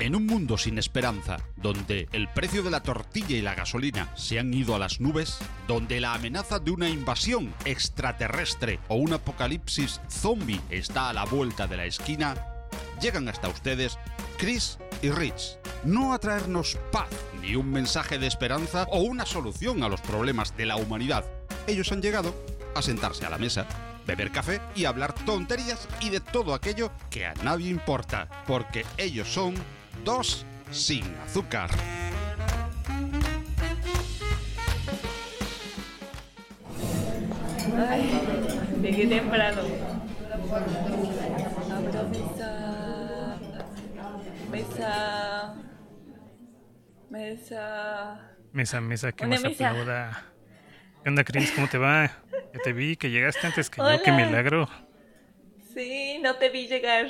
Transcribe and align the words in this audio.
En 0.00 0.16
un 0.16 0.24
mundo 0.24 0.56
sin 0.56 0.78
esperanza, 0.78 1.36
donde 1.56 2.08
el 2.12 2.26
precio 2.28 2.62
de 2.62 2.70
la 2.70 2.82
tortilla 2.82 3.36
y 3.36 3.42
la 3.42 3.54
gasolina 3.54 4.10
se 4.16 4.38
han 4.38 4.54
ido 4.54 4.74
a 4.74 4.78
las 4.78 4.98
nubes, 4.98 5.36
donde 5.68 6.00
la 6.00 6.14
amenaza 6.14 6.58
de 6.58 6.70
una 6.70 6.88
invasión 6.88 7.52
extraterrestre 7.66 8.80
o 8.88 8.94
un 8.94 9.12
apocalipsis 9.12 10.00
zombie 10.08 10.62
está 10.70 11.10
a 11.10 11.12
la 11.12 11.26
vuelta 11.26 11.66
de 11.66 11.76
la 11.76 11.84
esquina, 11.84 12.34
llegan 13.02 13.28
hasta 13.28 13.50
ustedes 13.50 13.98
Chris 14.38 14.78
y 15.02 15.10
Rich, 15.10 15.58
no 15.84 16.14
a 16.14 16.18
traernos 16.18 16.78
paz, 16.90 17.10
ni 17.42 17.54
un 17.54 17.70
mensaje 17.70 18.18
de 18.18 18.26
esperanza 18.26 18.84
o 18.84 19.00
una 19.02 19.26
solución 19.26 19.82
a 19.82 19.90
los 19.90 20.00
problemas 20.00 20.56
de 20.56 20.64
la 20.64 20.76
humanidad. 20.76 21.26
Ellos 21.66 21.92
han 21.92 22.00
llegado 22.00 22.34
a 22.74 22.80
sentarse 22.80 23.26
a 23.26 23.30
la 23.30 23.36
mesa, 23.36 23.66
beber 24.06 24.32
café 24.32 24.62
y 24.74 24.86
hablar 24.86 25.14
tonterías 25.26 25.86
y 26.00 26.08
de 26.08 26.20
todo 26.20 26.54
aquello 26.54 26.90
que 27.10 27.26
a 27.26 27.34
nadie 27.34 27.68
importa, 27.68 28.28
porque 28.46 28.86
ellos 28.96 29.28
son 29.28 29.54
dos 30.04 30.44
sin 30.70 31.04
azúcar. 31.24 31.70
Ay, 37.88 38.10
llegué 38.82 39.06
temprano. 39.06 39.62
Abro 41.72 42.08
mesa. 42.08 43.38
Mesa. 44.50 45.54
Mesa. 47.10 48.20
Mesa, 48.52 48.80
mesa, 48.80 49.12
que 49.12 49.24
Una 49.24 49.36
más 49.36 49.44
mesa. 49.44 49.68
aplauda. 49.70 50.24
¿Qué 51.02 51.08
onda, 51.08 51.24
Chris? 51.24 51.52
¿Cómo 51.52 51.68
te 51.68 51.78
va? 51.78 52.10
Ya 52.52 52.60
te 52.62 52.72
vi 52.72 52.96
que 52.96 53.10
llegaste 53.10 53.46
antes 53.46 53.70
que 53.70 53.78
yo, 53.80 54.02
qué 54.02 54.10
Hola. 54.10 54.26
milagro. 54.26 54.68
Sí, 55.74 56.18
no 56.22 56.34
te 56.36 56.50
vi 56.50 56.66
llegar. 56.66 57.06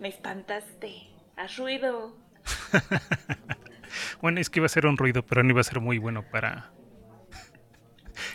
Me 0.00 0.08
espantaste. 0.08 1.13
Haz 1.36 1.56
ruido. 1.56 2.16
Bueno, 4.20 4.40
es 4.40 4.50
que 4.50 4.58
iba 4.60 4.66
a 4.66 4.70
ser 4.70 4.86
un 4.86 4.96
ruido, 4.96 5.24
pero 5.24 5.42
no 5.42 5.50
iba 5.50 5.60
a 5.60 5.64
ser 5.64 5.80
muy 5.80 5.98
bueno 5.98 6.22
para 6.22 6.72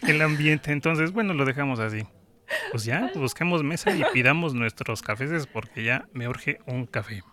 el 0.07 0.21
ambiente. 0.21 0.71
Entonces, 0.71 1.11
bueno, 1.11 1.33
lo 1.33 1.45
dejamos 1.45 1.79
así. 1.79 2.07
Pues 2.71 2.83
ya, 2.83 3.11
busquemos 3.15 3.63
mesa 3.63 3.95
y 3.95 4.03
pidamos 4.13 4.53
nuestros 4.53 5.01
cafés 5.01 5.47
porque 5.47 5.83
ya 5.83 6.07
me 6.13 6.27
urge 6.27 6.59
un 6.65 6.85
café. 6.85 7.23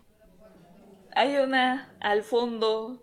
Hay 1.15 1.37
una 1.37 1.95
al 2.01 2.23
fondo. 2.23 3.03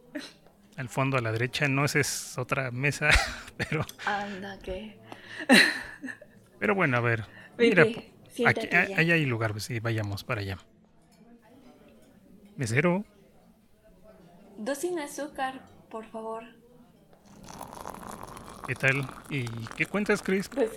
Al 0.76 0.90
fondo 0.90 1.18
a 1.18 1.22
la 1.22 1.32
derecha, 1.32 1.68
no, 1.68 1.86
esa 1.86 2.00
es 2.00 2.38
otra 2.38 2.72
mesa, 2.72 3.10
pero, 3.58 3.86
Anda, 4.06 4.58
que. 4.60 4.98
pero 6.60 6.76
bueno, 6.76 6.98
a 6.98 7.00
ver. 7.00 7.26
Mira, 7.58 7.84
aquí, 7.84 8.70
ahí 8.76 9.12
hay 9.12 9.26
lugar, 9.26 9.52
pues 9.52 9.66
sí, 9.66 9.80
vayamos 9.80 10.24
para 10.24 10.42
allá. 10.42 10.58
Mesero, 12.56 13.04
Dos 14.58 14.78
sin 14.78 15.00
azúcar, 15.00 15.62
por 15.90 16.06
favor. 16.06 16.44
¿qué 18.68 18.76
tal? 18.76 19.06
¿Y 19.30 19.46
qué 19.76 19.86
cuentas, 19.86 20.22
Chris? 20.22 20.48
Pues. 20.48 20.72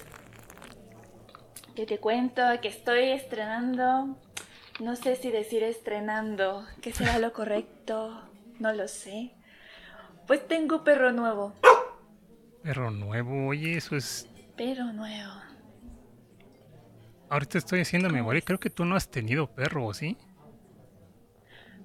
Que 1.75 1.87
te 1.87 1.99
cuento 1.99 2.43
que 2.63 2.69
estoy 2.69 3.11
estrenando. 3.11 4.17
No 4.81 4.97
sé 4.97 5.17
si 5.17 5.31
decir 5.31 5.63
estrenando. 5.63 6.67
¿Qué 6.81 6.93
será 6.93 7.19
lo 7.19 7.33
correcto? 7.33 8.23
No 8.59 8.73
lo 8.73 8.89
sé. 8.89 9.35
Pues 10.27 10.47
tengo 10.49 10.83
perro 10.83 11.13
nuevo. 11.13 11.53
Perro 12.63 12.91
nuevo, 12.91 13.49
oye, 13.49 13.77
eso 13.77 13.95
es 13.95 14.27
Perro 14.57 14.93
nuevo. 14.93 15.33
Ahorita 17.29 17.59
estoy 17.59 17.81
haciendo 17.81 18.09
memoria. 18.09 18.41
Creo 18.41 18.59
que 18.59 18.71
tú 18.71 18.85
no 18.85 18.97
has 18.97 19.11
tenido 19.11 19.49
perro, 19.55 19.85
¿o 19.85 19.95
sí? 19.95 20.17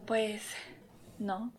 Pues. 0.06 0.56
No. 1.20 1.54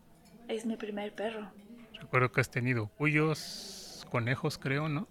Es 0.47 0.65
mi 0.65 0.75
primer 0.75 1.13
perro. 1.15 1.51
Recuerdo 1.99 2.31
que 2.31 2.41
has 2.41 2.49
tenido 2.49 2.87
cuyos, 2.87 4.05
conejos, 4.11 4.57
creo, 4.57 4.89
¿no? 4.89 5.07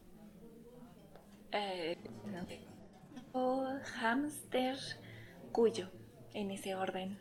Eh, 1.53 1.97
no. 2.27 2.47
O 3.33 3.67
hámster, 4.01 4.77
cuyo. 5.53 5.91
En 6.34 6.51
ese 6.51 6.75
orden. 6.75 7.19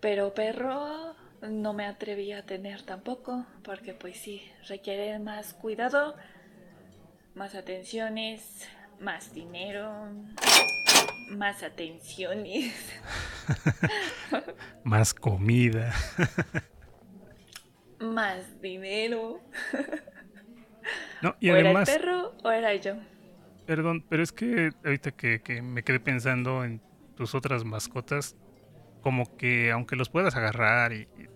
Pero 0.00 0.32
perro 0.32 1.14
no 1.42 1.72
me 1.72 1.86
atreví 1.86 2.32
a 2.32 2.46
tener 2.46 2.82
tampoco. 2.82 3.46
Porque 3.62 3.94
pues 3.94 4.18
sí, 4.18 4.42
requiere 4.68 5.18
más 5.18 5.54
cuidado. 5.54 6.16
Más 7.34 7.54
atenciones. 7.54 8.68
Más 9.00 9.32
dinero. 9.32 10.08
Más 11.30 11.62
atenciones. 11.62 12.74
Más 14.84 15.12
comida. 15.14 15.92
Más 18.00 18.60
dinero. 18.60 19.40
No, 21.22 21.34
y 21.40 21.50
o 21.50 21.56
era 21.56 21.70
el 21.70 21.76
además, 21.76 21.90
perro 21.90 22.34
o 22.44 22.50
era 22.50 22.74
yo. 22.76 22.94
perdón, 23.66 24.04
pero 24.08 24.22
es 24.22 24.32
que 24.32 24.70
ahorita 24.84 25.10
que, 25.12 25.40
que 25.42 25.60
me 25.62 25.82
quedé 25.82 26.00
pensando 26.00 26.64
en 26.64 26.80
tus 27.16 27.34
otras 27.34 27.64
mascotas, 27.64 28.36
como 29.02 29.36
que 29.36 29.70
aunque 29.72 29.96
los 29.96 30.08
puedas 30.08 30.36
agarrar 30.36 30.92
y, 30.92 31.08
y 31.18 31.28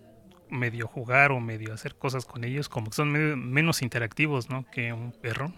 medio 0.49 0.87
jugar 0.87 1.31
o 1.31 1.39
medio 1.39 1.73
hacer 1.73 1.95
cosas 1.95 2.25
con 2.25 2.43
ellos, 2.45 2.69
como 2.69 2.87
que 2.89 2.95
son 2.95 3.11
medio- 3.11 3.35
menos 3.37 3.81
interactivos, 3.81 4.49
¿no? 4.49 4.65
Que 4.71 4.93
un 4.93 5.11
perro. 5.11 5.53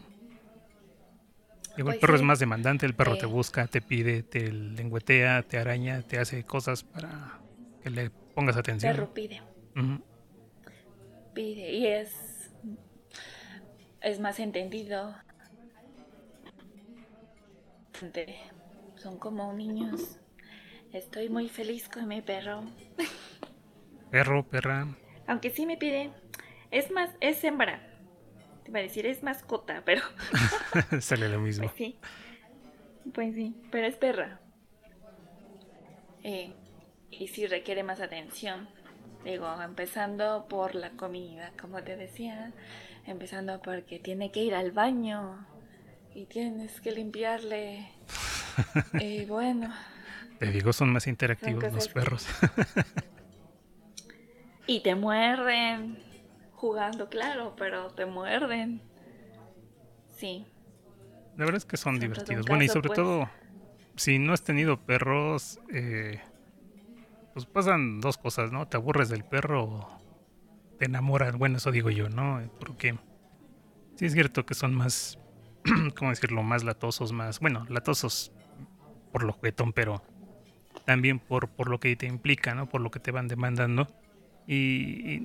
Digo, 1.76 1.90
el 1.90 1.96
Pues 1.96 2.02
perro 2.02 2.16
es 2.16 2.22
más 2.22 2.40
demandante, 2.40 2.86
el 2.86 2.96
perro 2.96 3.18
te 3.18 3.26
busca, 3.26 3.68
te 3.68 3.82
pide, 3.82 4.24
te 4.24 4.52
lengüetea, 4.52 5.44
te 5.44 5.58
araña, 5.58 6.02
te 6.02 6.20
hace 6.20 6.44
cosas 6.44 6.84
para 6.84 7.40
que 7.84 7.90
le 7.90 8.10
pongas 8.10 8.56
atención. 8.56 8.94
Perro 8.94 9.14
pide. 9.14 9.42
Pide 11.34 11.72
y 11.72 11.88
es 11.88 12.52
es 14.02 14.20
más 14.20 14.40
entendido. 14.40 15.16
Son 18.96 19.18
como 19.18 19.52
niños. 19.54 20.20
Estoy 20.94 21.30
muy 21.30 21.50
feliz 21.50 21.90
con 21.90 22.08
mi 22.08 22.22
perro. 22.22 22.64
Perro, 24.12 24.48
perra. 24.48 24.88
aunque 25.28 25.50
sí 25.50 25.66
me 25.66 25.76
pide. 25.76 26.12
Es 26.72 26.90
más 26.92 27.10
es 27.20 27.44
hembra 27.44 27.95
te 28.66 28.72
iba 28.72 28.80
a 28.80 28.84
decir 28.84 29.06
es 29.06 29.24
mascota 29.24 29.84
pero 29.86 30.02
Sale 31.00 31.30
lo 31.30 31.40
mismo. 31.40 31.68
pues 31.68 31.78
sí 31.78 31.98
pues 33.14 33.34
sí 33.36 33.56
pero 33.72 33.88
es 33.88 33.96
perra 33.96 34.40
Eh, 36.24 36.52
y 37.12 37.28
sí 37.30 37.46
requiere 37.48 37.84
más 37.84 38.02
atención 38.02 38.68
Digo, 39.24 39.48
empezando 39.62 40.46
por 40.48 40.76
la 40.76 40.92
comida, 40.92 41.52
como 41.60 41.82
te 41.82 41.96
decía, 41.96 42.52
empezando 43.08 43.60
porque 43.60 43.98
tiene 43.98 44.32
que 44.32 44.44
ir 44.44 44.54
al 44.54 44.70
baño 44.72 45.48
y 46.14 46.26
tienes 46.28 46.80
que 46.80 46.92
limpiarle. 46.92 47.90
Y 49.00 49.26
bueno, 49.36 49.74
Te 50.38 50.46
digo, 50.52 50.74
son 50.74 50.94
más 50.94 51.08
interactivos 51.08 51.74
los 51.74 51.88
que- 51.88 51.94
perros. 51.96 52.28
y 54.68 54.82
te 54.82 54.94
muerden, 54.94 55.98
jugando, 56.56 57.10
claro, 57.10 57.54
pero 57.58 57.90
te 57.92 58.06
muerden. 58.06 58.82
Sí, 60.10 60.46
La 61.38 61.46
verdad 61.46 61.58
es 61.58 61.66
que 61.66 61.78
son 61.78 62.00
divertidos. 62.00 62.46
Bueno, 62.46 62.64
y 62.64 62.70
sobre 62.70 62.88
pues. 62.88 62.98
todo, 62.98 63.30
si 63.98 64.18
no 64.18 64.34
has 64.34 64.44
tenido 64.44 64.80
perros, 64.80 65.60
eh, 65.74 66.22
pues 67.34 67.46
pasan 67.46 68.00
dos 68.00 68.18
cosas, 68.18 68.52
¿no? 68.52 68.68
Te 68.68 68.78
aburres 68.78 69.10
del 69.10 69.26
perro 69.26 69.64
o 69.64 69.98
te 70.80 70.86
enamoras. 70.86 71.36
Bueno, 71.38 71.58
eso 71.58 71.72
digo 71.72 71.90
yo, 71.90 72.08
¿no? 72.08 72.42
Porque 72.60 72.98
sí 73.96 74.06
es 74.06 74.14
cierto 74.14 74.46
que 74.46 74.54
son 74.54 74.74
más, 74.74 75.20
¿cómo 75.98 76.12
decirlo? 76.12 76.44
Más 76.44 76.64
latosos, 76.64 77.12
más, 77.12 77.42
bueno, 77.42 77.66
latosos 77.70 78.32
por 79.12 79.24
lo 79.24 79.34
juguetón, 79.34 79.74
pero 79.74 80.02
también 80.86 81.20
por, 81.20 81.50
por 81.50 81.70
lo 81.70 81.80
que 81.80 81.96
te 81.98 82.06
implica, 82.06 82.56
¿no? 82.56 82.70
Por 82.70 82.80
lo 82.80 82.92
que 82.92 83.00
te 83.00 83.12
van 83.12 83.28
demandando. 83.28 83.88
Y, 84.48 84.56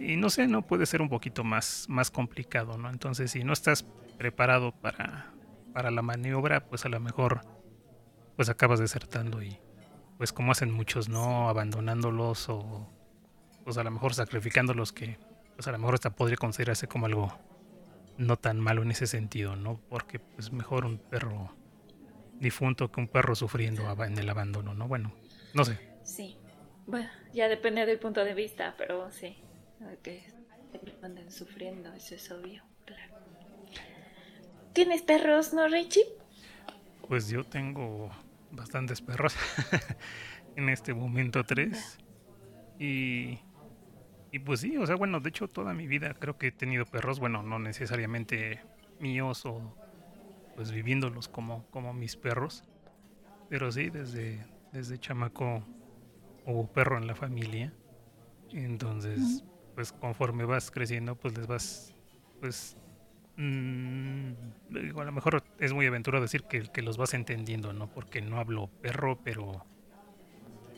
y- 0.06 0.12
y 0.12 0.16
no 0.16 0.30
sé, 0.30 0.46
¿no? 0.46 0.62
Puede 0.62 0.86
ser 0.86 1.02
un 1.02 1.08
poquito 1.08 1.44
más, 1.44 1.84
más 1.88 2.10
complicado, 2.10 2.78
¿no? 2.78 2.88
Entonces, 2.90 3.30
si 3.30 3.44
no 3.44 3.52
estás 3.52 3.84
preparado 4.16 4.72
para, 4.80 5.34
para 5.72 5.90
la 5.90 6.02
maniobra, 6.02 6.60
pues 6.60 6.84
a 6.84 6.88
lo 6.88 7.00
mejor 7.00 7.42
pues 8.36 8.48
acabas 8.48 8.80
desertando 8.80 9.42
y 9.42 9.58
pues 10.16 10.32
como 10.32 10.52
hacen 10.52 10.70
muchos, 10.70 11.08
¿no? 11.08 11.48
Abandonándolos 11.48 12.48
o 12.48 12.88
pues 13.64 13.76
a 13.76 13.84
lo 13.84 13.90
mejor 13.90 14.14
sacrificándolos 14.14 14.92
que 14.92 15.18
pues 15.56 15.68
a 15.68 15.72
lo 15.72 15.78
mejor 15.78 15.94
hasta 15.94 16.10
podría 16.10 16.36
considerarse 16.36 16.88
como 16.88 17.06
algo 17.06 17.38
no 18.16 18.36
tan 18.36 18.58
malo 18.60 18.82
en 18.82 18.90
ese 18.90 19.06
sentido, 19.06 19.56
¿no? 19.56 19.80
Porque 19.88 20.18
pues 20.20 20.52
mejor 20.52 20.86
un 20.86 20.98
perro 20.98 21.54
difunto 22.38 22.90
que 22.90 23.00
un 23.00 23.08
perro 23.08 23.34
sufriendo 23.34 23.82
en 24.04 24.18
el 24.18 24.28
abandono, 24.30 24.72
¿no? 24.74 24.88
Bueno, 24.88 25.12
no 25.52 25.64
sé. 25.64 25.78
sí. 26.02 26.36
Bueno, 26.90 27.08
ya 27.32 27.48
depende 27.48 27.86
del 27.86 28.00
punto 28.00 28.24
de 28.24 28.34
vista, 28.34 28.74
pero 28.76 29.08
sí. 29.12 29.36
Que 30.02 30.24
anden 31.02 31.30
sufriendo, 31.30 31.92
eso 31.92 32.16
es 32.16 32.30
obvio, 32.32 32.64
claro. 32.84 33.14
¿Tienes 34.72 35.02
perros, 35.02 35.54
no, 35.54 35.68
Richie? 35.68 36.02
Pues 37.06 37.28
yo 37.28 37.44
tengo 37.44 38.10
bastantes 38.50 39.00
perros. 39.00 39.36
en 40.56 40.68
este 40.68 40.92
momento 40.92 41.44
tres. 41.44 41.96
Y, 42.78 43.38
y 44.32 44.40
pues 44.40 44.60
sí, 44.60 44.76
o 44.76 44.84
sea, 44.84 44.96
bueno, 44.96 45.20
de 45.20 45.28
hecho 45.28 45.46
toda 45.46 45.72
mi 45.74 45.86
vida 45.86 46.14
creo 46.14 46.38
que 46.38 46.48
he 46.48 46.52
tenido 46.52 46.86
perros, 46.86 47.20
bueno, 47.20 47.44
no 47.44 47.60
necesariamente 47.60 48.60
míos 48.98 49.46
o 49.46 49.76
pues 50.56 50.72
viviéndolos 50.72 51.28
como, 51.28 51.66
como 51.70 51.94
mis 51.94 52.16
perros, 52.16 52.64
pero 53.48 53.70
sí, 53.70 53.90
desde, 53.90 54.44
desde 54.72 54.98
chamaco 54.98 55.64
hubo 56.50 56.66
perro 56.66 56.98
en 56.98 57.06
la 57.06 57.14
familia, 57.14 57.72
entonces 58.52 59.44
pues 59.74 59.92
conforme 59.92 60.44
vas 60.44 60.70
creciendo 60.70 61.14
pues 61.14 61.36
les 61.36 61.46
vas 61.46 61.94
pues 62.40 62.76
Mm, 63.42 64.32
a 64.98 65.04
lo 65.04 65.12
mejor 65.12 65.42
es 65.58 65.72
muy 65.72 65.86
aventurado 65.86 66.22
decir 66.22 66.42
que, 66.42 66.64
que, 66.64 66.82
los 66.82 66.98
vas 66.98 67.14
entendiendo, 67.14 67.72
¿no? 67.72 67.88
Porque 67.88 68.20
no 68.20 68.38
hablo 68.38 68.68
perro, 68.82 69.18
pero... 69.24 69.64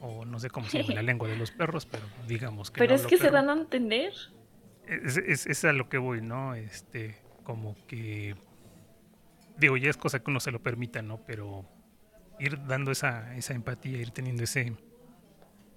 O 0.00 0.24
no 0.24 0.38
sé 0.38 0.48
cómo 0.48 0.68
se 0.68 0.82
llama 0.82 0.94
la 0.94 1.02
lengua 1.10 1.28
de 1.28 1.36
los 1.36 1.50
perros, 1.50 1.86
pero 1.86 2.04
digamos 2.28 2.70
que... 2.70 2.78
Pero 2.78 2.94
es 2.94 3.04
que 3.04 3.16
se 3.16 3.30
dan 3.30 3.50
a 3.50 3.54
entender. 3.54 4.12
Es, 4.86 5.16
es, 5.16 5.64
a 5.64 5.72
lo 5.72 5.88
que 5.88 5.98
voy, 5.98 6.22
¿no? 6.22 6.54
Este, 6.54 7.16
como 7.42 7.74
que... 7.88 8.36
Digo, 9.56 9.76
ya 9.76 9.90
es 9.90 9.96
cosa 9.96 10.20
que 10.20 10.30
uno 10.30 10.38
se 10.38 10.52
lo 10.52 10.62
permita, 10.62 11.02
¿no? 11.02 11.18
Pero 11.26 11.68
ir 12.38 12.64
dando 12.66 12.92
esa, 12.92 13.34
esa 13.34 13.54
empatía, 13.54 13.98
ir 13.98 14.12
teniendo 14.12 14.44
ese 14.44 14.76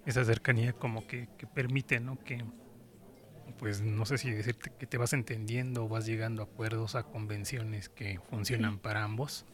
esa 0.06 0.24
cercanía 0.24 0.74
como 0.74 1.07
que, 1.07 1.28
que 1.38 1.48
permite, 1.48 2.00
¿no? 2.00 2.18
Que, 2.19 2.44
pues 3.57 3.81
no 3.81 4.06
sé 4.06 4.18
si 4.18 4.31
decirte 4.31 4.72
que 4.78 4.86
te 4.86 4.98
vas 4.98 5.13
entendiendo 5.13 5.86
o 5.86 5.88
vas 5.88 6.06
llegando 6.06 6.42
a 6.42 6.46
acuerdos, 6.46 6.96
a 6.96 7.04
convenciones 7.04 7.90
que 7.90 8.19
funcionan 8.30 8.80
para 8.80 9.04
ambos. 9.04 9.46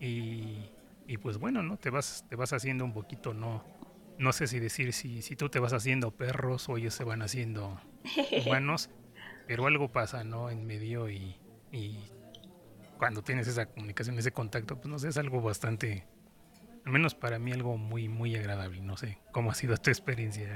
Y, 0.00 0.70
y, 1.06 1.18
pues 1.18 1.38
bueno, 1.38 1.62
¿no? 1.62 1.76
Te 1.76 1.90
vas, 1.90 2.24
te 2.28 2.36
vas 2.36 2.52
haciendo 2.52 2.84
un 2.84 2.92
poquito, 2.92 3.34
no, 3.34 3.64
no 4.18 4.32
sé 4.32 4.46
si 4.46 4.58
decir 4.58 4.92
si, 4.92 5.22
si 5.22 5.36
tú 5.36 5.48
te 5.48 5.58
vas 5.58 5.72
haciendo 5.72 6.10
perros 6.10 6.68
o 6.68 6.76
ellos 6.76 6.94
se 6.94 7.04
van 7.04 7.22
haciendo 7.22 7.80
humanos, 8.46 8.90
pero 9.46 9.66
algo 9.66 9.92
pasa, 9.92 10.24
¿no? 10.24 10.50
En 10.50 10.66
medio 10.66 11.10
y, 11.10 11.36
y 11.70 11.98
cuando 12.98 13.22
tienes 13.22 13.48
esa 13.48 13.66
comunicación, 13.66 14.18
ese 14.18 14.32
contacto, 14.32 14.76
pues 14.76 14.88
no 14.88 14.98
sé, 14.98 15.08
es 15.08 15.16
algo 15.16 15.40
bastante, 15.40 16.06
al 16.84 16.92
menos 16.92 17.14
para 17.14 17.38
mí 17.38 17.52
algo 17.52 17.76
muy, 17.76 18.08
muy 18.08 18.36
agradable. 18.36 18.80
No 18.80 18.96
sé 18.96 19.18
cómo 19.30 19.50
ha 19.50 19.54
sido 19.54 19.76
tu 19.76 19.90
experiencia 19.90 20.48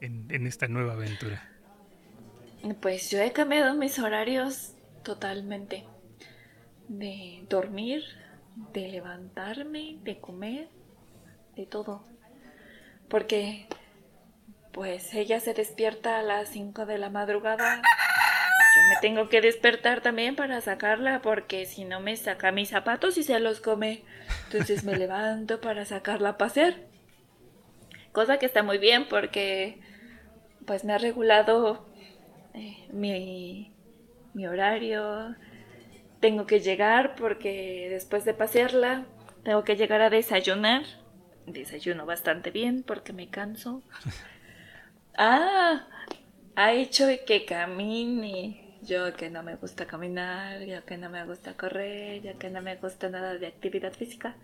en, 0.00 0.26
en 0.30 0.46
esta 0.46 0.68
nueva 0.68 0.94
aventura. 0.94 1.48
Pues 2.80 3.10
yo 3.10 3.20
he 3.20 3.32
cambiado 3.32 3.74
mis 3.74 3.98
horarios 3.98 4.74
totalmente. 5.02 5.84
De 6.88 7.44
dormir, 7.48 8.04
de 8.72 8.88
levantarme, 8.88 9.98
de 10.02 10.20
comer, 10.20 10.68
de 11.56 11.66
todo. 11.66 12.04
Porque 13.08 13.66
pues 14.72 15.12
ella 15.14 15.40
se 15.40 15.54
despierta 15.54 16.18
a 16.18 16.22
las 16.22 16.48
5 16.48 16.86
de 16.86 16.98
la 16.98 17.10
madrugada. 17.10 17.76
Yo 17.76 18.82
me 18.88 19.00
tengo 19.00 19.28
que 19.28 19.40
despertar 19.40 20.00
también 20.00 20.34
para 20.34 20.60
sacarla 20.60 21.20
porque 21.20 21.66
si 21.66 21.84
no 21.84 22.00
me 22.00 22.16
saca 22.16 22.52
mis 22.52 22.70
zapatos 22.70 23.18
y 23.18 23.22
se 23.22 23.38
los 23.38 23.60
come. 23.60 24.02
Entonces 24.52 24.84
me 24.84 24.94
levanto 24.98 25.62
para 25.62 25.86
sacarla 25.86 26.30
a 26.30 26.36
pasear. 26.36 26.74
Cosa 28.12 28.38
que 28.38 28.44
está 28.44 28.62
muy 28.62 28.76
bien 28.76 29.08
porque 29.08 29.80
pues 30.66 30.84
me 30.84 30.92
ha 30.92 30.98
regulado 30.98 31.86
eh, 32.52 32.86
mi, 32.92 33.72
mi 34.34 34.46
horario. 34.46 35.36
Tengo 36.20 36.46
que 36.46 36.60
llegar 36.60 37.14
porque 37.14 37.88
después 37.88 38.26
de 38.26 38.34
pasearla 38.34 39.06
tengo 39.42 39.64
que 39.64 39.76
llegar 39.76 40.02
a 40.02 40.10
desayunar. 40.10 40.82
Desayuno 41.46 42.04
bastante 42.04 42.50
bien 42.50 42.82
porque 42.82 43.14
me 43.14 43.28
canso. 43.28 43.82
Ah, 45.14 45.86
ha 46.56 46.72
hecho 46.72 47.04
que 47.26 47.44
camine. 47.44 48.61
Yo 48.82 49.14
que 49.14 49.30
no 49.30 49.42
me 49.42 49.54
gusta 49.54 49.86
caminar, 49.86 50.64
ya 50.64 50.82
que 50.82 50.98
no 50.98 51.08
me 51.08 51.24
gusta 51.24 51.56
correr, 51.56 52.20
ya 52.20 52.34
que 52.34 52.50
no 52.50 52.60
me 52.62 52.76
gusta 52.76 53.08
nada 53.08 53.34
de 53.34 53.46
actividad 53.46 53.92
física. 53.92 54.34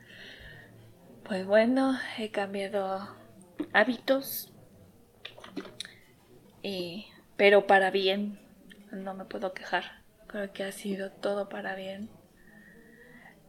Pues 1.25 1.45
bueno, 1.45 1.99
he 2.19 2.31
cambiado 2.31 3.17
hábitos. 3.73 4.53
Y 6.63 7.07
pero 7.37 7.67
para 7.67 7.91
bien. 7.91 8.39
No 8.91 9.15
me 9.15 9.25
puedo 9.25 9.53
quejar. 9.55 9.85
Creo 10.27 10.53
que 10.53 10.65
ha 10.65 10.73
sido 10.73 11.11
todo 11.11 11.49
para 11.49 11.75
bien. 11.75 12.09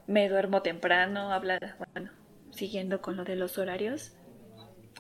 Me 0.07 0.27
duermo 0.27 0.61
temprano, 0.61 1.31
hablar, 1.31 1.75
bueno, 1.93 2.11
siguiendo 2.51 3.01
con 3.01 3.15
lo 3.15 3.25
de 3.25 3.35
los 3.35 3.57
horarios. 3.57 4.13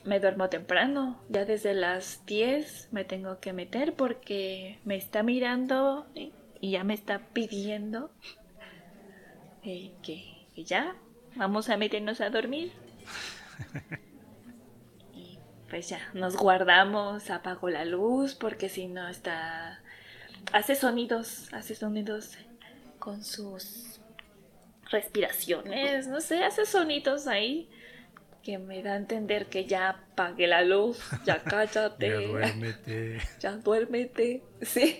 Me 0.03 0.19
duermo 0.19 0.49
temprano, 0.49 1.19
ya 1.29 1.45
desde 1.45 1.73
las 1.73 2.25
10 2.25 2.89
me 2.91 3.03
tengo 3.03 3.39
que 3.39 3.53
meter 3.53 3.93
porque 3.93 4.79
me 4.85 4.95
está 4.95 5.23
mirando 5.23 6.07
y 6.15 6.71
ya 6.71 6.83
me 6.83 6.93
está 6.93 7.19
pidiendo 7.33 8.09
que, 9.61 9.91
que 10.01 10.63
ya 10.63 10.95
vamos 11.35 11.69
a 11.69 11.77
meternos 11.77 12.21
a 12.21 12.29
dormir. 12.29 12.71
pues 15.69 15.89
ya, 15.89 15.99
nos 16.13 16.35
guardamos, 16.37 17.29
apago 17.29 17.69
la 17.69 17.85
luz 17.85 18.35
porque 18.35 18.69
si 18.69 18.87
no 18.87 19.07
está... 19.07 19.81
Hace 20.53 20.75
sonidos, 20.75 21.53
hace 21.53 21.75
sonidos 21.75 22.37
con 22.97 23.23
sus 23.23 23.99
respiraciones, 24.89 26.07
no 26.07 26.21
sé, 26.21 26.43
hace 26.43 26.65
sonidos 26.65 27.27
ahí 27.27 27.69
que 28.49 28.57
me 28.57 28.81
da 28.81 28.93
a 28.93 28.97
entender 28.97 29.45
que 29.45 29.65
ya 29.65 29.89
apague 29.89 30.47
la 30.47 30.63
luz, 30.63 30.99
ya 31.23 31.37
cállate. 31.43 32.09
ya 32.09 32.27
duérmete. 32.27 33.19
Ya 33.39 33.51
duérmete, 33.57 34.43
sí. 34.61 34.99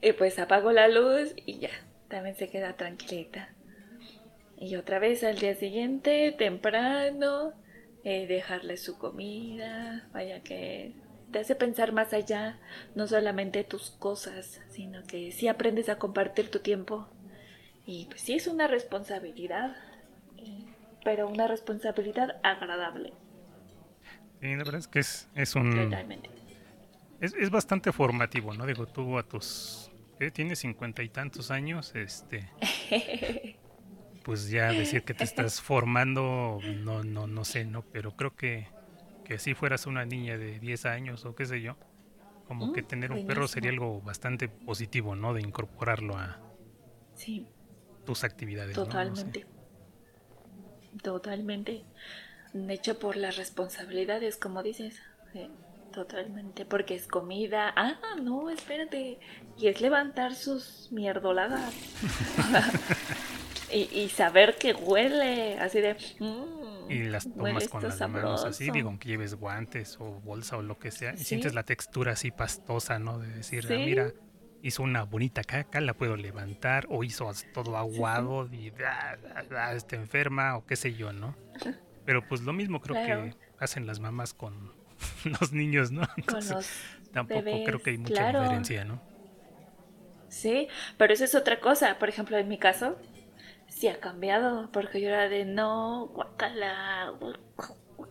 Y 0.00 0.12
pues 0.12 0.38
apago 0.38 0.70
la 0.70 0.86
luz 0.86 1.34
y 1.44 1.58
ya, 1.58 1.70
también 2.06 2.36
se 2.36 2.48
queda 2.48 2.76
tranquilita. 2.76 3.52
Y 4.56 4.76
otra 4.76 5.00
vez 5.00 5.24
al 5.24 5.40
día 5.40 5.56
siguiente, 5.56 6.32
temprano, 6.38 7.52
eh, 8.04 8.28
dejarle 8.28 8.76
su 8.76 8.96
comida, 8.96 10.08
vaya 10.12 10.40
que 10.44 10.92
te 11.32 11.40
hace 11.40 11.56
pensar 11.56 11.90
más 11.90 12.12
allá, 12.12 12.60
no 12.94 13.08
solamente 13.08 13.64
tus 13.64 13.90
cosas, 13.90 14.60
sino 14.70 15.02
que 15.04 15.32
sí 15.32 15.48
aprendes 15.48 15.88
a 15.88 15.98
compartir 15.98 16.48
tu 16.48 16.60
tiempo. 16.60 17.08
Y 17.86 18.06
pues 18.06 18.20
sí 18.20 18.34
es 18.34 18.46
una 18.46 18.68
responsabilidad, 18.68 19.74
pero 21.04 21.28
una 21.28 21.46
responsabilidad 21.46 22.40
agradable. 22.42 23.12
Sí, 24.40 24.48
la 24.50 24.58
verdad 24.58 24.76
es 24.76 24.88
que 24.88 25.00
es, 25.00 25.28
es 25.34 25.54
un... 25.54 25.74
Totalmente. 25.74 26.30
Es, 27.20 27.34
es, 27.34 27.50
bastante 27.50 27.92
formativo, 27.92 28.54
¿no? 28.54 28.66
Digo, 28.66 28.86
tú 28.86 29.18
a 29.18 29.22
tus... 29.24 29.90
¿eh? 30.20 30.30
Tienes 30.30 30.60
cincuenta 30.60 31.02
y 31.02 31.08
tantos 31.08 31.50
años, 31.50 31.94
este... 31.94 32.48
pues 34.22 34.50
ya 34.50 34.70
decir 34.72 35.02
que 35.04 35.14
te 35.14 35.24
estás 35.24 35.60
formando, 35.60 36.60
no, 36.84 37.02
no, 37.02 37.26
no 37.26 37.44
sé, 37.44 37.64
¿no? 37.64 37.82
Pero 37.82 38.14
creo 38.14 38.36
que, 38.36 38.68
que 39.24 39.38
si 39.38 39.54
fueras 39.54 39.86
una 39.86 40.04
niña 40.04 40.36
de 40.36 40.58
10 40.60 40.84
años 40.84 41.24
o 41.24 41.34
qué 41.34 41.46
sé 41.46 41.62
yo, 41.62 41.76
como 42.46 42.72
que 42.72 42.82
mm, 42.82 42.86
tener 42.86 43.12
un 43.12 43.26
perro 43.26 43.48
sería 43.48 43.70
algo 43.70 44.00
bastante 44.00 44.48
positivo, 44.48 45.16
¿no? 45.16 45.34
De 45.34 45.40
incorporarlo 45.40 46.16
a 46.16 46.40
tus 48.04 48.22
actividades. 48.22 48.74
Totalmente. 48.74 49.46
Totalmente. 51.02 51.84
De 52.52 52.74
hecho, 52.74 52.98
por 52.98 53.16
las 53.16 53.36
responsabilidades, 53.36 54.36
como 54.36 54.62
dices. 54.62 55.00
totalmente. 55.92 56.64
Porque 56.64 56.94
es 56.94 57.06
comida. 57.06 57.72
Ah, 57.76 57.98
no, 58.22 58.50
espérate. 58.50 59.18
Y 59.56 59.68
es 59.68 59.80
levantar 59.80 60.34
sus 60.34 60.88
mierdoladas. 60.90 61.72
Y, 63.70 64.08
saber 64.08 64.56
que 64.56 64.72
huele, 64.72 65.58
así 65.58 65.80
de... 65.80 65.94
Mm, 66.20 66.90
y 66.90 67.02
las 67.04 67.30
tomas 67.30 67.68
con 67.68 67.82
las 67.82 68.00
manos 68.08 68.44
así, 68.44 68.70
digo, 68.70 68.88
aunque 68.88 69.08
lleves 69.08 69.34
guantes 69.34 69.98
o 70.00 70.20
bolsa 70.20 70.56
o 70.56 70.62
lo 70.62 70.78
que 70.78 70.90
sea, 70.90 71.12
y 71.12 71.18
sientes 71.18 71.54
la 71.54 71.64
textura 71.64 72.12
así 72.12 72.30
pastosa, 72.30 72.98
¿no? 72.98 73.18
De 73.18 73.28
decir, 73.28 73.66
ah, 73.70 73.74
mira, 73.74 74.12
hizo 74.62 74.82
una 74.82 75.04
bonita 75.04 75.44
caca, 75.44 75.80
la 75.80 75.94
puedo 75.94 76.16
levantar, 76.16 76.86
o 76.90 77.04
hizo 77.04 77.30
todo 77.52 77.76
aguado 77.76 78.48
y 78.52 78.72
ah, 78.84 79.16
ah, 79.56 79.72
está 79.74 79.96
enferma, 79.96 80.56
o 80.56 80.66
qué 80.66 80.76
sé 80.76 80.94
yo, 80.94 81.12
¿no? 81.12 81.36
Pero 82.04 82.26
pues 82.26 82.42
lo 82.42 82.52
mismo 82.52 82.80
creo 82.80 82.96
que 83.04 83.34
hacen 83.58 83.86
las 83.86 84.00
mamás 84.00 84.34
con 84.34 84.72
los 85.40 85.52
niños, 85.52 85.90
¿no? 85.90 86.02
tampoco 87.12 87.42
creo 87.42 87.82
que 87.82 87.90
hay 87.90 87.98
mucha 87.98 88.28
diferencia, 88.32 88.84
¿no? 88.84 89.00
Sí, 90.28 90.68
pero 90.96 91.12
eso 91.12 91.24
es 91.24 91.34
otra 91.34 91.60
cosa. 91.60 91.98
Por 91.98 92.08
ejemplo, 92.08 92.36
en 92.36 92.48
mi 92.48 92.58
caso, 92.58 92.98
sí 93.66 93.88
ha 93.88 93.98
cambiado, 93.98 94.70
porque 94.72 95.00
yo 95.00 95.08
era 95.08 95.28
de 95.28 95.44
no, 95.44 96.08
guacala, 96.08 97.14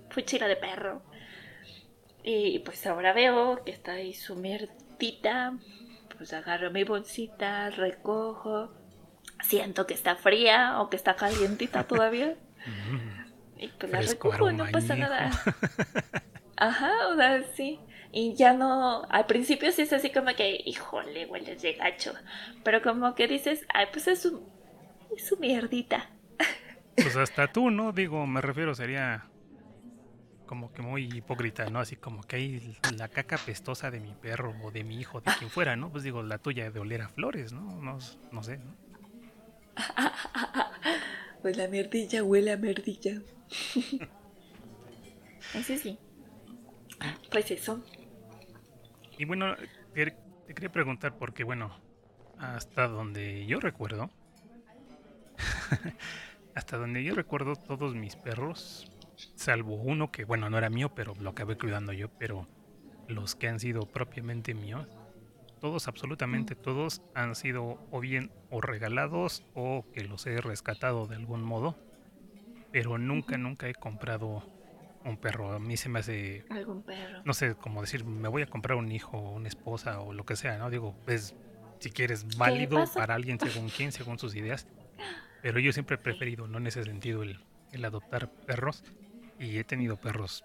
fuchila 0.09 0.47
de 0.47 0.55
perro. 0.55 1.01
Y 2.23 2.59
pues 2.59 2.85
ahora 2.87 3.13
veo 3.13 3.63
que 3.63 3.71
está 3.71 3.93
ahí 3.93 4.13
su 4.13 4.35
mierdita, 4.35 5.57
pues 6.17 6.33
agarro 6.33 6.71
mi 6.71 6.83
bolsita, 6.83 7.69
recojo, 7.69 8.73
siento 9.41 9.87
que 9.87 9.93
está 9.93 10.15
fría 10.15 10.79
o 10.81 10.89
que 10.89 10.95
está 10.95 11.15
calientita 11.15 11.83
todavía. 11.83 12.35
y 13.57 13.67
pues 13.69 13.91
la 13.91 14.01
recojo 14.01 14.51
no 14.51 14.65
pasa 14.71 14.95
nada. 14.95 15.31
Ajá, 16.57 16.91
o 17.09 17.15
sea, 17.15 17.43
sí. 17.55 17.79
Y 18.11 18.33
ya 18.35 18.53
no, 18.53 19.03
al 19.09 19.25
principio 19.27 19.71
sí 19.71 19.83
es 19.83 19.93
así 19.93 20.09
como 20.11 20.33
que, 20.35 20.61
híjole, 20.65 21.27
huele 21.27 21.55
de 21.55 21.73
gacho. 21.73 22.13
Pero 22.63 22.81
como 22.81 23.13
que 23.13 23.27
dices, 23.27 23.65
ay, 23.73 23.87
pues 23.91 24.07
es 24.07 24.21
su, 24.21 24.43
es 25.15 25.27
su 25.27 25.37
mierdita. 25.37 26.09
Pues 26.95 27.15
hasta 27.15 27.51
tú, 27.51 27.69
¿no? 27.69 27.91
Digo, 27.91 28.25
me 28.25 28.41
refiero, 28.41 28.73
sería 28.73 29.27
como 30.47 30.73
que 30.73 30.81
muy 30.81 31.03
hipócrita, 31.03 31.69
¿no? 31.69 31.79
Así 31.79 31.95
como 31.95 32.23
que 32.23 32.37
hay 32.37 32.75
la 32.95 33.07
caca 33.09 33.37
pestosa 33.37 33.91
de 33.91 33.99
mi 33.99 34.13
perro 34.13 34.55
o 34.63 34.71
de 34.71 34.83
mi 34.83 34.99
hijo, 34.99 35.21
de 35.21 35.31
quien 35.37 35.51
fuera, 35.51 35.75
¿no? 35.75 35.91
Pues 35.91 36.03
digo, 36.03 36.23
la 36.23 36.39
tuya 36.39 36.71
de 36.71 36.79
oler 36.79 37.03
a 37.03 37.09
flores, 37.09 37.53
¿no? 37.53 37.61
No, 37.81 37.99
no 38.31 38.43
sé, 38.43 38.57
¿no? 38.57 38.75
pues 41.43 41.55
la 41.57 41.67
mierdilla 41.67 42.23
huele 42.23 42.51
a 42.51 42.57
mierdilla. 42.57 43.21
Ese 45.53 45.77
sí. 45.77 45.99
Pues 47.31 47.51
eso. 47.51 47.83
Y 49.17 49.25
bueno, 49.25 49.55
te, 49.93 50.15
quería 50.47 50.71
preguntar 50.71 51.17
porque, 51.17 51.43
bueno, 51.43 51.77
hasta 52.39 52.87
donde 52.87 53.45
yo 53.45 53.59
recuerdo, 53.59 54.09
hasta 56.55 56.77
donde 56.77 57.03
yo 57.03 57.13
recuerdo, 57.15 57.55
todos 57.55 57.95
mis 57.95 58.15
perros, 58.15 58.91
salvo 59.35 59.75
uno 59.75 60.11
que, 60.11 60.25
bueno, 60.25 60.49
no 60.49 60.57
era 60.57 60.69
mío, 60.69 60.93
pero 60.93 61.13
lo 61.19 61.31
acabé 61.31 61.57
cuidando 61.57 61.93
yo, 61.93 62.09
pero 62.09 62.47
los 63.07 63.35
que 63.35 63.47
han 63.47 63.59
sido 63.59 63.85
propiamente 63.85 64.53
míos, 64.53 64.87
todos, 65.59 65.87
absolutamente 65.87 66.55
todos, 66.55 67.01
han 67.15 67.35
sido 67.35 67.79
o 67.91 67.99
bien 67.99 68.31
o 68.49 68.61
regalados 68.61 69.43
o 69.53 69.85
que 69.93 70.03
los 70.03 70.25
he 70.27 70.39
rescatado 70.39 71.07
de 71.07 71.15
algún 71.15 71.41
modo, 71.41 71.75
pero 72.71 72.97
nunca, 72.97 73.37
nunca 73.37 73.67
he 73.67 73.73
comprado 73.73 74.43
un 75.03 75.17
perro. 75.17 75.53
A 75.53 75.59
mí 75.59 75.77
se 75.77 75.89
me 75.89 75.99
hace. 75.99 76.45
Algún 76.49 76.83
perro. 76.83 77.21
No 77.25 77.33
sé, 77.33 77.55
como 77.55 77.81
decir, 77.81 78.05
me 78.05 78.27
voy 78.27 78.41
a 78.41 78.47
comprar 78.47 78.77
un 78.77 78.91
hijo, 78.91 79.17
una 79.17 79.47
esposa 79.47 79.99
o 80.01 80.13
lo 80.13 80.25
que 80.25 80.35
sea, 80.35 80.57
¿no? 80.57 80.69
Digo, 80.69 80.95
es, 81.07 81.35
si 81.79 81.89
quieres, 81.89 82.37
válido 82.37 82.83
para 82.93 83.15
alguien 83.15 83.39
según 83.39 83.69
quién, 83.69 83.91
según 83.91 84.19
sus 84.19 84.35
ideas. 84.35 84.67
Pero 85.41 85.59
yo 85.59 85.71
siempre 85.71 85.95
he 85.95 85.99
preferido, 85.99 86.47
no 86.47 86.57
en 86.57 86.67
ese 86.67 86.83
sentido, 86.83 87.23
el, 87.23 87.39
el 87.71 87.85
adoptar 87.85 88.29
perros. 88.29 88.83
Y 89.39 89.57
he 89.57 89.63
tenido 89.63 89.97
perros, 89.97 90.43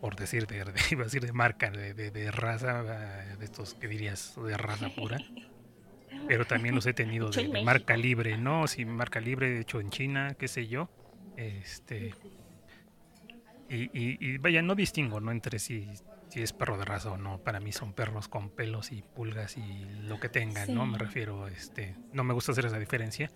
por 0.00 0.16
decir, 0.16 0.46
de, 0.46 0.64
iba 0.90 1.02
a 1.02 1.04
decir 1.04 1.24
de 1.24 1.32
marca, 1.32 1.70
de, 1.70 1.94
de, 1.94 2.30
raza, 2.30 2.82
de 2.82 3.44
estos 3.44 3.74
que 3.74 3.88
dirías, 3.88 4.34
de 4.42 4.56
raza 4.56 4.88
pura. 4.90 5.18
Pero 6.28 6.44
también 6.46 6.74
los 6.74 6.86
he 6.86 6.94
tenido 6.94 7.30
de, 7.30 7.62
marca 7.62 7.96
libre, 7.96 8.36
¿no? 8.36 8.66
Sí, 8.66 8.84
marca 8.84 9.20
libre, 9.20 9.60
hecho 9.60 9.80
en 9.80 9.90
China, 9.90 10.34
qué 10.38 10.48
sé 10.48 10.66
yo. 10.66 10.88
Este, 11.36 12.14
y, 13.68 13.90
y, 13.92 14.38
vaya, 14.38 14.62
no 14.62 14.74
distingo 14.74 15.20
¿no? 15.20 15.30
entre 15.30 15.58
si, 15.58 15.88
si 16.28 16.42
es 16.42 16.52
perro 16.52 16.78
de 16.78 16.84
raza 16.84 17.12
o 17.12 17.16
no. 17.16 17.38
Para 17.38 17.60
mí 17.60 17.72
son 17.72 17.92
perros 17.92 18.28
con 18.28 18.50
pelos 18.50 18.92
y 18.92 19.02
pulgas 19.02 19.56
y 19.56 19.84
lo 20.02 20.20
que 20.20 20.28
tengan, 20.28 20.74
¿no? 20.74 20.86
Me 20.86 20.98
refiero, 20.98 21.48
este, 21.48 21.96
no 22.12 22.24
me 22.24 22.34
gusta 22.34 22.52
hacer 22.52 22.66
esa 22.66 22.78
diferencia. 22.78 23.30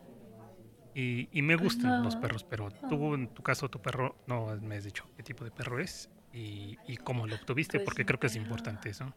Y, 0.95 1.29
y 1.33 1.43
me 1.43 1.57
gustan 1.57 2.03
los 2.03 2.17
perros, 2.17 2.45
pero 2.45 2.71
tú, 2.89 3.15
en 3.15 3.29
tu 3.29 3.43
caso, 3.43 3.69
tu 3.69 3.81
perro, 3.81 4.17
no 4.27 4.57
me 4.61 4.77
has 4.77 4.85
dicho 4.85 5.05
qué 5.17 5.23
tipo 5.23 5.45
de 5.45 5.51
perro 5.51 5.79
es 5.79 6.11
y, 6.33 6.79
y 6.87 6.97
cómo 6.97 7.27
lo 7.27 7.37
obtuviste, 7.37 7.79
pues 7.79 7.85
porque 7.85 8.05
creo 8.05 8.19
que 8.19 8.27
es 8.27 8.37
importante 8.37 8.91
eso. 8.91 9.13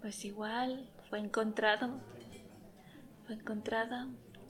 Pues 0.00 0.24
igual, 0.24 0.88
fue 1.10 1.18
encontrado. 1.18 2.00
Fue 3.26 3.36
encontrada, 3.36 4.08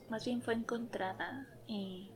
más 0.09 0.25
bien 0.25 0.41
fue 0.41 0.53
encontrada 0.55 1.47
y 1.67 2.09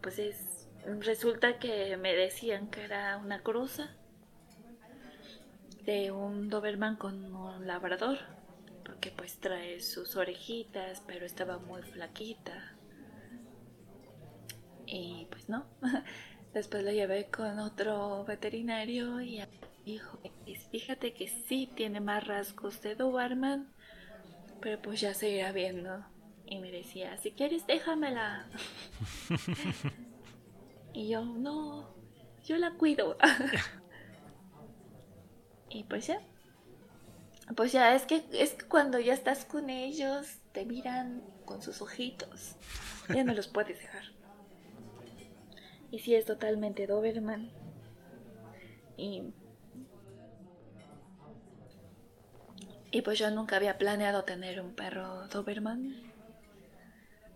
pues 0.00 0.18
es 0.18 0.68
resulta 1.00 1.58
que 1.58 1.96
me 1.96 2.14
decían 2.14 2.68
que 2.68 2.84
era 2.84 3.18
una 3.18 3.42
cruza 3.42 3.90
de 5.84 6.10
un 6.12 6.48
Doberman 6.48 6.96
con 6.96 7.34
un 7.34 7.66
labrador, 7.66 8.18
porque 8.98 9.12
pues 9.12 9.38
trae 9.38 9.80
sus 9.80 10.16
orejitas, 10.16 11.04
pero 11.06 11.24
estaba 11.24 11.58
muy 11.58 11.82
flaquita. 11.82 12.74
Y 14.86 15.28
pues 15.30 15.48
no. 15.48 15.66
Después 16.52 16.82
la 16.82 16.90
llevé 16.90 17.30
con 17.30 17.60
otro 17.60 18.24
veterinario 18.24 19.20
y 19.20 19.40
dijo, 19.84 20.18
fíjate 20.72 21.14
que 21.14 21.28
sí 21.28 21.70
tiene 21.76 22.00
más 22.00 22.26
rasgos 22.26 22.82
de 22.82 22.96
Doberman, 22.96 23.72
pero 24.60 24.82
pues 24.82 25.00
ya 25.00 25.14
se 25.14 25.30
irá 25.30 25.52
viendo. 25.52 26.04
Y 26.46 26.58
me 26.58 26.72
decía, 26.72 27.16
si 27.18 27.30
quieres 27.30 27.68
déjamela. 27.68 28.48
Y 30.94 31.10
yo, 31.10 31.24
no, 31.24 31.94
yo 32.44 32.56
la 32.56 32.72
cuido. 32.72 33.16
y 35.68 35.84
pues 35.84 36.08
ya. 36.08 36.20
Pues 37.56 37.72
ya, 37.72 37.94
es 37.94 38.04
que, 38.04 38.24
es 38.32 38.52
que 38.52 38.66
cuando 38.66 38.98
ya 38.98 39.14
estás 39.14 39.44
con 39.44 39.70
ellos, 39.70 40.26
te 40.52 40.64
miran 40.64 41.22
con 41.44 41.62
sus 41.62 41.80
ojitos. 41.80 42.56
Ya 43.08 43.24
no 43.24 43.32
los 43.32 43.48
puedes 43.48 43.78
dejar. 43.78 44.04
Y 45.90 45.98
sí, 46.00 46.14
es 46.14 46.26
totalmente 46.26 46.86
Doberman. 46.86 47.50
Y. 48.96 49.32
Y 52.90 53.02
pues 53.02 53.18
yo 53.18 53.30
nunca 53.30 53.56
había 53.56 53.78
planeado 53.78 54.24
tener 54.24 54.60
un 54.60 54.74
perro 54.74 55.26
Doberman. 55.28 56.12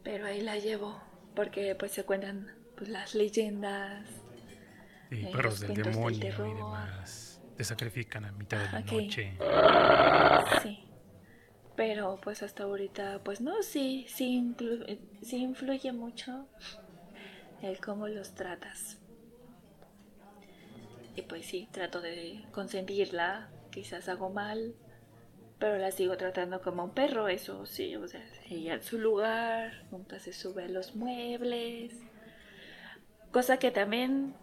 Pero 0.03 0.27
ahí 0.27 0.41
la 0.41 0.59
llevo. 0.59 1.01
Porque 1.35 1.75
pues 1.75 1.93
se 1.93 2.05
cuentan 2.05 2.53
pues, 2.77 2.91
las 2.91 3.15
leyendas. 3.15 4.07
Y 5.11 5.27
eh, 5.27 5.31
perros 5.33 5.61
del 5.61 5.83
demonio 5.83 6.29
y 6.29 6.55
demás. 6.55 7.22
Te 7.63 7.67
sacrifican 7.67 8.25
a 8.25 8.33
mitad 8.33 8.59
de 8.59 8.73
la 8.73 8.81
noche. 8.81 9.39
Sí. 10.65 10.85
Pero 11.77 12.19
pues 12.21 12.43
hasta 12.43 12.65
ahorita, 12.65 13.21
pues 13.23 13.41
no, 13.41 13.63
sí, 13.63 14.05
sí, 14.09 14.57
sí 15.23 15.37
influye 15.37 15.93
mucho 15.93 16.49
el 17.63 17.79
cómo 17.79 18.09
los 18.09 18.35
tratas. 18.35 18.99
Y 21.15 21.23
pues 21.23 21.47
sí, 21.47 21.69
trato 21.71 22.01
de 22.01 22.45
consentirla, 22.51 23.49
quizás 23.71 24.09
hago 24.09 24.29
mal, 24.29 24.75
pero 25.61 25.79
la 25.79 25.93
sigo 25.93 26.17
tratando 26.17 26.63
como 26.63 26.83
un 26.83 26.91
perro, 26.91 27.29
eso 27.29 27.65
sí, 27.65 27.95
o 27.95 28.09
sea, 28.09 28.25
ella 28.51 28.75
en 28.75 28.83
su 28.83 28.99
lugar, 28.99 29.85
nunca 29.93 30.19
se 30.19 30.33
sube 30.33 30.65
a 30.65 30.69
los 30.69 30.97
muebles, 30.97 31.95
Cosa 33.33 33.57
que 33.57 33.71
también 33.71 34.35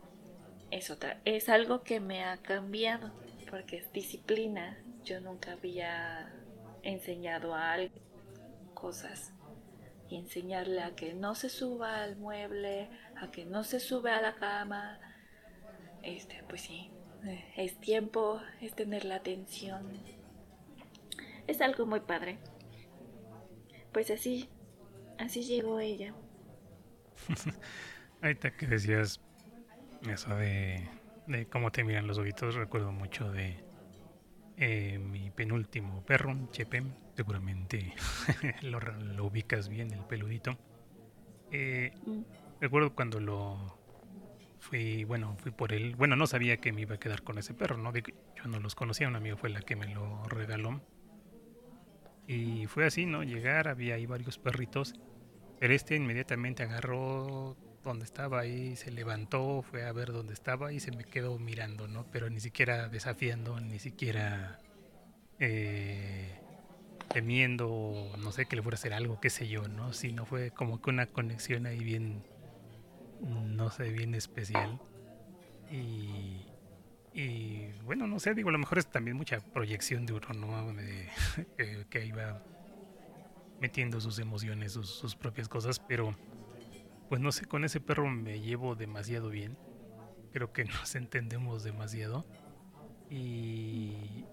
es 0.72 0.92
otra, 0.92 1.22
es 1.26 1.50
algo 1.50 1.84
que 1.84 2.00
me 2.00 2.24
ha 2.24 2.38
cambiado, 2.38 3.12
porque 3.50 3.78
es 3.78 3.92
disciplina. 3.92 4.78
Yo 5.04 5.20
nunca 5.22 5.54
había 5.54 6.32
enseñado 6.84 7.56
a 7.56 7.74
alguien 7.74 8.04
cosas 8.74 9.34
y 10.10 10.18
enseñarle 10.18 10.82
a 10.82 10.96
que 10.96 11.14
no 11.14 11.36
se 11.36 11.50
suba 11.50 12.02
al 12.02 12.16
mueble, 12.16 12.90
a 13.16 13.32
que 13.32 13.46
no 13.46 13.64
se 13.64 13.80
sube 13.80 14.12
a 14.12 14.22
la 14.22 14.36
cama. 14.36 15.00
Este, 16.04 16.44
pues 16.48 16.62
sí, 16.62 16.92
es 17.58 17.80
tiempo, 17.80 18.42
es 18.62 18.74
tener 18.74 19.06
la 19.06 19.16
atención. 19.16 19.92
Es 21.48 21.62
algo 21.62 21.86
muy 21.86 22.00
padre. 22.02 22.40
Pues 23.92 24.12
así, 24.12 24.50
así 25.18 25.44
llegó 25.44 25.80
ella. 25.80 26.14
Ahorita 28.22 28.56
que 28.56 28.68
decías 28.68 29.20
eso 30.08 30.36
de, 30.36 30.88
cómo 31.52 31.72
te 31.72 31.84
miran 31.84 32.08
los 32.08 32.18
ojitos, 32.18 32.56
recuerdo 32.56 32.92
mucho 32.92 33.32
de 33.32 33.64
eh, 34.58 35.00
mi 35.00 35.30
penúltimo 35.32 36.04
perro, 36.06 36.36
Chepe, 36.52 36.84
seguramente 37.16 37.94
lo, 38.62 39.26
ubicas 39.26 39.70
bien, 39.70 39.92
el 39.92 40.04
peludito. 40.06 40.58
Eh, 41.52 41.94
mm. 42.06 42.22
Recuerdo 42.62 42.94
cuando 42.94 43.20
lo 43.20 43.80
fui, 44.60 45.04
bueno, 45.06 45.36
fui 45.40 45.52
por 45.52 45.74
él, 45.74 45.96
bueno, 45.96 46.16
no 46.16 46.28
sabía 46.28 46.58
que 46.58 46.72
me 46.72 46.82
iba 46.82 46.96
a 46.96 47.00
quedar 47.00 47.24
con 47.24 47.38
ese 47.38 47.54
perro, 47.54 47.78
¿no? 47.78 47.94
yo 47.94 48.46
no 48.46 48.60
los 48.60 48.76
conocía, 48.76 49.08
un 49.08 49.16
amigo 49.16 49.38
fue 49.38 49.50
la 49.50 49.62
que 49.62 49.76
me 49.76 49.88
lo 49.88 50.24
regaló. 50.26 50.82
Y 52.28 52.68
fue 52.68 52.86
así, 52.86 53.08
¿no? 53.08 53.24
Llegar, 53.24 53.68
había 53.68 53.96
ahí 53.96 54.06
varios 54.06 54.38
perritos, 54.38 54.94
pero 55.60 55.74
este 55.74 55.96
inmediatamente 55.96 56.62
agarró 56.62 57.58
donde 57.84 58.06
estaba 58.06 58.40
ahí, 58.42 58.76
se 58.76 58.92
levantó, 58.92 59.62
fue 59.62 59.86
a 59.86 59.92
ver 59.92 60.12
dónde 60.12 60.34
estaba 60.34 60.74
y 60.74 60.80
se 60.80 60.92
me 60.92 61.04
quedó 61.04 61.40
mirando, 61.40 61.88
¿no? 61.88 62.06
Pero 62.12 62.30
ni 62.30 62.40
siquiera 62.40 62.90
desafiando, 62.90 63.60
ni 63.60 63.80
siquiera 63.80 64.60
eh, 65.40 66.40
temiendo, 67.14 68.12
no 68.18 68.32
sé, 68.32 68.46
que 68.46 68.56
le 68.56 68.62
fuera 68.62 68.76
a 68.76 68.80
hacer 68.80 68.94
algo, 68.94 69.20
qué 69.20 69.30
sé 69.30 69.48
yo, 69.48 69.68
¿no? 69.68 69.94
Sino 69.94 70.26
fue 70.26 70.52
como 70.52 70.82
que 70.82 70.90
una 70.90 71.08
conexión 71.08 71.66
ahí 71.66 71.84
bien, 71.84 72.24
no 73.22 73.72
sé, 73.72 73.90
bien 73.90 74.14
especial. 74.16 74.80
Y, 75.72 76.46
y 77.14 77.72
bueno, 77.84 78.08
no 78.08 78.20
sé, 78.20 78.34
digo, 78.34 78.50
a 78.50 78.52
lo 78.52 78.60
mejor 78.60 78.80
es 78.80 78.88
también 78.88 79.16
mucha 79.16 79.40
proyección 79.40 80.06
de 80.06 80.14
uno, 80.14 80.28
¿no? 80.34 80.76
que 81.90 82.06
iba 82.06 82.44
metiendo 83.60 84.00
sus 84.00 84.20
emociones, 84.20 84.74
sus, 84.74 84.90
sus 84.90 85.16
propias 85.16 85.48
cosas, 85.48 85.80
pero 85.80 86.16
pues 87.10 87.20
no 87.20 87.32
sé, 87.32 87.46
con 87.46 87.66
ese 87.66 87.82
perro 87.82 88.08
me 88.08 88.40
llevo 88.40 88.76
demasiado 88.76 89.30
bien. 89.30 89.58
creo 90.32 90.54
que 90.54 90.64
nos 90.66 90.96
entendemos 90.96 91.64
demasiado. 91.64 92.26
Y, 93.10 94.26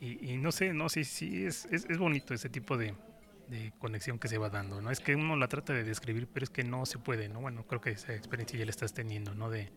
y, 0.00 0.36
no 0.38 0.50
sé, 0.50 0.74
no 0.74 0.88
sé, 0.88 1.04
sí, 1.04 1.46
es, 1.46 1.66
es, 1.66 1.86
es 1.88 1.98
bonito 1.98 2.34
ese 2.34 2.48
tipo 2.48 2.76
de, 2.76 2.94
de 3.48 3.72
conexión 3.78 4.18
que 4.18 4.28
se 4.28 4.38
va 4.38 4.50
dando, 4.50 4.80
¿no? 4.80 4.90
Es 4.90 5.00
que 5.00 5.14
uno 5.14 5.36
la 5.36 5.48
trata 5.48 5.72
de 5.72 5.84
describir, 5.84 6.28
pero 6.32 6.44
es 6.44 6.50
que 6.50 6.64
no 6.64 6.84
se 6.84 6.98
puede, 6.98 7.28
¿no? 7.28 7.40
Bueno, 7.40 7.64
creo 7.66 7.80
que 7.80 7.90
esa 7.90 8.12
experiencia 8.12 8.58
ya 8.58 8.64
la 8.64 8.70
estás 8.70 8.92
teniendo, 8.92 9.34
¿no? 9.34 9.50
De, 9.50 9.70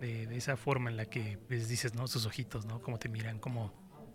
de, 0.00 0.34
esa 0.34 0.56
forma 0.56 0.90
en 0.90 0.96
la 0.96 1.04
que 1.04 1.38
pues, 1.48 1.68
dices, 1.68 1.94
¿no? 1.94 2.06
Sus 2.08 2.26
ojitos, 2.26 2.64
¿no? 2.64 2.80
Cómo 2.80 2.98
te 2.98 3.08
miran, 3.08 3.38
cómo, 3.38 3.72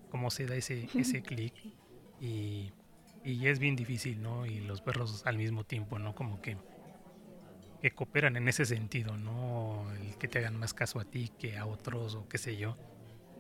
cómo 0.10 0.32
se 0.32 0.48
da 0.48 0.56
ese, 0.56 0.90
ese 0.96 1.22
clic. 1.22 1.54
Y, 2.20 2.72
y 3.24 3.48
es 3.48 3.60
bien 3.60 3.76
difícil, 3.76 4.22
¿no? 4.22 4.46
Y 4.46 4.62
los 4.62 4.82
perros 4.82 5.26
al 5.26 5.38
mismo 5.38 5.64
tiempo, 5.64 6.00
¿no? 6.00 6.16
Como 6.16 6.42
que, 6.42 6.58
que 7.86 7.92
cooperan 7.92 8.36
en 8.36 8.48
ese 8.48 8.66
sentido, 8.66 9.16
¿no? 9.16 9.86
El 10.02 10.18
que 10.18 10.28
te 10.28 10.40
hagan 10.40 10.58
más 10.58 10.74
caso 10.74 11.00
a 11.00 11.06
ti 11.06 11.30
que 11.38 11.56
a 11.56 11.68
otros 11.68 12.16
o 12.16 12.28
qué 12.28 12.40
sé 12.40 12.58
yo. 12.58 12.78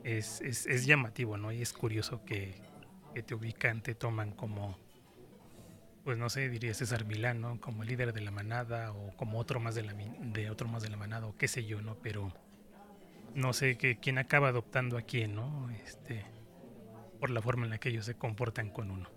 Es, 0.04 0.40
es, 0.42 0.68
es 0.68 0.86
llamativo, 0.86 1.36
¿no? 1.36 1.52
Y 1.52 1.64
es 1.64 1.74
curioso 1.74 2.24
que, 2.26 2.54
que 3.16 3.24
te 3.24 3.34
ubican, 3.34 3.82
te 3.82 3.96
toman 3.96 4.34
como 4.34 4.78
pues 6.04 6.20
no 6.20 6.30
sé, 6.30 6.48
diría 6.48 6.76
César 6.76 7.06
Milán, 7.06 7.42
¿no? 7.42 7.60
Como 7.60 7.84
líder 7.84 8.14
de 8.14 8.22
la 8.22 8.30
manada 8.30 8.94
o 8.94 9.18
como 9.18 9.40
otro 9.40 9.60
más 9.60 9.74
de 9.74 9.82
la 9.82 9.96
de 9.96 10.52
otro 10.52 10.68
más 10.68 10.84
de 10.84 10.90
la 10.90 10.98
manada 10.98 11.26
o 11.26 11.36
qué 11.36 11.48
sé 11.48 11.66
yo, 11.66 11.82
¿no? 11.82 11.96
Pero 12.04 12.32
no 13.34 13.52
sé 13.52 13.80
que 13.80 13.98
quién 13.98 14.20
acaba 14.20 14.50
adoptando 14.50 15.00
a 15.00 15.02
quién, 15.02 15.34
¿no? 15.34 15.72
Este 15.72 16.24
por 17.20 17.32
la 17.32 17.42
forma 17.42 17.66
en 17.66 17.72
la 17.72 17.80
que 17.80 17.90
ellos 17.90 18.06
se 18.06 18.14
comportan 18.14 18.70
con 18.70 18.92
uno. 18.92 19.10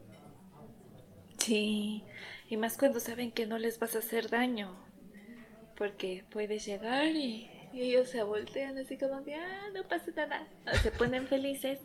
Sí, 1.39 2.03
y 2.49 2.57
más 2.57 2.79
cuando 2.79 2.99
saben 3.01 3.31
que 3.31 3.45
no 3.47 3.59
les 3.59 3.79
vas 3.79 3.95
a 3.95 3.99
hacer 3.99 4.31
daño. 4.31 4.88
Porque 5.79 6.25
puedes 6.31 6.67
llegar 6.67 7.07
y, 7.07 7.51
ellos 7.73 8.11
se 8.11 8.23
voltean 8.23 8.77
así 8.77 8.99
como 8.99 9.25
que, 9.25 9.37
ah, 9.37 9.69
no 9.75 9.87
pasa 9.87 10.11
nada. 10.17 10.47
se 10.83 10.91
ponen 10.91 11.27
felices, 11.27 11.79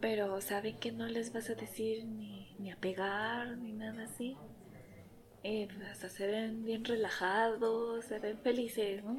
pero 0.00 0.40
saben 0.40 0.76
que 0.78 0.92
no 0.92 1.06
les 1.06 1.32
vas 1.32 1.48
a 1.50 1.54
decir 1.54 2.04
ni 2.04 2.42
ni 2.62 2.70
a 2.70 2.76
pegar, 2.76 3.58
ni 3.58 3.72
nada 3.72 4.04
así. 4.04 4.36
Eh, 5.42 5.68
hasta 5.90 6.08
se 6.08 6.26
ven 6.26 6.64
bien 6.64 6.84
relajados, 6.84 8.04
se 8.04 8.20
ven 8.20 8.38
felices, 8.38 9.02
¿no? 9.02 9.16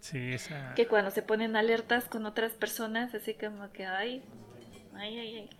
Sí, 0.00 0.34
esa... 0.34 0.74
Que 0.74 0.86
cuando 0.86 1.10
se 1.10 1.22
ponen 1.22 1.56
alertas 1.56 2.04
con 2.04 2.26
otras 2.26 2.52
personas, 2.52 3.14
así 3.14 3.32
como 3.32 3.72
que, 3.72 3.86
ay, 3.86 4.22
ay, 4.94 5.18
ay, 5.18 5.36
ay. 5.38 5.50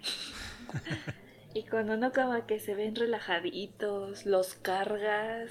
y 1.54 1.62
cuando 1.62 1.94
uno 1.94 2.12
como 2.12 2.46
que 2.46 2.60
se 2.60 2.74
ven 2.74 2.94
relajaditos, 2.94 4.26
los 4.26 4.54
cargas 4.54 5.50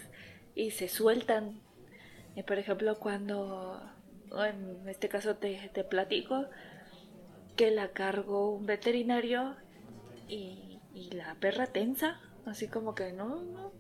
y 0.56 0.72
se 0.72 0.88
sueltan. 0.88 1.60
Y 2.36 2.44
por 2.44 2.58
ejemplo, 2.58 2.98
cuando, 3.00 3.82
en 4.32 4.88
este 4.88 5.10
caso 5.10 5.36
te, 5.36 5.70
te 5.74 5.84
platico, 5.84 6.46
que 7.56 7.72
la 7.72 7.90
cargó 7.90 8.52
un 8.52 8.66
veterinario 8.66 9.56
y 10.28 10.76
y 10.96 11.12
la 11.12 11.36
perra 11.36 11.68
tensa, 11.68 12.20
así 12.46 12.68
como 12.68 12.96
que 12.96 13.12
no, 13.12 13.42
no. 13.42 13.74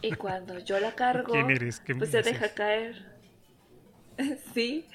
Y 0.00 0.12
cuando 0.12 0.58
yo 0.60 0.78
la 0.78 0.92
cargo, 0.94 1.34
pues 1.98 2.10
se 2.10 2.22
deja 2.22 2.54
caer. 2.54 3.04
sí. 4.54 4.86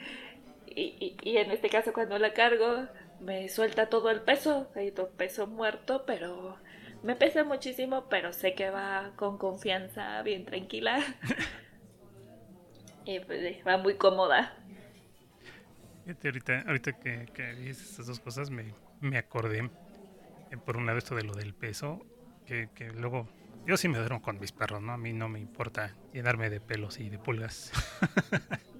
Y, 0.67 1.17
y, 1.22 1.38
en 1.38 1.51
este 1.51 1.70
caso 1.70 1.91
cuando 1.91 2.17
la 2.17 2.34
cargo, 2.34 2.88
me 3.20 3.50
suelta 3.50 3.89
todo 3.89 4.10
el 4.10 4.22
peso, 4.22 4.70
hay 4.75 4.91
todo 4.91 5.10
peso 5.10 5.48
muerto, 5.48 6.03
pero 6.06 6.58
me 7.04 7.16
pesa 7.16 7.44
muchísimo, 7.44 8.08
pero 8.10 8.34
sé 8.34 8.54
que 8.54 8.70
va 8.70 9.12
con 9.16 9.38
confianza, 9.38 10.22
bien 10.24 10.46
tranquila. 10.46 11.04
y 13.06 13.20
pues 13.20 13.66
va 13.66 13.77
muy 13.77 13.96
cómoda. 13.96 14.54
Ahorita, 16.24 16.63
ahorita 16.65 16.93
que, 16.93 17.28
que 17.34 17.54
dices 17.56 17.91
esas 17.91 18.08
dos 18.08 18.19
cosas 18.19 18.50
me, 18.50 18.74
me 19.02 19.17
acordé 19.17 19.69
eh, 20.52 20.58
por 20.58 20.78
un 20.78 20.86
lado 20.86 20.98
esto 20.98 21.15
de 21.15 21.24
lo 21.24 21.34
del 21.34 21.54
peso, 21.54 22.06
que, 22.45 22.69
que, 22.74 22.91
luego 22.91 23.28
yo 23.65 23.76
sí 23.76 23.89
me 23.89 23.98
duermo 23.98 24.22
con 24.22 24.39
mis 24.39 24.54
perros, 24.54 24.82
¿no? 24.82 24.93
A 24.93 24.98
mí 24.98 25.12
no 25.12 25.28
me 25.28 25.39
importa 25.39 25.93
llenarme 26.13 26.50
de 26.50 26.62
pelos 26.62 27.00
y 27.00 27.10
de 27.10 27.19
pulgas. 27.19 27.72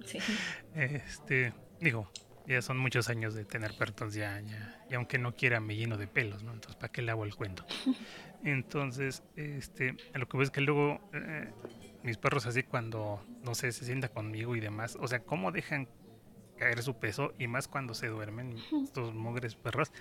sí. 0.04 0.18
Este, 0.74 1.52
digo, 1.80 2.10
ya 2.48 2.62
son 2.62 2.78
muchos 2.78 3.08
años 3.10 3.34
de 3.34 3.44
tener 3.44 3.76
perros 3.76 4.14
ya, 4.14 4.40
ya, 4.40 4.84
y 4.90 4.94
aunque 4.94 5.18
no 5.18 5.34
quiera 5.34 5.60
me 5.60 5.76
lleno 5.76 5.98
de 5.98 6.06
pelos, 6.06 6.42
¿no? 6.42 6.52
Entonces, 6.52 6.76
¿para 6.76 6.90
qué 6.90 7.02
le 7.02 7.10
hago 7.10 7.24
el 7.24 7.34
cuento? 7.34 7.64
Entonces, 8.44 9.22
este, 9.36 9.96
a 10.14 10.18
lo 10.18 10.28
que 10.28 10.36
veo 10.38 10.44
es 10.44 10.50
que 10.50 10.62
luego 10.62 11.00
eh, 11.12 11.52
mis 12.02 12.16
perros 12.16 12.46
así 12.46 12.62
cuando, 12.62 13.24
no 13.44 13.54
sé, 13.54 13.70
se 13.72 13.84
sienta 13.84 14.08
conmigo 14.08 14.56
y 14.56 14.60
demás, 14.60 14.96
o 14.98 15.06
sea, 15.06 15.20
¿cómo 15.20 15.52
dejan 15.52 15.88
caer 16.56 16.82
su 16.82 16.98
peso? 16.98 17.34
Y 17.38 17.48
más 17.48 17.68
cuando 17.68 17.94
se 17.94 18.08
duermen 18.08 18.56
estos 18.82 19.14
mugres 19.14 19.54
perros, 19.54 19.92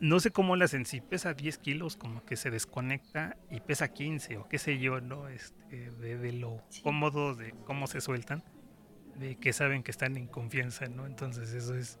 no 0.00 0.18
sé 0.18 0.32
cómo 0.32 0.56
la 0.56 0.64
hacen, 0.64 0.84
si 0.84 1.00
pesa 1.00 1.34
10 1.34 1.58
kilos, 1.58 1.96
como 1.96 2.24
que 2.24 2.36
se 2.36 2.50
desconecta 2.50 3.36
y 3.50 3.60
pesa 3.60 3.92
15 3.92 4.38
o 4.38 4.48
qué 4.48 4.58
sé 4.58 4.78
yo, 4.78 5.00
¿no? 5.00 5.28
Este, 5.28 5.90
de, 5.92 6.32
lo 6.32 6.60
cómodo, 6.82 7.36
de 7.36 7.54
cómo 7.66 7.86
se 7.86 8.00
sueltan, 8.00 8.42
de 9.16 9.36
que 9.36 9.52
saben 9.52 9.82
que 9.82 9.90
están 9.90 10.16
en 10.16 10.26
confianza, 10.26 10.86
¿no? 10.86 11.06
Entonces 11.06 11.52
eso 11.52 11.74
es, 11.74 11.98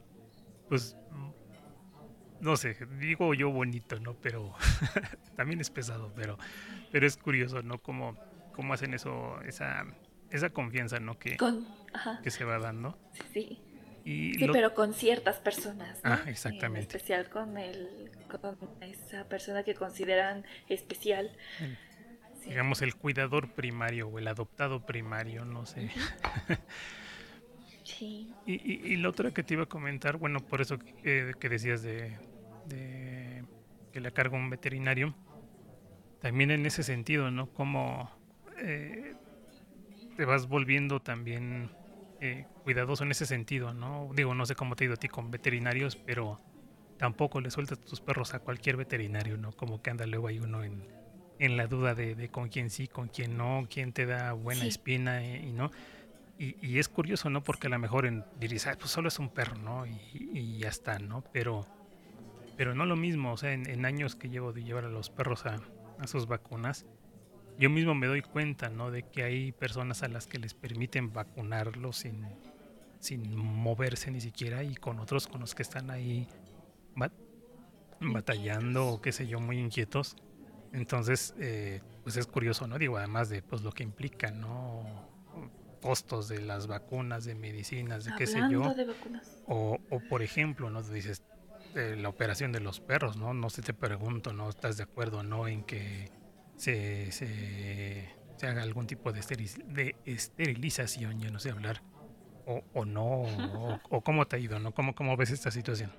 pues, 0.68 0.96
no 2.40 2.56
sé, 2.56 2.76
digo 2.98 3.34
yo 3.34 3.50
bonito, 3.50 3.98
¿no? 4.00 4.14
Pero 4.14 4.54
también 5.36 5.60
es 5.60 5.70
pesado, 5.70 6.12
pero, 6.14 6.38
pero 6.90 7.06
es 7.06 7.16
curioso, 7.16 7.62
¿no? 7.62 7.78
Cómo, 7.78 8.16
cómo 8.52 8.74
hacen 8.74 8.94
eso, 8.94 9.40
esa, 9.42 9.84
esa 10.30 10.50
confianza, 10.50 10.98
¿no? 10.98 11.18
Que, 11.18 11.36
que 12.22 12.30
se 12.30 12.44
va 12.44 12.58
dando. 12.58 12.98
Sí 13.32 13.60
sí, 14.04 14.48
pero 14.52 14.74
con 14.74 14.94
ciertas 14.94 15.36
personas. 15.36 16.00
Ah, 16.02 16.20
exactamente. 16.26 16.80
En 16.80 16.86
especial 16.86 17.28
con, 17.28 17.56
el, 17.58 18.10
con 18.40 18.56
esa 18.80 19.24
persona 19.24 19.62
que 19.62 19.74
consideran 19.74 20.44
especial. 20.68 21.30
Digamos 22.46 22.82
el 22.82 22.96
cuidador 22.96 23.48
primario 23.48 24.08
o 24.08 24.18
el 24.18 24.28
adoptado 24.28 24.80
primario, 24.80 25.44
no 25.44 25.66
sé. 25.66 25.90
sí. 27.84 28.34
Y, 28.44 28.54
y, 28.54 28.92
y, 28.92 28.96
lo 28.96 29.10
otro 29.10 29.32
que 29.32 29.42
te 29.42 29.54
iba 29.54 29.64
a 29.64 29.66
comentar, 29.66 30.16
bueno, 30.16 30.40
por 30.40 30.60
eso 30.60 30.78
que, 30.78 31.34
que 31.38 31.48
decías 31.48 31.82
de, 31.82 32.18
de, 32.64 33.44
que 33.92 34.00
le 34.00 34.12
cargo 34.12 34.36
un 34.36 34.50
veterinario, 34.50 35.14
también 36.18 36.50
en 36.50 36.66
ese 36.66 36.82
sentido, 36.82 37.30
¿no? 37.30 37.52
Como 37.52 38.10
eh, 38.58 39.16
te 40.16 40.24
vas 40.24 40.46
volviendo 40.48 41.00
también 41.00 41.70
eh, 42.20 42.46
cuidadoso 42.62 43.04
en 43.04 43.10
ese 43.10 43.26
sentido, 43.26 43.74
¿no? 43.74 44.10
Digo, 44.14 44.34
no 44.34 44.46
sé 44.46 44.54
cómo 44.54 44.76
te 44.76 44.84
ha 44.84 44.86
ido 44.86 44.94
a 44.94 44.98
ti 44.98 45.08
con 45.08 45.30
veterinarios, 45.30 45.96
pero 45.96 46.40
tampoco 46.96 47.40
le 47.40 47.50
sueltas 47.50 47.80
tus 47.80 48.00
perros 48.00 48.34
a 48.34 48.40
cualquier 48.40 48.76
veterinario, 48.76 49.36
¿no? 49.36 49.52
Como 49.52 49.80
que 49.82 49.90
anda 49.90 50.06
luego 50.06 50.28
hay 50.28 50.38
uno 50.38 50.64
en, 50.64 50.86
en 51.42 51.56
la 51.56 51.66
duda 51.66 51.96
de, 51.96 52.28
con 52.28 52.48
quién 52.48 52.70
sí, 52.70 52.86
con 52.86 53.08
quién 53.08 53.36
no, 53.36 53.66
quién 53.68 53.92
te 53.92 54.06
da 54.06 54.32
buena 54.32 54.64
espina 54.64 55.24
y, 55.24 55.52
no. 55.52 55.72
Y, 56.38 56.78
es 56.78 56.88
curioso, 56.88 57.30
¿no? 57.30 57.42
Porque 57.42 57.66
a 57.66 57.70
lo 57.70 57.80
mejor 57.80 58.06
en, 58.06 58.24
dirías, 58.38 58.68
pues 58.78 58.92
solo 58.92 59.08
es 59.08 59.18
un 59.18 59.28
perro, 59.28 59.56
¿no? 59.56 59.84
Y, 59.86 60.58
ya 60.58 60.68
está, 60.68 61.00
¿no? 61.00 61.24
Pero, 61.32 61.66
pero 62.56 62.76
no 62.76 62.86
lo 62.86 62.94
mismo, 62.94 63.32
o 63.32 63.36
sea, 63.36 63.52
en, 63.52 63.84
años 63.84 64.14
que 64.14 64.28
llevo 64.28 64.52
de 64.52 64.62
llevar 64.62 64.84
a 64.84 64.88
los 64.88 65.10
perros 65.10 65.44
a, 65.44 65.58
a 65.98 66.06
sus 66.06 66.28
vacunas, 66.28 66.86
yo 67.58 67.70
mismo 67.70 67.96
me 67.96 68.06
doy 68.06 68.22
cuenta, 68.22 68.70
¿no? 68.70 68.92
De 68.92 69.02
que 69.02 69.24
hay 69.24 69.50
personas 69.50 70.04
a 70.04 70.08
las 70.08 70.28
que 70.28 70.38
les 70.38 70.54
permiten 70.54 71.12
vacunarlos 71.12 71.96
sin, 71.96 72.24
sin 73.00 73.34
moverse 73.34 74.12
ni 74.12 74.20
siquiera 74.20 74.62
y 74.62 74.76
con 74.76 75.00
otros 75.00 75.26
con 75.26 75.40
los 75.40 75.56
que 75.56 75.62
están 75.62 75.90
ahí 75.90 76.28
batallando 78.00 78.86
o 78.86 79.00
qué 79.00 79.10
sé 79.10 79.26
yo, 79.26 79.40
muy 79.40 79.58
inquietos. 79.58 80.16
Entonces, 80.72 81.34
eh, 81.38 81.80
pues 82.02 82.16
es 82.16 82.26
curioso, 82.26 82.66
¿no? 82.66 82.78
Digo, 82.78 82.96
además 82.96 83.28
de 83.28 83.42
pues 83.42 83.62
lo 83.62 83.72
que 83.72 83.82
implica, 83.82 84.30
¿no? 84.30 84.84
Costos 85.80 86.28
de 86.28 86.40
las 86.40 86.66
vacunas, 86.66 87.24
de 87.24 87.34
medicinas, 87.34 88.04
de 88.04 88.14
qué 88.16 88.26
sé 88.26 88.40
yo. 88.50 88.62
O, 89.46 89.78
o 89.90 90.00
por 90.08 90.22
ejemplo, 90.22 90.70
¿no? 90.70 90.82
Dices, 90.82 91.22
eh, 91.74 91.96
la 91.98 92.10
operación 92.10 92.52
de 92.52 92.60
los 92.60 92.80
perros, 92.80 93.16
¿no? 93.16 93.32
No 93.32 93.48
sé, 93.48 93.62
te 93.62 93.72
pregunto, 93.72 94.34
¿no? 94.34 94.50
¿Estás 94.50 94.76
de 94.76 94.82
acuerdo, 94.82 95.22
no? 95.22 95.48
En 95.48 95.64
que 95.64 96.10
se, 96.56 97.10
se, 97.12 98.08
haga 98.42 98.62
algún 98.62 98.86
tipo 98.86 99.10
de, 99.12 99.20
de 99.68 99.96
esterilización, 100.04 101.20
yo 101.20 101.30
no 101.30 101.38
sé 101.38 101.50
hablar, 101.50 101.82
o, 102.46 102.62
o 102.74 102.84
no, 102.84 103.22
o, 103.88 104.00
cómo 104.02 104.26
te 104.26 104.36
ha 104.36 104.38
ido, 104.38 104.58
¿no? 104.58 104.72
¿Cómo, 104.74 104.94
¿Cómo 104.94 105.16
ves 105.16 105.30
esta 105.30 105.50
situación? 105.50 105.90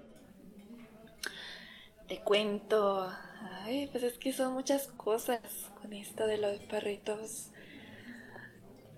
Te 2.07 2.19
cuento, 2.19 3.12
ay, 3.43 3.88
pues 3.88 4.03
es 4.03 4.17
que 4.17 4.34
son 4.34 4.53
muchas 4.53 4.88
cosas 4.88 5.41
con 5.82 5.93
esto 5.93 6.27
de 6.27 6.38
los 6.38 6.60
perritos. 6.60 7.49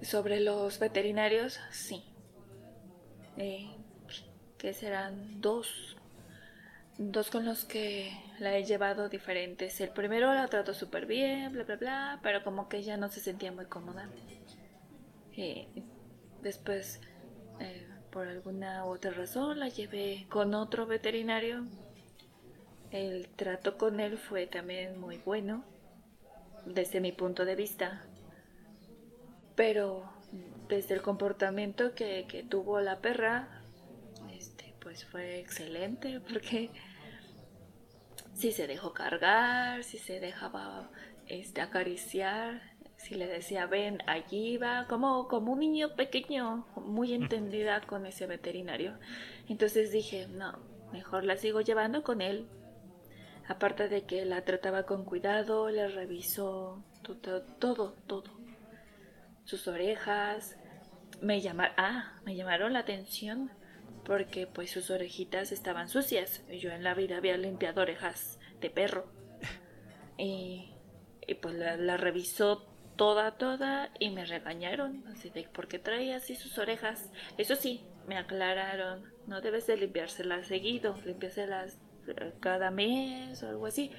Sobre 0.01 0.39
los 0.39 0.79
veterinarios, 0.79 1.59
sí. 1.71 2.03
Eh, 3.37 3.69
que 4.57 4.73
serán 4.73 5.41
dos 5.41 5.95
dos 6.97 7.29
con 7.29 7.45
los 7.45 7.65
que 7.65 8.11
la 8.39 8.55
he 8.57 8.63
llevado 8.63 9.09
diferentes. 9.09 9.79
El 9.81 9.89
primero 9.89 10.33
la 10.33 10.47
trato 10.47 10.73
súper 10.73 11.05
bien, 11.05 11.51
bla, 11.51 11.63
bla, 11.63 11.75
bla, 11.75 12.19
pero 12.23 12.43
como 12.43 12.69
que 12.69 12.77
ella 12.77 12.97
no 12.97 13.09
se 13.09 13.19
sentía 13.19 13.51
muy 13.51 13.65
cómoda. 13.65 14.09
Eh, 15.35 15.67
después, 16.41 17.01
eh, 17.59 17.87
por 18.11 18.27
alguna 18.27 18.85
otra 18.85 19.11
razón 19.11 19.59
la 19.59 19.69
llevé 19.69 20.25
con 20.29 20.53
otro 20.53 20.85
veterinario. 20.85 21.65
El 22.95 23.27
trato 23.27 23.77
con 23.77 23.99
él 23.99 24.17
fue 24.17 24.47
también 24.47 24.97
muy 24.97 25.17
bueno, 25.17 25.65
desde 26.65 27.01
mi 27.01 27.11
punto 27.11 27.43
de 27.43 27.57
vista. 27.57 28.05
Pero 29.57 30.09
desde 30.69 30.95
el 30.95 31.01
comportamiento 31.01 31.93
que, 31.93 32.25
que 32.29 32.43
tuvo 32.43 32.79
la 32.79 33.01
perra, 33.01 33.61
este, 34.31 34.73
pues 34.79 35.03
fue 35.03 35.41
excelente, 35.41 36.21
porque 36.31 36.69
si 38.33 38.53
se 38.53 38.65
dejó 38.65 38.93
cargar, 38.93 39.83
si 39.83 39.97
se 39.97 40.21
dejaba 40.21 40.89
este, 41.27 41.59
acariciar, 41.59 42.61
si 42.95 43.15
le 43.15 43.27
decía 43.27 43.65
ven, 43.65 44.03
allí 44.07 44.55
va, 44.55 44.87
como, 44.87 45.27
como 45.27 45.51
un 45.51 45.59
niño 45.59 45.97
pequeño, 45.97 46.65
muy 46.77 47.13
entendida 47.13 47.81
con 47.81 48.05
ese 48.05 48.25
veterinario. 48.25 48.97
Entonces 49.49 49.91
dije, 49.91 50.27
no, 50.29 50.59
mejor 50.93 51.25
la 51.25 51.35
sigo 51.35 51.59
llevando 51.59 52.01
con 52.01 52.21
él. 52.21 52.47
Aparte 53.47 53.89
de 53.89 54.03
que 54.03 54.25
la 54.25 54.43
trataba 54.43 54.83
con 54.83 55.05
cuidado, 55.05 55.69
le 55.69 55.87
revisó 55.87 56.83
todo, 57.03 57.43
todo, 57.59 57.93
todo. 58.07 58.31
Sus 59.43 59.67
orejas, 59.67 60.57
me 61.21 61.41
llamaron, 61.41 61.75
ah, 61.77 62.13
me 62.25 62.35
llamaron 62.35 62.73
la 62.73 62.79
atención 62.79 63.51
porque 64.05 64.47
pues 64.47 64.71
sus 64.71 64.89
orejitas 64.89 65.51
estaban 65.51 65.89
sucias. 65.89 66.43
Yo 66.49 66.71
en 66.71 66.83
la 66.83 66.93
vida 66.93 67.17
había 67.17 67.37
limpiado 67.37 67.81
orejas 67.81 68.39
de 68.61 68.69
perro. 68.69 69.11
Y, 70.17 70.71
pues 71.41 71.55
la, 71.55 71.97
revisó 71.97 72.67
toda, 72.95 73.31
toda 73.31 73.91
y 73.99 74.11
me 74.11 74.25
regañaron. 74.25 75.03
Así 75.07 75.29
de, 75.29 75.43
¿por 75.43 75.67
qué 75.67 75.79
traía 75.79 76.17
así 76.17 76.35
sus 76.35 76.57
orejas? 76.57 77.11
Eso 77.37 77.55
sí, 77.55 77.83
me 78.07 78.15
aclararon, 78.17 79.11
no 79.27 79.41
debes 79.41 79.67
de 79.67 79.75
limpiárselas 79.75 80.47
seguido, 80.47 80.95
limpiárselas 81.03 81.79
cada 82.39 82.71
mes 82.71 83.41
o 83.43 83.49
algo 83.49 83.65
así. 83.65 83.91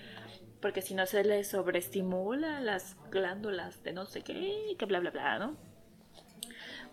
Porque 0.60 0.82
si 0.82 0.94
no 0.94 1.06
se 1.06 1.22
le 1.24 1.44
sobreestimula 1.44 2.60
las 2.60 2.96
glándulas 3.10 3.82
de 3.82 3.92
no 3.92 4.06
sé 4.06 4.22
qué, 4.22 4.74
que 4.78 4.86
bla, 4.86 5.00
bla, 5.00 5.10
bla, 5.10 5.38
¿no? 5.38 5.56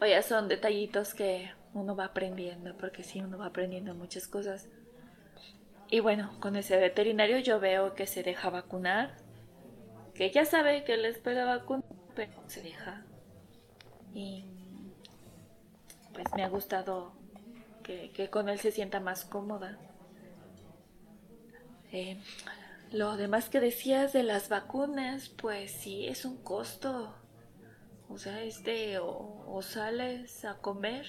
Oye, 0.01 0.21
son 0.21 0.47
detallitos 0.47 1.13
que 1.13 1.51
uno 1.73 1.95
va 1.95 2.05
aprendiendo, 2.05 2.75
porque 2.77 3.03
sí, 3.03 3.21
uno 3.21 3.37
va 3.37 3.47
aprendiendo 3.47 3.95
muchas 3.95 4.27
cosas. 4.27 4.67
Y 5.89 5.99
bueno, 5.99 6.31
con 6.39 6.55
ese 6.55 6.77
veterinario 6.77 7.37
yo 7.39 7.59
veo 7.59 7.93
que 7.93 8.07
se 8.07 8.23
deja 8.23 8.49
vacunar, 8.49 9.15
que 10.13 10.29
ya 10.31 10.45
sabe 10.45 10.83
que 10.83 10.97
le 10.97 11.09
espera 11.09 11.45
vacunar, 11.45 11.85
pero 12.15 12.33
se 12.47 12.61
deja. 12.61 13.05
Y 14.13 14.45
pues 16.13 16.25
me 16.35 16.43
ha 16.43 16.49
gustado 16.49 17.13
que, 17.83 18.29
con 18.29 18.49
él 18.49 18.59
se 18.59 18.71
sienta 18.71 18.99
más 18.99 19.25
cómoda. 19.25 19.77
Eh, 21.93 22.17
lo 22.91 23.15
demás 23.15 23.47
que 23.47 23.61
decías 23.61 24.11
de 24.11 24.23
las 24.23 24.49
vacunas, 24.49 25.29
pues 25.29 25.71
sí, 25.71 26.07
es 26.07 26.25
un 26.25 26.43
costo. 26.43 27.15
O 28.09 28.17
sea, 28.17 28.43
este, 28.43 28.99
o 28.99 29.61
sales 29.61 30.43
a 30.43 30.57
comer 30.57 31.07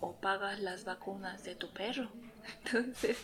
o 0.00 0.12
pagas 0.20 0.60
las 0.60 0.84
vacunas 0.84 1.44
de 1.44 1.54
tu 1.54 1.72
perro. 1.72 2.10
Entonces, 2.64 3.16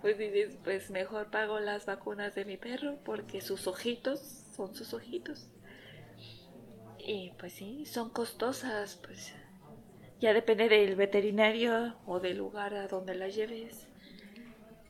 pues 0.00 0.16
dices, 0.18 0.56
pues 0.64 0.90
mejor 0.90 1.30
pago 1.30 1.60
las 1.60 1.84
vacunas 1.84 2.34
de 2.34 2.44
mi 2.44 2.56
perro 2.56 2.98
porque 3.04 3.40
sus 3.40 3.66
ojitos 3.66 4.20
son 4.56 4.74
sus 4.74 4.94
ojitos. 4.94 5.48
Y 6.98 7.32
pues 7.38 7.52
sí, 7.52 7.84
son 7.86 8.10
costosas, 8.10 8.96
pues 8.96 9.34
ya 10.20 10.32
depende 10.32 10.68
del 10.68 10.96
veterinario 10.96 11.96
o 12.06 12.20
del 12.20 12.38
lugar 12.38 12.74
a 12.74 12.88
donde 12.88 13.14
las 13.14 13.34
lleves. 13.34 13.89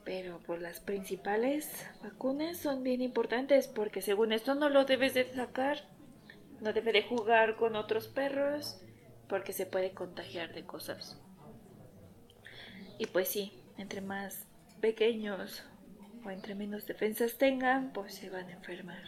Pero 0.04 0.40
pues 0.46 0.60
las 0.60 0.80
principales 0.80 1.86
vacunas 2.02 2.56
son 2.56 2.82
bien 2.82 3.02
importantes 3.02 3.68
porque 3.68 4.02
según 4.02 4.32
esto 4.32 4.54
no 4.54 4.68
lo 4.68 4.84
debes 4.84 5.14
de 5.14 5.32
sacar, 5.32 5.78
no 6.60 6.72
debe 6.72 6.92
de 6.92 7.02
jugar 7.02 7.56
con 7.56 7.76
otros 7.76 8.08
perros 8.08 8.80
porque 9.28 9.52
se 9.52 9.66
puede 9.66 9.92
contagiar 9.92 10.52
de 10.54 10.64
cosas. 10.64 11.20
Y 12.98 13.06
pues 13.06 13.28
sí, 13.28 13.52
entre 13.78 14.00
más 14.00 14.46
pequeños 14.80 15.62
o 16.24 16.30
entre 16.30 16.54
menos 16.54 16.86
defensas 16.86 17.38
tengan, 17.38 17.92
pues 17.92 18.14
se 18.14 18.28
van 18.28 18.48
a 18.48 18.52
enfermar. 18.52 19.02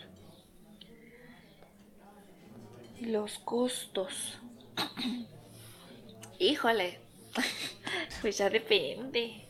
Los 3.00 3.38
costos. 3.40 4.38
Híjole, 6.38 7.00
pues 8.22 8.38
ya 8.38 8.48
depende. 8.48 9.48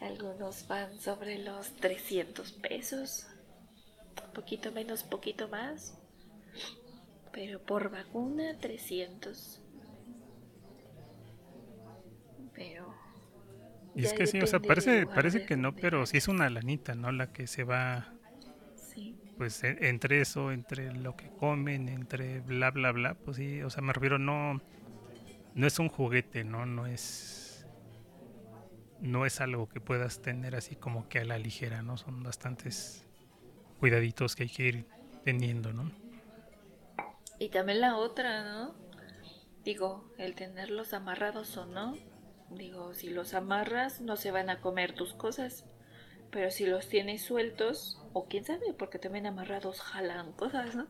Algunos 0.00 0.66
van 0.66 0.98
sobre 0.98 1.38
los 1.38 1.76
300 1.76 2.52
pesos, 2.52 3.26
poquito 4.34 4.72
menos, 4.72 5.02
poquito 5.02 5.48
más. 5.48 5.98
Pero 7.32 7.60
por 7.60 7.90
vacuna 7.90 8.58
300. 8.58 9.60
Pero... 12.54 12.94
Y 13.94 14.04
es 14.04 14.12
que 14.12 14.26
sí, 14.26 14.40
o 14.40 14.46
sea, 14.46 14.60
parece, 14.60 15.06
parece 15.06 15.44
que 15.44 15.56
no, 15.56 15.74
pero 15.74 16.06
sí 16.06 16.16
es 16.16 16.28
una 16.28 16.48
lanita, 16.48 16.94
¿no? 16.94 17.12
La 17.12 17.32
que 17.32 17.46
se 17.46 17.64
va... 17.64 18.12
Sí. 18.76 19.18
Pues 19.36 19.62
e, 19.64 19.88
entre 19.88 20.20
eso, 20.20 20.52
entre 20.52 20.92
lo 20.94 21.16
que 21.16 21.28
comen, 21.30 21.88
entre 21.88 22.40
bla, 22.40 22.70
bla, 22.70 22.92
bla, 22.92 23.14
pues 23.14 23.36
sí, 23.36 23.62
o 23.62 23.70
sea, 23.70 23.82
me 23.82 23.92
refiero, 23.92 24.18
no, 24.18 24.60
no 25.54 25.66
es 25.66 25.78
un 25.78 25.88
juguete, 25.88 26.44
¿no? 26.44 26.66
No 26.66 26.86
es... 26.86 27.39
No 29.00 29.26
es 29.26 29.40
algo 29.40 29.68
que 29.68 29.80
puedas 29.80 30.20
tener 30.20 30.54
así 30.54 30.76
como 30.76 31.08
que 31.08 31.20
a 31.20 31.24
la 31.24 31.38
ligera, 31.38 31.82
¿no? 31.82 31.96
Son 31.96 32.22
bastantes 32.22 33.06
cuidaditos 33.78 34.36
que 34.36 34.44
hay 34.44 34.48
que 34.50 34.62
ir 34.62 34.86
teniendo, 35.24 35.72
¿no? 35.72 35.90
Y 37.38 37.48
también 37.48 37.80
la 37.80 37.96
otra, 37.96 38.44
¿no? 38.44 38.74
Digo, 39.64 40.12
el 40.18 40.34
tenerlos 40.34 40.92
amarrados 40.92 41.56
o 41.56 41.66
no. 41.66 41.96
Digo, 42.50 42.92
si 42.94 43.08
los 43.08 43.32
amarras 43.34 44.00
no 44.00 44.16
se 44.16 44.30
van 44.30 44.50
a 44.50 44.60
comer 44.60 44.94
tus 44.94 45.14
cosas. 45.14 45.64
Pero 46.30 46.50
si 46.50 46.66
los 46.66 46.88
tienes 46.88 47.22
sueltos, 47.22 48.00
o 48.12 48.26
quién 48.28 48.44
sabe, 48.44 48.74
porque 48.78 48.98
también 48.98 49.26
amarrados 49.26 49.80
jalan 49.80 50.32
cosas, 50.32 50.74
¿no? 50.74 50.86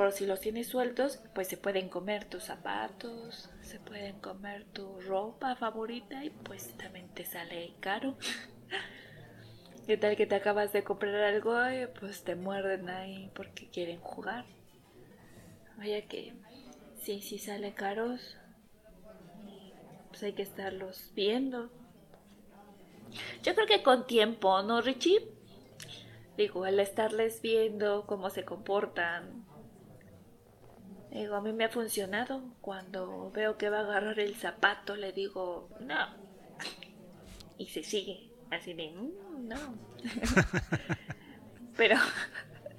Pero 0.00 0.12
si 0.12 0.24
los 0.24 0.40
tienes 0.40 0.66
sueltos, 0.66 1.20
pues 1.34 1.46
se 1.48 1.58
pueden 1.58 1.90
comer 1.90 2.24
tus 2.24 2.44
zapatos, 2.44 3.50
se 3.60 3.78
pueden 3.80 4.18
comer 4.18 4.64
tu 4.72 4.98
ropa 5.02 5.56
favorita 5.56 6.24
y 6.24 6.30
pues 6.30 6.74
también 6.78 7.06
te 7.08 7.26
sale 7.26 7.74
caro. 7.80 8.16
¿Qué 9.86 9.98
tal 9.98 10.16
que 10.16 10.24
te 10.24 10.36
acabas 10.36 10.72
de 10.72 10.84
comprar 10.84 11.16
algo 11.16 11.54
y 11.70 11.86
pues 12.00 12.24
te 12.24 12.34
muerden 12.34 12.88
ahí 12.88 13.30
porque 13.34 13.68
quieren 13.68 14.00
jugar? 14.00 14.46
Vaya 15.76 16.00
que 16.08 16.32
sí, 17.02 17.20
sí 17.20 17.38
sale 17.38 17.74
caros. 17.74 18.38
Pues 20.08 20.22
hay 20.22 20.32
que 20.32 20.44
estarlos 20.44 21.12
viendo. 21.14 21.68
Yo 23.42 23.54
creo 23.54 23.66
que 23.66 23.82
con 23.82 24.06
tiempo, 24.06 24.62
¿no, 24.62 24.80
Richie? 24.80 25.28
Digo, 26.38 26.64
al 26.64 26.80
estarles 26.80 27.42
viendo 27.42 28.06
cómo 28.06 28.30
se 28.30 28.46
comportan. 28.46 29.39
Digo, 31.10 31.36
a 31.36 31.40
mí 31.40 31.52
me 31.52 31.64
ha 31.64 31.68
funcionado. 31.68 32.42
Cuando 32.60 33.30
veo 33.32 33.56
que 33.56 33.70
va 33.70 33.78
a 33.78 33.82
agarrar 33.82 34.18
el 34.20 34.34
zapato, 34.36 34.96
le 34.96 35.12
digo, 35.12 35.68
no. 35.80 36.08
Y 37.58 37.66
se 37.66 37.82
sigue. 37.82 38.30
Así 38.50 38.74
de, 38.74 38.90
mm, 38.90 39.48
no. 39.48 39.74
Pero 41.76 41.96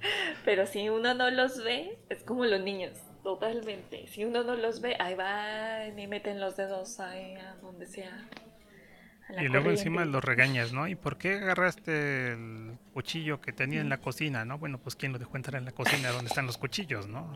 pero 0.44 0.66
si 0.66 0.88
uno 0.88 1.14
no 1.14 1.30
los 1.30 1.62
ve, 1.62 1.98
es 2.08 2.22
como 2.22 2.44
los 2.44 2.60
niños, 2.60 2.98
totalmente. 3.22 4.06
Si 4.08 4.24
uno 4.24 4.42
no 4.44 4.54
los 4.54 4.80
ve, 4.80 4.96
ahí 4.98 5.14
van 5.14 5.98
y 5.98 6.06
meten 6.06 6.40
los 6.40 6.56
dedos 6.56 7.00
ahí 7.00 7.34
a 7.36 7.54
donde 7.56 7.86
sea. 7.86 8.28
y 9.38 9.44
luego 9.48 9.70
encima 9.70 10.04
los 10.04 10.22
regañas, 10.22 10.72
¿no? 10.72 10.88
¿Y 10.88 10.94
por 10.94 11.16
qué 11.16 11.34
agarraste 11.34 12.32
el 12.32 12.78
cuchillo 12.92 13.40
que 13.40 13.52
tenía 13.52 13.80
en 13.80 13.88
la 13.88 13.98
cocina, 13.98 14.44
no? 14.44 14.58
Bueno, 14.58 14.78
pues 14.78 14.96
¿quién 14.96 15.12
lo 15.12 15.18
dejó 15.18 15.36
entrar 15.36 15.58
en 15.58 15.64
la 15.64 15.72
cocina 15.72 16.10
donde 16.10 16.28
están 16.28 16.46
los 16.46 16.58
cuchillos, 16.58 17.06
no? 17.08 17.34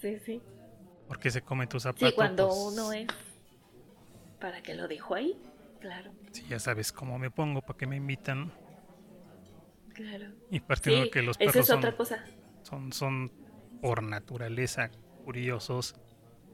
Sí, 0.00 0.18
sí. 0.18 0.42
¿Por 1.06 1.18
qué 1.18 1.30
se 1.30 1.42
come 1.42 1.66
tu 1.66 1.80
zapato? 1.80 2.06
Sí, 2.06 2.12
cuando 2.14 2.48
pues 2.48 2.58
uno 2.58 2.92
es... 2.92 3.06
¿Para 4.40 4.62
qué 4.62 4.74
lo 4.74 4.86
dejó 4.86 5.14
ahí? 5.14 5.40
Claro. 5.80 6.12
Sí, 6.32 6.44
ya 6.48 6.58
sabes 6.58 6.92
cómo 6.92 7.18
me 7.18 7.30
pongo, 7.30 7.62
para 7.62 7.76
que 7.76 7.86
me 7.86 7.96
invitan. 7.96 8.52
Y 10.50 10.60
partiendo 10.60 11.02
de 11.02 11.10
que 11.10 11.22
los 11.22 11.36
perros 11.36 11.66
son, 11.66 11.82
son, 12.62 12.92
son, 12.92 13.32
por 13.82 14.02
naturaleza 14.02 14.90
curiosos. 15.24 15.96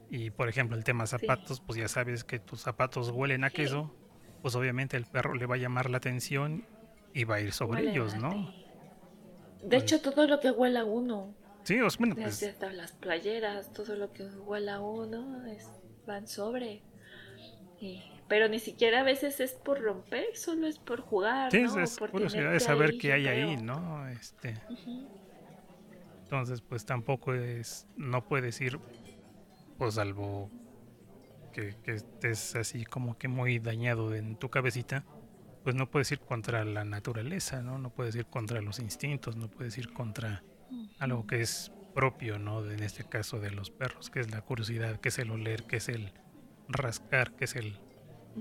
Y 0.09 0.31
por 0.31 0.49
ejemplo, 0.49 0.77
el 0.77 0.83
tema 0.83 1.05
zapatos, 1.05 1.61
pues 1.61 1.77
ya 1.77 1.87
sabes 1.87 2.23
que 2.23 2.39
tus 2.39 2.61
zapatos 2.61 3.09
huelen 3.09 3.43
a 3.43 3.49
queso, 3.49 3.95
pues 4.41 4.55
obviamente 4.55 4.97
el 4.97 5.05
perro 5.05 5.35
le 5.35 5.45
va 5.45 5.55
a 5.55 5.57
llamar 5.57 5.89
la 5.89 5.97
atención 5.97 6.65
y 7.13 7.23
va 7.23 7.35
a 7.35 7.41
ir 7.41 7.53
sobre 7.53 7.89
ellos, 7.89 8.15
¿no? 8.15 8.51
De 9.61 9.79
pues 9.79 9.83
hecho, 9.83 10.01
todo 10.01 10.27
lo 10.27 10.39
que 10.39 10.51
huela 10.51 10.83
uno. 10.85 11.33
Sí, 11.65 11.81
os, 11.81 11.97
bueno, 11.97 12.15
pues 12.15 12.39
Desde 12.39 12.73
las 12.73 12.91
playeras, 12.91 13.73
todo 13.73 13.95
lo 13.95 14.13
que 14.13 14.23
huela 14.23 14.75
a 14.75 14.81
uno 14.81 15.43
es 15.47 15.67
van 16.05 16.27
sobre. 16.27 16.83
pero 18.27 18.47
ni 18.47 18.59
siquiera 18.59 18.99
a 18.99 19.03
veces 19.03 19.39
es 19.39 19.53
por 19.53 19.81
romper, 19.81 20.35
solo 20.35 20.67
es 20.67 20.77
por 20.77 21.01
jugar. 21.01 21.51
Sí, 21.51 21.63
¿no? 21.63 21.79
es 21.79 21.97
por 21.97 22.11
curiosidad 22.11 22.51
de 22.51 22.59
saber 22.59 22.99
qué 22.99 23.13
hay 23.13 23.27
ahí, 23.27 23.57
¿no? 23.57 24.07
Este. 24.09 24.61
Entonces, 26.23 26.61
pues 26.61 26.85
tampoco 26.85 27.33
es, 27.33 27.87
no 27.97 28.27
puedes 28.27 28.61
ir, 28.61 28.79
pues 29.79 29.95
salvo 29.95 30.51
que, 31.51 31.75
que, 31.83 31.93
estés 31.93 32.55
así 32.55 32.85
como 32.85 33.17
que 33.17 33.27
muy 33.27 33.57
dañado 33.57 34.13
en 34.13 34.35
tu 34.35 34.49
cabecita, 34.49 35.03
pues 35.63 35.75
no 35.75 35.89
puedes 35.89 36.11
ir 36.11 36.19
contra 36.19 36.63
la 36.63 36.83
naturaleza, 36.83 37.63
¿no? 37.63 37.79
No 37.79 37.89
puedes 37.89 38.15
ir 38.15 38.27
contra 38.27 38.61
los 38.61 38.77
instintos, 38.79 39.35
no 39.35 39.49
puedes 39.49 39.77
ir 39.79 39.93
contra 39.93 40.43
algo 40.99 41.27
que 41.27 41.41
es 41.41 41.71
propio, 41.93 42.39
¿no? 42.39 42.69
En 42.69 42.83
este 42.83 43.03
caso 43.03 43.39
de 43.39 43.51
los 43.51 43.71
perros, 43.71 44.09
que 44.09 44.19
es 44.19 44.31
la 44.31 44.41
curiosidad, 44.41 44.99
que 44.99 45.09
es 45.09 45.19
el 45.19 45.31
oler, 45.31 45.63
que 45.63 45.77
es 45.77 45.89
el 45.89 46.11
rascar, 46.67 47.35
que 47.35 47.45
es 47.45 47.55
el 47.55 47.79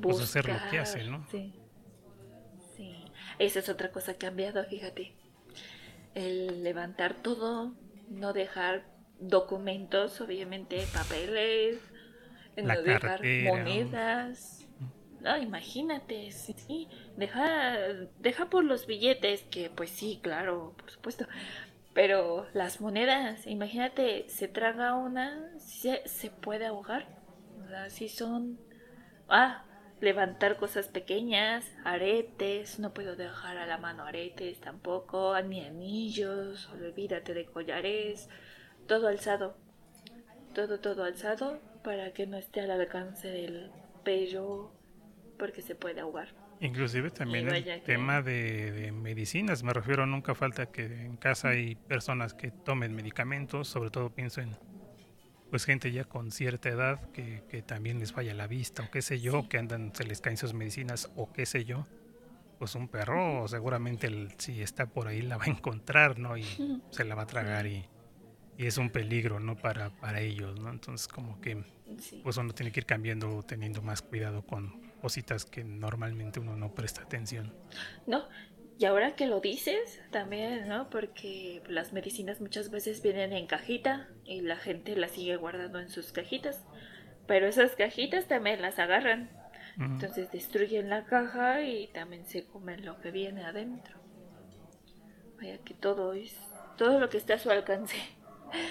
pues, 0.00 0.20
hacer 0.20 0.48
lo 0.48 0.58
que 0.70 0.78
hace, 0.78 1.04
¿no? 1.04 1.26
Sí. 1.30 1.54
Sí. 2.76 3.04
Esa 3.38 3.60
es 3.60 3.68
otra 3.68 3.92
cosa 3.92 4.14
que 4.14 4.26
ha 4.26 4.30
cambiado, 4.30 4.64
fíjate. 4.64 5.14
El 6.14 6.62
levantar 6.62 7.14
todo, 7.14 7.74
no 8.08 8.32
dejar 8.32 8.84
documentos, 9.20 10.20
obviamente, 10.20 10.84
papeles, 10.92 11.78
no 12.56 12.82
dejar 12.82 13.20
monedas. 13.44 14.68
No, 15.20 15.38
imagínate, 15.38 16.30
sí, 16.32 16.88
Deja, 17.16 17.78
deja 18.18 18.50
por 18.50 18.62
los 18.62 18.86
billetes, 18.86 19.42
que 19.44 19.70
pues 19.70 19.88
sí, 19.88 20.20
claro, 20.22 20.74
por 20.76 20.90
supuesto. 20.90 21.26
Pero 21.94 22.46
las 22.52 22.80
monedas, 22.80 23.46
imagínate, 23.46 24.28
se 24.28 24.48
traga 24.48 24.94
una, 24.94 25.58
se, 25.58 26.06
se 26.06 26.30
puede 26.30 26.66
ahogar. 26.66 27.06
O 27.58 27.90
si 27.90 28.08
son... 28.08 28.58
Ah, 29.28 29.64
levantar 30.00 30.56
cosas 30.56 30.88
pequeñas, 30.88 31.72
aretes, 31.84 32.78
no 32.78 32.92
puedo 32.92 33.16
dejar 33.16 33.56
a 33.56 33.66
la 33.66 33.78
mano 33.78 34.04
aretes 34.04 34.60
tampoco, 34.60 35.40
ni 35.42 35.64
anillos, 35.64 36.68
olvídate 36.68 37.32
de 37.32 37.46
collares, 37.46 38.28
todo 38.86 39.08
alzado, 39.08 39.56
todo, 40.52 40.78
todo 40.78 41.04
alzado 41.04 41.60
para 41.82 42.12
que 42.12 42.26
no 42.26 42.36
esté 42.36 42.60
al 42.60 42.70
alcance 42.70 43.28
del 43.28 43.70
pelo 44.04 44.72
porque 45.38 45.62
se 45.62 45.74
puede 45.74 46.00
ahogar. 46.00 46.28
Inclusive 46.60 47.10
también 47.10 47.48
el 47.48 47.82
tema 47.82 48.22
de, 48.22 48.92
medicinas, 48.92 49.62
me 49.62 49.72
refiero, 49.72 50.06
nunca 50.06 50.34
falta 50.34 50.66
que 50.66 50.84
en 50.84 51.16
casa 51.16 51.48
hay 51.48 51.74
personas 51.74 52.34
que 52.34 52.50
tomen 52.50 52.94
medicamentos, 52.94 53.68
sobre 53.68 53.90
todo 53.90 54.10
pienso 54.10 54.40
en 54.40 54.56
pues 55.50 55.66
gente 55.66 55.92
ya 55.92 56.04
con 56.04 56.32
cierta 56.32 56.68
edad 56.68 57.10
que, 57.12 57.44
que 57.48 57.62
también 57.62 58.00
les 58.00 58.12
falla 58.12 58.34
la 58.34 58.48
vista 58.48 58.82
o 58.82 58.90
qué 58.90 59.02
sé 59.02 59.20
yo, 59.20 59.48
que 59.48 59.58
andan, 59.58 59.92
se 59.94 60.04
les 60.04 60.20
caen 60.20 60.36
sus 60.36 60.52
medicinas 60.52 61.12
o 61.14 61.32
qué 61.32 61.46
sé 61.46 61.64
yo, 61.64 61.86
pues 62.58 62.74
un 62.74 62.88
perro 62.88 63.46
seguramente 63.46 64.06
el, 64.06 64.32
si 64.38 64.62
está 64.62 64.86
por 64.86 65.06
ahí 65.06 65.22
la 65.22 65.36
va 65.36 65.44
a 65.44 65.48
encontrar, 65.48 66.18
¿no? 66.18 66.36
Y 66.36 66.44
se 66.90 67.04
la 67.04 67.14
va 67.14 67.22
a 67.22 67.26
tragar 67.26 67.66
y, 67.66 67.84
y 68.56 68.66
es 68.66 68.78
un 68.78 68.90
peligro, 68.90 69.38
¿no? 69.38 69.56
Para, 69.56 69.90
para 69.90 70.20
ellos, 70.20 70.58
¿no? 70.58 70.70
Entonces 70.70 71.06
como 71.06 71.40
que 71.40 71.62
pues 72.22 72.36
uno 72.36 72.52
tiene 72.52 72.72
que 72.72 72.80
ir 72.80 72.86
cambiando, 72.86 73.42
teniendo 73.42 73.82
más 73.82 74.02
cuidado 74.02 74.42
con 74.42 74.83
cositas 75.04 75.44
que 75.44 75.64
normalmente 75.64 76.40
uno 76.40 76.56
no 76.56 76.72
presta 76.72 77.02
atención. 77.02 77.52
No, 78.06 78.26
y 78.78 78.86
ahora 78.86 79.14
que 79.14 79.26
lo 79.26 79.40
dices, 79.40 80.00
también, 80.10 80.66
¿no? 80.66 80.88
Porque 80.88 81.62
las 81.68 81.92
medicinas 81.92 82.40
muchas 82.40 82.70
veces 82.70 83.02
vienen 83.02 83.34
en 83.34 83.46
cajita 83.46 84.08
y 84.24 84.40
la 84.40 84.56
gente 84.56 84.96
las 84.96 85.10
sigue 85.10 85.36
guardando 85.36 85.78
en 85.78 85.90
sus 85.90 86.10
cajitas. 86.10 86.64
Pero 87.26 87.46
esas 87.46 87.76
cajitas 87.76 88.28
también 88.28 88.62
las 88.62 88.78
agarran. 88.78 89.28
Entonces 89.78 90.32
destruyen 90.32 90.88
la 90.88 91.04
caja 91.04 91.60
y 91.60 91.88
también 91.88 92.24
se 92.24 92.46
comen 92.46 92.86
lo 92.86 92.98
que 93.02 93.10
viene 93.10 93.44
adentro. 93.44 93.98
Vaya 95.36 95.58
que 95.58 95.74
todo 95.74 96.14
es, 96.14 96.34
todo 96.78 96.98
lo 96.98 97.10
que 97.10 97.18
está 97.18 97.34
a 97.34 97.38
su 97.38 97.50
alcance 97.50 97.96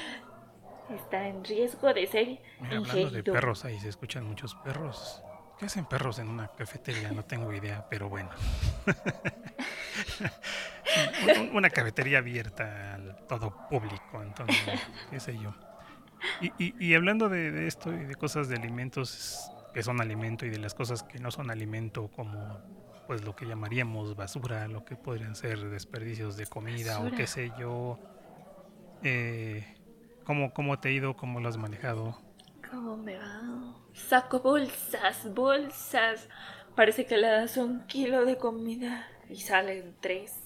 está 0.90 1.28
en 1.28 1.44
riesgo 1.44 1.94
de 1.94 2.08
ser 2.08 2.40
Hablando 2.60 3.12
de 3.12 3.22
perros, 3.22 3.66
ahí 3.66 3.80
se 3.80 3.90
escuchan 3.90 4.26
muchos 4.26 4.56
perros. 4.56 5.23
¿Qué 5.58 5.66
hacen 5.66 5.86
perros 5.86 6.20
en 6.20 6.30
una 6.30 6.48
cafetería? 6.48 7.12
No 7.12 7.24
tengo 7.24 7.54
idea, 7.54 7.86
pero 7.90 8.10
bueno. 8.10 8.30
una 11.54 11.70
cafetería 11.70 12.20
abierta 12.20 12.96
al 12.96 13.26
todo 13.28 13.56
público, 13.70 14.22
entonces, 14.22 14.58
qué 15.10 15.20
sé 15.20 15.38
yo. 15.38 15.54
Y, 16.42 16.74
y, 16.80 16.96
hablando 16.96 17.30
de, 17.30 17.68
esto 17.68 17.94
y 17.94 18.06
de 18.06 18.16
cosas 18.16 18.48
de 18.48 18.56
alimentos 18.56 19.52
que 19.74 19.84
son 19.84 20.02
alimento 20.02 20.46
y 20.46 20.50
de 20.50 20.58
las 20.58 20.74
cosas 20.74 21.04
que 21.04 21.20
no 21.20 21.32
son 21.32 21.52
alimento, 21.52 22.10
como 22.16 22.60
pues 23.08 23.24
lo 23.24 23.36
que 23.36 23.46
llamaríamos 23.46 24.16
basura, 24.16 24.68
lo 24.68 24.86
que 24.86 24.96
podrían 24.96 25.36
ser 25.36 25.70
desperdicios 25.70 26.38
de 26.38 26.46
comida 26.46 27.00
o 27.00 27.12
qué 27.12 27.28
sé 27.28 27.52
yo. 27.60 28.00
Eh, 29.04 29.66
¿cómo, 30.24 30.54
¿Cómo 30.54 30.80
te 30.80 30.90
ha 30.90 30.92
ido? 30.92 31.18
¿Cómo 31.18 31.42
lo 31.42 31.50
has 31.50 31.58
manejado? 31.58 32.18
¿Cómo 32.74 32.98
me 32.98 33.20
va? 33.20 33.76
Saco 33.94 34.40
bolsas, 34.40 35.32
bolsas. 35.32 36.28
Parece 36.76 37.06
que 37.06 37.18
le 37.18 37.28
das 37.28 37.58
un 37.58 37.86
kilo 37.86 38.26
de 38.26 38.38
comida 38.38 39.08
y 39.30 39.36
salen 39.36 39.96
tres. 40.02 40.40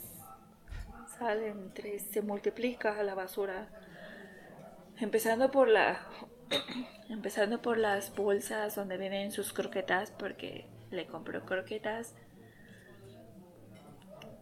Salen 1.18 1.74
tres. 1.74 2.06
Se 2.12 2.22
multiplica 2.22 3.02
la 3.02 3.16
basura. 3.16 3.70
Empezando 4.98 5.52
por 5.52 5.70
la. 5.70 6.02
empezando 7.10 7.62
por 7.62 7.78
las 7.78 8.14
bolsas 8.14 8.76
donde 8.76 8.98
vienen 8.98 9.32
sus 9.32 9.54
croquetas, 9.54 10.12
porque 10.12 10.68
le 10.92 11.08
compro 11.08 11.46
croquetas. 11.46 12.14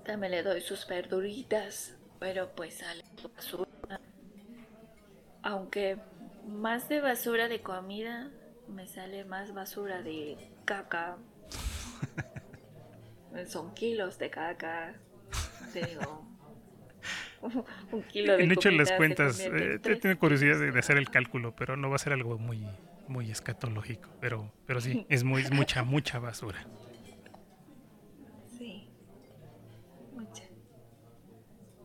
También 0.03 0.31
le 0.31 0.41
doy 0.41 0.61
sus 0.61 0.87
verduritas, 0.87 1.95
pero 2.17 2.49
pues 2.55 2.79
sale 2.79 3.03
basura. 3.35 4.01
Aunque 5.43 5.99
más 6.47 6.89
de 6.89 7.01
basura 7.01 7.47
de 7.47 7.61
comida, 7.61 8.31
me 8.67 8.87
sale 8.87 9.25
más 9.25 9.53
basura 9.53 10.01
de 10.01 10.37
caca. 10.65 11.17
Son 13.47 13.73
kilos 13.73 14.17
de 14.17 14.29
caca. 14.29 14.95
Digo. 15.73 16.25
Un 17.91 18.03
kilo 18.03 18.37
de 18.37 18.43
En 18.43 18.51
hecho, 18.51 18.71
las 18.71 18.91
cuentas, 18.93 19.39
eh, 19.39 19.79
tengo 19.79 20.19
curiosidad 20.19 20.59
de, 20.59 20.77
hacer 20.79 20.97
el 20.97 21.09
cálculo, 21.09 21.55
pero 21.55 21.77
no 21.77 21.89
va 21.89 21.95
a 21.95 21.99
ser 21.99 22.13
algo 22.13 22.37
muy, 22.37 22.65
muy 23.07 23.29
escatológico. 23.29 24.09
Pero, 24.19 24.51
pero 24.65 24.81
sí, 24.81 25.05
es 25.09 25.23
muy, 25.23 25.43
mucha, 25.51 25.83
mucha 25.83 26.19
basura. 26.19 26.65
Sí, 28.57 28.89
mucha. 30.13 30.43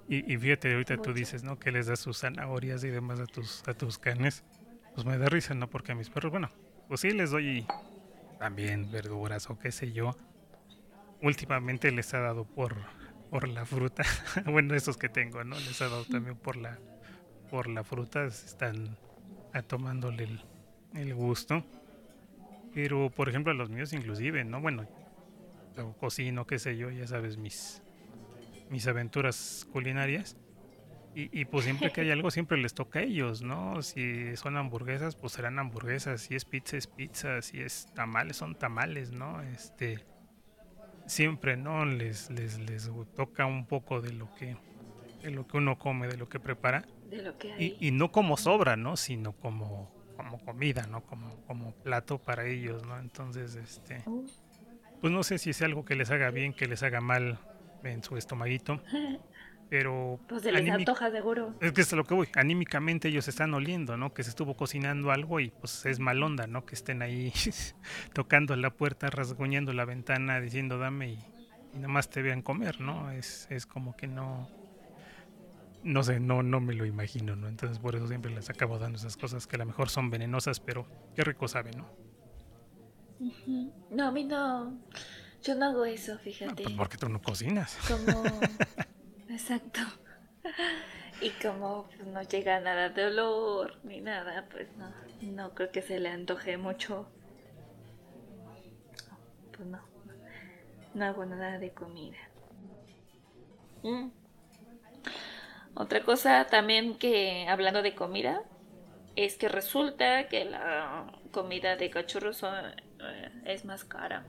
Y, 0.09 0.33
y 0.33 0.39
fíjate, 0.39 0.73
ahorita 0.73 0.97
tú 0.99 1.13
dices, 1.13 1.43
¿no? 1.43 1.59
Que 1.59 1.73
les 1.73 1.87
das 1.87 2.01
sus 2.01 2.19
zanahorias 2.21 2.83
y 2.85 2.89
demás 2.89 3.21
a 3.21 3.27
tus, 3.27 3.63
a 3.69 3.75
tus 3.75 3.99
canes. 3.99 4.45
Pues 5.01 5.17
me 5.17 5.17
da 5.17 5.31
risa, 5.31 5.55
¿no? 5.55 5.71
Porque 5.71 5.93
a 5.93 5.95
mis 5.95 6.11
perros, 6.11 6.31
bueno, 6.31 6.51
pues 6.87 7.01
sí 7.01 7.11
les 7.13 7.31
doy 7.31 7.67
también 8.39 8.91
verduras 8.91 9.49
o 9.49 9.59
qué 9.59 9.73
sé 9.73 9.93
yo. 9.93 10.15
Últimamente 11.23 11.91
les 11.91 12.13
ha 12.13 12.19
dado 12.19 12.45
por, 12.45 12.77
por 13.31 13.49
la 13.49 13.65
fruta. 13.65 14.03
bueno, 14.45 14.75
esos 14.75 14.99
que 14.99 15.09
tengo, 15.09 15.43
¿no? 15.43 15.57
Les 15.57 15.81
ha 15.81 15.89
dado 15.89 16.05
también 16.05 16.37
por 16.37 16.57
la, 16.57 16.79
por 17.49 17.67
la 17.67 17.83
fruta. 17.83 18.27
Están 18.27 18.99
tomándole 19.69 20.25
el, 20.25 20.45
el 20.93 21.15
gusto. 21.15 21.65
Pero, 22.75 23.09
por 23.09 23.31
ejemplo, 23.31 23.53
a 23.53 23.55
los 23.55 23.71
míos 23.71 23.95
inclusive, 23.95 24.45
¿no? 24.45 24.61
Bueno, 24.61 24.87
cocino, 25.99 26.47
qué 26.47 26.59
sé 26.59 26.77
yo, 26.77 26.91
ya 26.91 27.07
sabes, 27.07 27.39
mis, 27.39 27.83
mis 28.69 28.87
aventuras 28.87 29.67
culinarias. 29.73 30.37
Y, 31.13 31.45
pues 31.47 31.65
siempre 31.65 31.91
que 31.91 32.03
hay 32.03 32.11
algo, 32.11 32.31
siempre 32.31 32.57
les 32.57 32.73
toca 32.73 33.01
a 33.01 33.03
ellos, 33.03 33.43
¿no? 33.43 33.83
Si 33.83 34.37
son 34.37 34.57
hamburguesas, 34.57 35.17
pues 35.17 35.33
serán 35.33 35.59
hamburguesas. 35.59 36.23
Si 36.23 36.37
es 36.37 36.45
pizza, 36.45 36.77
es 36.77 36.87
pizza. 36.87 37.43
Si 37.43 37.61
es 37.61 37.89
tamales, 37.95 38.37
son 38.37 38.55
tamales, 38.55 39.11
¿no? 39.11 39.43
Este, 39.43 40.05
siempre, 41.07 41.57
¿no? 41.57 41.85
Les, 41.85 42.31
les, 42.31 42.61
les 42.61 42.91
toca 43.17 43.45
un 43.47 43.67
poco 43.67 44.01
de 44.01 44.13
lo 44.13 44.33
que, 44.37 44.57
de 45.23 45.31
lo 45.33 45.49
que 45.49 45.57
uno 45.57 45.79
come, 45.79 46.07
de 46.07 46.17
lo 46.17 46.29
que 46.29 46.39
prepara. 46.39 46.85
De 47.11 47.23
lo 47.23 47.37
que 47.39 47.53
hay. 47.53 47.77
Y, 47.81 47.89
y 47.89 47.91
no 47.91 48.13
como 48.13 48.37
sobra, 48.37 48.77
¿no? 48.77 48.97
Sino 48.97 49.33
como, 49.33 49.93
como 50.17 50.39
comida, 50.39 50.87
¿no? 50.87 51.03
Como, 51.03 51.45
como 51.47 51.73
plato 51.73 52.19
para 52.19 52.47
ellos, 52.47 52.87
¿no? 52.87 52.97
Entonces, 52.99 53.57
este, 53.57 54.05
oh. 54.07 54.25
pues 55.01 55.13
no 55.13 55.25
sé 55.25 55.39
si 55.39 55.51
es 55.51 55.61
algo 55.63 55.85
que 55.85 55.97
les 55.97 56.13
haga 56.13 56.31
bien, 56.31 56.53
que 56.53 56.69
les 56.69 56.85
haga 56.85 57.01
mal 57.01 57.41
en 57.83 58.05
su 58.05 58.17
estomaguito. 58.17 58.81
pero... 59.71 60.19
Pues 60.29 60.43
se 60.43 60.51
les 60.51 60.69
antoja 60.69 61.11
seguro. 61.13 61.55
Es 61.61 61.73
que 61.73 61.83
es 61.83 61.93
a 61.93 61.97
lo 61.97 62.05
que 62.05 62.13
voy, 62.13 62.29
anímicamente 62.35 63.09
ellos 63.09 63.29
están 63.29 63.55
oliendo, 63.55 63.97
¿no? 63.97 64.13
Que 64.13 64.25
se 64.25 64.31
estuvo 64.31 64.57
cocinando 64.57 65.13
algo 65.13 65.39
y 65.39 65.51
pues 65.51 65.87
es 65.87 66.01
mal 66.01 66.21
onda, 66.23 66.49
¿no? 66.49 66.67
Que 66.67 66.75
estén 66.75 67.03
ahí 67.03 67.33
tocando 68.13 68.57
la 68.57 68.71
puerta, 68.71 69.09
rasguñando 69.09 69.73
la 69.73 69.85
ventana, 69.85 70.41
diciendo 70.41 70.77
dame 70.77 71.11
y, 71.11 71.19
nada 71.75 71.87
más 71.87 72.11
te 72.11 72.21
vean 72.21 72.43
comer, 72.43 72.81
¿no? 72.81 73.13
Es, 73.13 73.47
es 73.49 73.65
como 73.65 73.97
que 73.97 74.09
no... 74.09 74.51
No 75.83 76.03
sé, 76.03 76.21
no, 76.21 76.43
no 76.43 76.61
me 76.61 76.75
lo 76.75 76.85
imagino, 76.85 77.37
¿no? 77.37 77.49
Entonces 77.49 77.79
por 77.79 77.95
eso 77.95 78.09
siempre 78.09 78.31
les 78.33 78.51
acabo 78.51 78.79
dando 78.79 78.99
esas 78.99 79.17
cosas 79.17 79.47
que 79.47 79.55
a 79.55 79.61
lo 79.61 79.67
mejor 79.67 79.89
son 79.89 80.11
venenosas, 80.11 80.59
pero 80.61 80.87
qué 81.15 81.23
rico 81.23 81.49
saben, 81.49 81.79
¿no? 81.79 81.89
No, 83.91 84.09
a 84.09 84.11
mí 84.11 84.25
no. 84.25 84.79
Yo 85.43 85.55
no 85.55 85.67
hago 85.67 85.85
eso, 85.85 86.19
fíjate. 86.19 86.65
pues 86.65 86.75
porque 86.75 86.99
tú 86.99 87.09
no 87.09 87.23
cocinas. 87.23 87.79
Como. 87.87 88.25
Exacto. 89.31 89.81
Y 91.21 91.31
como 91.31 91.85
pues, 91.85 92.07
no 92.07 92.23
llega 92.23 92.61
nada 92.61 92.89
de 92.89 93.07
olor 93.07 93.79
ni 93.85 94.01
nada, 94.01 94.47
pues 94.51 94.69
no, 94.77 94.93
no 95.23 95.55
creo 95.55 95.71
que 95.71 95.83
se 95.83 96.01
le 96.01 96.09
antoje 96.09 96.57
mucho. 96.57 97.07
Pues 99.57 99.69
no. 99.69 99.81
No 100.95 101.05
hago 101.05 101.25
nada 101.25 101.59
de 101.59 101.71
comida. 101.73 102.17
Mm. 103.83 104.09
Otra 105.75 106.03
cosa 106.03 106.47
también 106.47 106.99
que, 106.99 107.47
hablando 107.49 107.83
de 107.83 107.95
comida, 107.95 108.43
es 109.15 109.37
que 109.37 109.49
resulta 109.49 110.27
que 110.29 110.45
la 110.45 111.07
comida 111.31 111.77
de 111.77 111.91
cachorros 111.91 112.43
eh, 112.43 113.31
es 113.45 113.65
más 113.65 113.85
cara. 113.85 114.27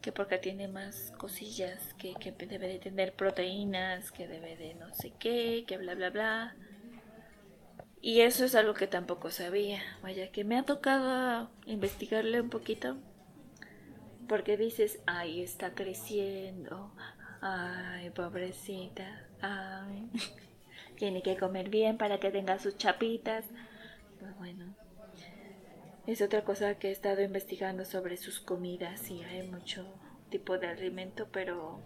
Que 0.00 0.12
porque 0.12 0.38
tiene 0.38 0.66
más 0.66 1.12
cosillas, 1.18 1.94
que, 1.94 2.14
que 2.14 2.32
debe 2.32 2.68
de 2.68 2.78
tener 2.78 3.12
proteínas, 3.12 4.10
que 4.12 4.26
debe 4.26 4.56
de 4.56 4.74
no 4.74 4.92
sé 4.94 5.12
qué, 5.18 5.64
que 5.66 5.76
bla 5.76 5.94
bla 5.94 6.10
bla. 6.10 6.56
Y 8.02 8.22
eso 8.22 8.44
es 8.44 8.54
algo 8.54 8.72
que 8.72 8.86
tampoco 8.86 9.30
sabía. 9.30 9.82
Vaya, 10.02 10.30
que 10.32 10.44
me 10.44 10.58
ha 10.58 10.62
tocado 10.62 11.50
investigarle 11.66 12.40
un 12.40 12.48
poquito. 12.48 12.96
Porque 14.26 14.56
dices, 14.56 15.00
ay, 15.06 15.42
está 15.42 15.74
creciendo. 15.74 16.94
Ay, 17.42 18.10
pobrecita. 18.10 19.26
Ay. 19.42 20.08
Tiene 20.96 21.22
que 21.22 21.36
comer 21.36 21.68
bien 21.68 21.98
para 21.98 22.18
que 22.18 22.30
tenga 22.30 22.58
sus 22.58 22.76
chapitas. 22.78 23.44
Pues 24.18 24.36
bueno. 24.38 24.79
Es 26.06 26.22
otra 26.22 26.44
cosa 26.44 26.78
que 26.78 26.88
he 26.88 26.92
estado 26.92 27.22
investigando 27.22 27.84
sobre 27.84 28.16
sus 28.16 28.40
comidas 28.40 29.10
y 29.10 29.22
hay 29.22 29.46
mucho 29.46 29.86
tipo 30.30 30.58
de 30.58 30.68
alimento, 30.68 31.28
pero 31.30 31.80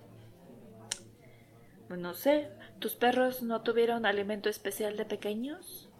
pues 1.88 2.00
no 2.00 2.14
sé, 2.14 2.48
¿tus 2.78 2.94
perros 2.94 3.42
no 3.42 3.62
tuvieron 3.62 4.06
alimento 4.06 4.48
especial 4.48 4.96
de 4.96 5.04
pequeños? 5.04 5.90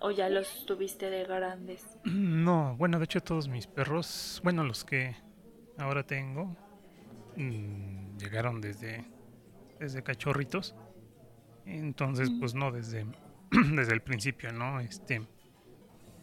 ¿O 0.00 0.10
ya 0.10 0.28
los 0.28 0.66
tuviste 0.66 1.10
de 1.10 1.24
grandes? 1.24 1.84
No, 2.04 2.76
bueno, 2.76 2.98
de 2.98 3.04
hecho 3.04 3.22
todos 3.22 3.48
mis 3.48 3.66
perros, 3.66 4.40
bueno, 4.44 4.64
los 4.64 4.84
que 4.84 5.16
ahora 5.78 6.04
tengo, 6.04 6.56
mmm, 7.36 8.18
llegaron 8.18 8.60
desde, 8.60 9.04
desde 9.78 10.02
cachorritos. 10.02 10.74
Entonces, 11.64 12.30
pues 12.38 12.54
no, 12.54 12.70
desde, 12.70 13.06
desde 13.72 13.94
el 13.94 14.02
principio, 14.02 14.52
¿no? 14.52 14.80
Este, 14.80 15.22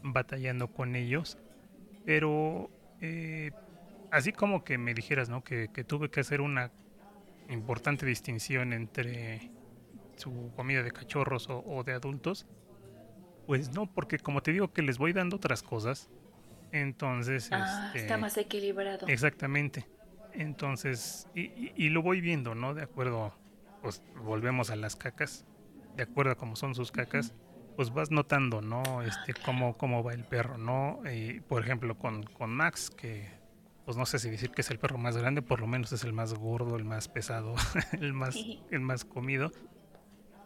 batallando 0.04 0.68
con 0.68 0.96
ellos. 0.96 1.38
Pero, 2.06 2.70
eh, 3.00 3.52
así 4.12 4.32
como 4.32 4.64
que 4.64 4.78
me 4.78 4.94
dijeras, 4.94 5.30
¿no? 5.30 5.44
Que, 5.44 5.70
que 5.74 5.84
tuve 5.84 6.10
que 6.10 6.20
hacer 6.20 6.42
una 6.42 6.72
importante 7.50 8.06
distinción 8.06 8.74
entre 8.74 9.52
su 10.16 10.52
comida 10.56 10.84
de 10.84 10.92
cachorros 10.92 11.50
o, 11.50 11.64
o, 11.66 11.84
de 11.84 11.94
adultos. 11.94 12.46
Pues 13.48 13.74
no, 13.74 13.92
porque 13.92 14.20
como 14.20 14.42
te 14.42 14.52
digo 14.52 14.72
que 14.72 14.82
les 14.82 14.98
voy 14.98 15.14
dando 15.14 15.38
otras 15.38 15.64
cosas, 15.64 16.10
entonces... 16.72 17.50
Ah, 17.52 17.88
este, 17.88 18.00
está 18.00 18.18
más 18.18 18.38
equilibrado. 18.38 19.08
Exactamente. 19.08 19.88
Entonces, 20.34 21.28
y, 21.36 21.42
y, 21.42 21.74
y, 21.76 21.90
lo 21.90 22.02
voy 22.02 22.22
viendo, 22.22 22.56
¿no? 22.56 22.74
De 22.74 22.84
acuerdo, 22.84 23.36
pues 23.82 24.02
volvemos 24.24 24.70
a 24.70 24.78
las 24.78 24.96
cacas, 24.96 25.46
de 25.98 26.04
acuerdo 26.04 26.32
a 26.32 26.36
cómo 26.36 26.56
son 26.56 26.74
sus 26.74 26.92
cacas, 26.92 27.34
pues 27.82 27.92
vas 27.96 28.12
notando, 28.12 28.62
¿no? 28.62 29.02
Este, 29.02 29.34
cómo, 29.34 29.76
cómo 29.76 30.04
va 30.04 30.14
el 30.14 30.24
perro, 30.24 30.60
¿no? 30.60 31.02
Por 31.48 31.64
ejemplo, 31.64 31.98
con, 31.98 32.22
con 32.22 32.52
Max, 32.52 32.92
que 32.92 33.28
pues 33.86 33.98
no 33.98 34.06
sé 34.06 34.20
si 34.20 34.30
decir 34.30 34.52
que 34.52 34.62
es 34.62 34.70
el 34.70 34.78
perro 34.78 35.00
más 35.00 35.18
grande, 35.18 35.42
por 35.42 35.62
lo 35.62 35.66
menos 35.66 35.92
es 35.92 36.04
el 36.04 36.14
más 36.14 36.36
gordo, 36.36 36.76
el 36.76 36.84
más 36.84 37.08
pesado, 37.08 37.56
el 38.00 38.14
más, 38.14 38.38
el 38.70 38.82
más 38.82 39.04
comido. 39.04 39.52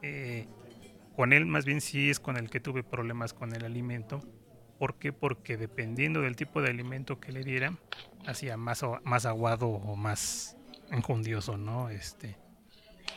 Eh, 0.02 0.48
con 1.17 1.34
él 1.34 1.45
más 1.45 1.65
bien 1.65 1.82
sí 1.82 2.10
es 2.10 2.21
con 2.21 2.38
el 2.38 2.50
que 2.50 2.62
tuve 2.62 2.84
problemas 2.84 3.34
con 3.34 3.54
el 3.54 3.65
alimento. 3.65 4.21
¿Por 4.80 4.98
qué? 4.98 5.12
Porque 5.12 5.58
dependiendo 5.58 6.21
del 6.21 6.38
tipo 6.38 6.62
de 6.62 6.69
alimento 6.69 7.19
que 7.19 7.34
le 7.34 7.43
diera, 7.43 7.74
hacía 8.26 8.56
más, 8.56 8.82
más 9.04 9.26
aguado 9.26 9.67
o 9.67 9.98
más 9.98 10.56
enjundioso, 10.89 11.58
¿no? 11.58 11.89
Este, 11.89 12.38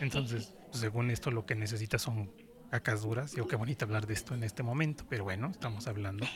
entonces, 0.01 0.57
según 0.73 1.13
esto, 1.13 1.31
lo 1.31 1.47
que 1.47 1.55
necesita 1.55 2.01
son 2.01 2.33
cacas 2.71 3.03
duras. 3.03 3.33
Digo, 3.33 3.49
qué 3.49 3.57
bonito 3.57 3.85
hablar 3.85 4.07
de 4.07 4.15
esto 4.15 4.35
en 4.35 4.45
este 4.45 4.63
momento, 4.63 5.05
pero 5.09 5.25
bueno, 5.25 5.49
estamos 5.51 5.87
hablando 5.87 6.27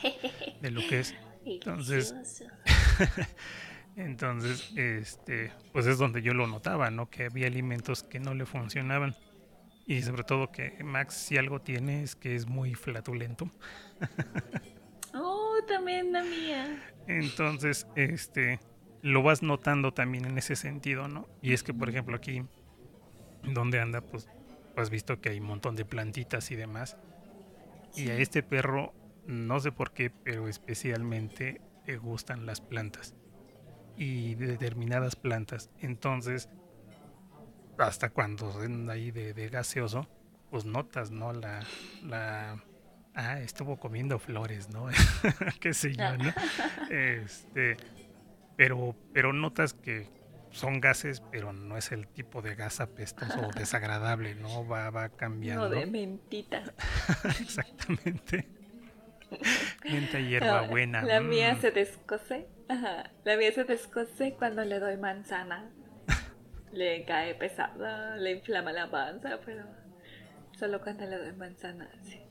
de 0.61 0.71
lo 0.71 0.81
que 0.87 0.99
es. 0.99 1.15
Entonces, 1.45 2.15
entonces, 3.97 4.71
este, 4.77 5.51
pues 5.73 5.85
es 5.87 5.97
donde 5.97 6.21
yo 6.21 6.33
lo 6.33 6.47
notaba, 6.47 6.89
¿no? 6.89 7.09
Que 7.09 7.25
había 7.25 7.47
alimentos 7.47 8.01
que 8.01 8.21
no 8.21 8.33
le 8.33 8.45
funcionaban. 8.45 9.13
Y 9.85 10.01
sobre 10.03 10.23
todo 10.23 10.51
que 10.51 10.81
Max, 10.83 11.15
si 11.15 11.37
algo 11.37 11.59
tiene, 11.59 12.03
es 12.03 12.15
que 12.15 12.35
es 12.35 12.47
muy 12.47 12.75
flatulento. 12.75 13.51
oh, 15.13 15.57
también 15.67 16.13
la 16.13 16.23
mía. 16.23 16.81
Entonces, 17.07 17.87
este, 17.95 18.61
lo 19.01 19.21
vas 19.21 19.43
notando 19.43 19.93
también 19.93 20.23
en 20.25 20.37
ese 20.37 20.55
sentido, 20.55 21.09
¿no? 21.09 21.27
Y 21.41 21.51
es 21.51 21.61
que, 21.61 21.73
por 21.73 21.89
ejemplo, 21.89 22.15
aquí, 22.15 22.43
donde 23.43 23.81
anda, 23.81 23.99
pues 23.99 24.29
has 24.75 24.89
visto 24.89 25.19
que 25.21 25.29
hay 25.29 25.39
un 25.39 25.47
montón 25.47 25.75
de 25.75 25.85
plantitas 25.85 26.51
y 26.51 26.55
demás. 26.55 26.97
Y 27.95 28.09
a 28.09 28.17
este 28.17 28.43
perro, 28.43 28.93
no 29.27 29.59
sé 29.59 29.71
por 29.71 29.91
qué, 29.93 30.09
pero 30.09 30.47
especialmente 30.47 31.61
le 31.85 31.97
gustan 31.97 32.45
las 32.45 32.61
plantas. 32.61 33.15
Y 33.95 34.35
determinadas 34.35 35.15
plantas. 35.15 35.69
Entonces, 35.79 36.49
hasta 37.77 38.09
cuando 38.09 38.57
ven 38.57 38.89
ahí 38.89 39.11
de, 39.11 39.33
de, 39.33 39.49
gaseoso, 39.49 40.07
pues 40.49 40.65
notas, 40.65 41.11
¿no? 41.11 41.33
La, 41.33 41.61
la... 42.03 42.63
Ah, 43.15 43.39
estuvo 43.39 43.77
comiendo 43.77 44.17
flores, 44.17 44.69
¿no? 44.69 44.87
Qué 45.59 45.73
sé 45.73 45.93
yo, 45.95 46.17
¿no? 46.17 46.33
Este... 46.89 47.77
Pero, 48.55 48.95
pero 49.13 49.33
notas 49.33 49.73
que, 49.73 50.07
son 50.53 50.79
gases, 50.79 51.21
pero 51.31 51.51
no 51.51 51.77
es 51.77 51.91
el 51.91 52.07
tipo 52.07 52.41
de 52.41 52.55
gas 52.55 52.79
apestoso 52.79 53.47
o 53.47 53.51
desagradable, 53.51 54.35
¿no? 54.35 54.65
Va, 54.69 54.89
va 54.91 55.09
cambiando. 55.09 55.67
No 55.67 55.75
de 55.75 55.85
mentita. 55.85 56.63
Exactamente. 57.41 58.47
Menta 59.83 60.19
y 60.19 60.29
hierba 60.29 60.61
no, 60.61 60.67
buena. 60.67 61.01
La 61.01 61.19
mm. 61.19 61.27
mía 61.27 61.55
se 61.55 61.71
descose. 61.71 62.47
Ajá. 62.69 63.11
La 63.23 63.35
mía 63.35 63.51
se 63.51 63.63
descose 63.63 64.35
cuando 64.37 64.63
le 64.63 64.79
doy 64.79 64.95
manzana. 64.97 65.71
le 66.71 67.03
cae 67.05 67.33
pesada, 67.33 68.15
le 68.17 68.31
inflama 68.33 68.71
la 68.71 68.89
panza, 68.91 69.39
pero 69.43 69.65
solo 70.57 70.81
cuando 70.81 71.05
le 71.07 71.17
doy 71.17 71.33
manzana, 71.33 71.89
sí. 72.03 72.21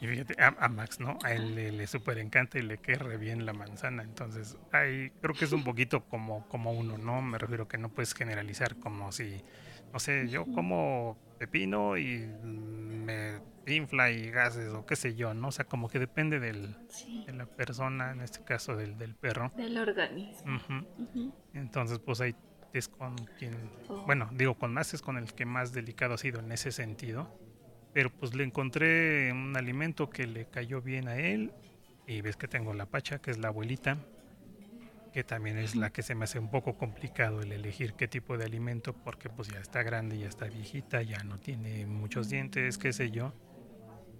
Y 0.00 0.06
fíjate, 0.06 0.40
a, 0.42 0.56
a, 0.58 0.68
Max, 0.68 1.00
¿no? 1.00 1.18
A 1.22 1.32
él 1.32 1.54
le, 1.54 1.72
le 1.72 1.86
súper 1.86 2.18
encanta 2.18 2.58
y 2.58 2.62
le 2.62 2.78
querre 2.78 3.16
bien 3.16 3.46
la 3.46 3.52
manzana. 3.52 4.02
Entonces, 4.02 4.56
ahí 4.72 5.10
creo 5.20 5.34
que 5.34 5.44
es 5.44 5.52
un 5.52 5.64
poquito 5.64 6.04
como, 6.04 6.46
como 6.48 6.72
uno, 6.72 6.98
¿no? 6.98 7.22
Me 7.22 7.38
refiero 7.38 7.68
que 7.68 7.78
no 7.78 7.88
puedes 7.88 8.14
generalizar 8.14 8.76
como 8.76 9.12
si, 9.12 9.42
no 9.92 9.98
sé, 9.98 10.28
yo 10.28 10.46
como 10.46 11.18
pepino 11.38 11.96
y 11.98 12.26
me 12.42 13.40
infla 13.66 14.10
y 14.10 14.30
gases 14.30 14.72
o 14.72 14.86
qué 14.86 14.96
sé 14.96 15.14
yo, 15.14 15.34
¿no? 15.34 15.48
O 15.48 15.52
sea, 15.52 15.64
como 15.66 15.88
que 15.88 15.98
depende 15.98 16.40
del, 16.40 16.76
sí. 16.88 17.24
de 17.26 17.32
la 17.32 17.46
persona, 17.46 18.12
en 18.12 18.22
este 18.22 18.42
caso 18.44 18.76
del, 18.76 18.96
del 18.98 19.14
perro. 19.14 19.52
Del 19.56 19.78
organismo. 19.78 20.56
Uh 20.56 20.58
-huh. 20.58 20.86
Uh 20.98 21.08
-huh. 21.14 21.32
Entonces, 21.54 21.98
pues 21.98 22.20
ahí 22.20 22.34
es 22.72 22.88
con 22.88 23.16
quien, 23.38 23.54
oh. 23.88 24.04
bueno, 24.06 24.30
digo, 24.32 24.54
con 24.54 24.72
Max 24.72 24.94
es 24.94 25.02
con 25.02 25.18
el 25.18 25.32
que 25.34 25.44
más 25.44 25.72
delicado 25.72 26.14
ha 26.14 26.18
sido 26.18 26.40
en 26.40 26.50
ese 26.52 26.72
sentido 26.72 27.28
pero 27.92 28.10
pues 28.10 28.34
le 28.34 28.44
encontré 28.44 29.32
un 29.32 29.56
alimento 29.56 30.08
que 30.10 30.26
le 30.26 30.46
cayó 30.46 30.80
bien 30.82 31.08
a 31.08 31.16
él 31.16 31.52
y 32.06 32.20
ves 32.22 32.36
que 32.36 32.48
tengo 32.48 32.74
la 32.74 32.86
pacha 32.86 33.18
que 33.20 33.30
es 33.30 33.38
la 33.38 33.48
abuelita 33.48 33.98
que 35.12 35.24
también 35.24 35.58
es 35.58 35.76
la 35.76 35.90
que 35.90 36.02
se 36.02 36.14
me 36.14 36.24
hace 36.24 36.38
un 36.38 36.48
poco 36.50 36.76
complicado 36.76 37.42
el 37.42 37.52
elegir 37.52 37.94
qué 37.94 38.08
tipo 38.08 38.38
de 38.38 38.44
alimento 38.46 38.94
porque 39.04 39.28
pues 39.28 39.48
ya 39.48 39.60
está 39.60 39.82
grande 39.82 40.18
ya 40.18 40.28
está 40.28 40.46
viejita 40.46 41.02
ya 41.02 41.22
no 41.24 41.38
tiene 41.38 41.86
muchos 41.86 42.28
dientes 42.30 42.78
qué 42.78 42.92
sé 42.92 43.10
yo 43.10 43.34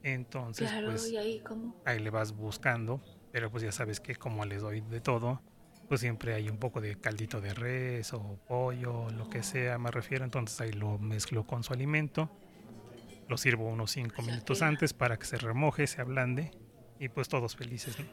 entonces 0.03 0.71
claro, 0.71 0.89
pues 0.89 1.11
¿y 1.13 1.17
ahí, 1.17 1.41
cómo? 1.41 1.75
ahí 1.85 1.99
le 2.01 2.11
vas 2.11 2.33
buscando 2.33 3.03
pero 3.31 3.51
pues 3.51 3.63
ya 3.63 3.73
sabes 3.73 4.01
que 4.01 4.17
como 4.17 4.45
les 4.45 4.61
doy 4.63 4.81
de 4.83 5.01
todo 5.01 5.43
pues 5.89 6.01
siempre 6.01 6.35
hay 6.35 6.49
un 6.49 6.59
poco 6.59 6.81
de 6.81 6.97
caldito 6.97 7.41
de 7.41 7.55
res 7.55 8.13
o 8.13 8.39
pollo 8.47 9.11
lo 9.11 9.29
que 9.29 9.43
sea 9.43 9.79
me 9.79 9.91
refiero 9.91 10.25
entonces 10.25 10.61
ahí 10.61 10.73
lo 10.73 10.99
mezclo 10.99 11.45
con 11.47 11.63
su 11.65 11.73
alimento 11.73 12.33
lo 13.29 13.37
sirvo 13.37 13.69
unos 13.69 13.93
5 13.93 14.23
minutos 14.23 14.63
antes 14.63 14.93
para 14.93 15.19
que 15.19 15.27
se 15.27 15.37
remoje, 15.39 15.87
se 15.87 16.01
ablande 16.01 16.51
y 16.99 17.09
pues 17.09 17.29
todos 17.29 17.57
felices, 17.57 17.99
¿no? 17.99 18.07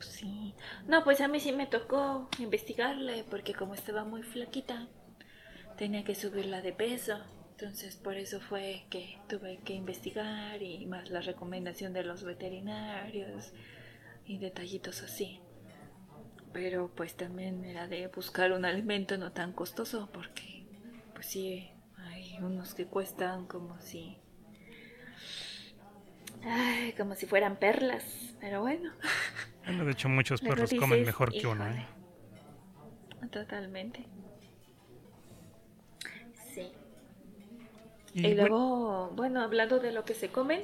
Sí. 0.00 0.54
No, 0.86 1.02
pues 1.02 1.20
a 1.20 1.28
mí 1.28 1.40
sí 1.40 1.52
me 1.52 1.66
tocó 1.66 2.28
investigarle 2.38 3.24
porque 3.30 3.54
como 3.54 3.74
estaba 3.74 4.04
muy 4.04 4.22
flaquita, 4.22 4.88
tenía 5.76 6.04
que 6.04 6.14
subirla 6.14 6.60
de 6.60 6.72
peso. 6.72 7.18
Entonces 7.52 7.96
por 7.96 8.16
eso 8.16 8.40
fue 8.40 8.84
que 8.90 9.18
tuve 9.28 9.58
que 9.64 9.74
investigar 9.74 10.62
y 10.62 10.86
más 10.86 11.10
la 11.10 11.20
recomendación 11.20 11.92
de 11.92 12.04
los 12.04 12.24
veterinarios 12.24 13.52
y 14.26 14.38
detallitos 14.38 15.02
así. 15.02 15.40
Pero 16.52 16.90
pues 16.94 17.16
también 17.16 17.64
era 17.64 17.88
de 17.88 18.06
buscar 18.08 18.52
un 18.52 18.64
alimento 18.64 19.16
no 19.18 19.32
tan 19.32 19.52
costoso 19.52 20.10
porque 20.12 20.66
pues 21.14 21.26
sí, 21.26 21.70
hay 22.34 22.42
unos 22.42 22.74
que 22.74 22.86
cuestan 22.86 23.46
como 23.46 23.80
si... 23.80 24.18
Ay, 26.42 26.92
como 26.92 27.14
si 27.14 27.26
fueran 27.26 27.56
perlas, 27.56 28.04
pero 28.40 28.60
bueno. 28.60 28.92
Bueno, 29.64 29.84
de 29.84 29.92
hecho 29.92 30.08
muchos 30.08 30.40
perros 30.42 30.70
comen 30.78 31.04
mejor 31.04 31.32
que 31.32 31.46
uno. 31.46 31.66
¿eh? 31.66 31.86
Totalmente. 33.30 34.06
Sí. 36.52 36.72
Y, 38.12 38.34
luego, 38.34 39.10
bueno, 39.14 39.40
hablando 39.40 39.78
de 39.78 39.92
lo 39.92 40.04
que 40.04 40.14
se 40.14 40.28
comen, 40.28 40.62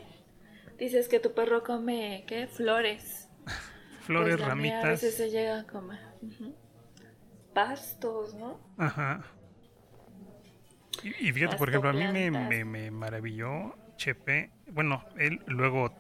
dices 0.79 1.09
que 1.09 1.19
tu 1.19 1.33
perro 1.33 1.65
come, 1.65 2.25
¿qué? 2.27 2.47
Flores. 2.47 3.29
Flores, 4.03 4.37
pues 4.37 4.49
ramitas. 4.49 4.85
A 4.85 4.89
veces 4.89 5.17
se 5.17 5.31
llega 5.31 5.61
a 5.61 5.67
comer. 5.67 6.01
Pastos, 7.55 8.35
¿no? 8.35 8.61
Ajá. 8.77 9.25
Y, 11.03 11.33
fíjate, 11.33 11.57
por 11.57 11.69
ejemplo, 11.69 11.91
a 11.91 11.93
mí 11.93 12.07
me, 12.07 12.31
me, 12.31 12.65
me 12.65 12.91
maravilló 12.91 13.75
Chepe. 13.97 14.51
Bueno, 14.73 15.05
él 15.19 15.41
luego, 15.47 15.95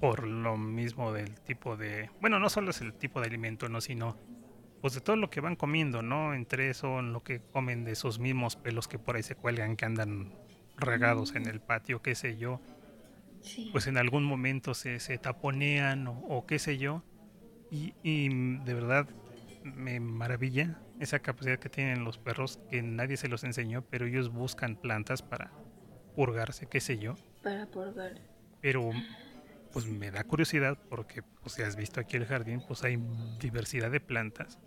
por 0.00 0.26
lo 0.26 0.56
mismo 0.56 1.12
del 1.12 1.40
tipo 1.40 1.76
de. 1.76 2.10
Bueno, 2.20 2.38
no 2.38 2.48
solo 2.48 2.70
es 2.70 2.80
el 2.80 2.94
tipo 2.94 3.20
de 3.20 3.26
alimento, 3.26 3.68
no, 3.68 3.80
sino 3.80 4.16
pues 4.80 4.94
de 4.94 5.00
todo 5.00 5.16
lo 5.16 5.30
que 5.30 5.40
van 5.40 5.56
comiendo, 5.56 6.02
¿no? 6.02 6.34
Entre 6.34 6.70
eso, 6.70 7.02
lo 7.02 7.22
que 7.22 7.40
comen 7.40 7.84
de 7.84 7.92
esos 7.92 8.18
mismos 8.18 8.56
pelos 8.56 8.86
que 8.86 8.98
por 8.98 9.16
ahí 9.16 9.22
se 9.22 9.34
cuelgan, 9.34 9.76
que 9.76 9.84
andan 9.84 10.32
regados 10.76 11.34
en 11.34 11.42
mm. 11.42 11.48
el 11.48 11.60
patio, 11.60 12.02
qué 12.02 12.14
sé 12.14 12.36
yo. 12.36 12.60
Pues 13.72 13.86
en 13.86 13.96
algún 13.96 14.24
momento 14.24 14.74
se, 14.74 15.00
se 15.00 15.16
taponean 15.16 16.06
o, 16.08 16.44
qué 16.46 16.58
sé 16.58 16.78
yo. 16.78 17.02
Y, 17.70 18.28
de 18.64 18.74
verdad 18.74 19.08
me 19.62 20.00
maravilla 20.00 20.80
esa 21.00 21.18
capacidad 21.20 21.58
que 21.58 21.68
tienen 21.68 22.04
los 22.04 22.18
perros, 22.18 22.58
que 22.70 22.82
nadie 22.82 23.16
se 23.16 23.28
los 23.28 23.44
enseñó, 23.44 23.82
pero 23.82 24.06
ellos 24.06 24.30
buscan 24.30 24.76
plantas 24.76 25.22
para 25.22 25.52
purgarse, 26.14 26.66
qué 26.66 26.80
sé 26.80 26.98
yo. 26.98 27.14
Para 27.42 27.66
purgar. 27.66 28.20
Pero 28.60 28.90
pues 29.72 29.86
me 29.86 30.10
da 30.10 30.24
curiosidad 30.24 30.78
porque 30.88 31.22
pues 31.22 31.52
si 31.52 31.62
has 31.62 31.76
visto 31.76 32.00
aquí 32.00 32.16
el 32.16 32.26
jardín, 32.26 32.62
pues 32.66 32.82
hay 32.84 32.98
diversidad 33.38 33.90
de 33.90 34.00
plantas 34.00 34.58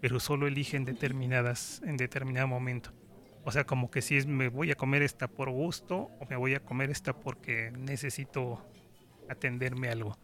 pero 0.00 0.18
solo 0.18 0.46
eligen 0.46 0.84
determinadas 0.84 1.82
en 1.84 1.96
determinado 1.96 2.48
momento. 2.48 2.90
O 3.44 3.52
sea, 3.52 3.64
como 3.64 3.90
que 3.90 4.02
si 4.02 4.16
es 4.16 4.26
me 4.26 4.48
voy 4.48 4.70
a 4.70 4.74
comer 4.74 5.02
esta 5.02 5.28
por 5.28 5.50
gusto 5.50 6.10
o 6.20 6.26
me 6.28 6.36
voy 6.36 6.54
a 6.54 6.60
comer 6.60 6.90
esta 6.90 7.14
porque 7.14 7.70
necesito 7.70 8.66
atenderme 9.28 9.88
algo. 9.88 10.16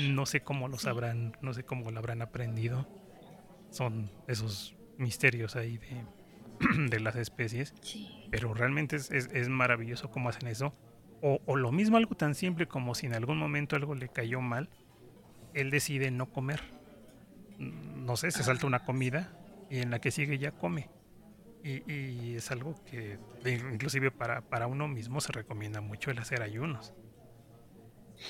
No 0.00 0.26
sé 0.26 0.42
cómo 0.42 0.68
lo 0.68 0.78
sabrán, 0.78 1.36
no 1.40 1.54
sé 1.54 1.64
cómo 1.64 1.90
lo 1.90 1.98
habrán 1.98 2.20
aprendido. 2.20 2.86
Son 3.70 4.10
esos 4.26 4.74
misterios 5.02 5.56
ahí 5.56 5.78
de, 5.78 6.04
de 6.88 7.00
las 7.00 7.16
especies. 7.16 7.74
Pero 8.30 8.54
realmente 8.54 8.96
es, 8.96 9.10
es, 9.10 9.48
maravilloso 9.48 10.10
cómo 10.10 10.30
hacen 10.30 10.48
eso. 10.48 10.74
O, 11.20 11.40
o, 11.44 11.56
lo 11.56 11.70
mismo 11.70 11.98
algo 11.98 12.14
tan 12.14 12.34
simple 12.34 12.66
como 12.66 12.94
si 12.94 13.06
en 13.06 13.14
algún 13.14 13.38
momento 13.38 13.76
algo 13.76 13.94
le 13.94 14.08
cayó 14.08 14.40
mal, 14.40 14.70
él 15.54 15.70
decide 15.70 16.10
no 16.10 16.32
comer 16.32 16.62
no 17.58 18.16
sé, 18.16 18.30
se 18.30 18.42
salta 18.42 18.66
una 18.66 18.84
comida 18.84 19.32
y 19.70 19.78
en 19.78 19.90
la 19.90 20.00
que 20.00 20.10
sigue 20.10 20.38
ya 20.38 20.52
come. 20.52 20.88
Y, 21.64 22.34
es 22.34 22.50
algo 22.50 22.74
que 22.84 23.18
inclusive 23.44 24.10
para, 24.10 24.40
para 24.40 24.66
uno 24.66 24.88
mismo 24.88 25.20
se 25.20 25.30
recomienda 25.30 25.80
mucho 25.80 26.10
el 26.10 26.18
hacer 26.18 26.42
ayunos. 26.42 26.92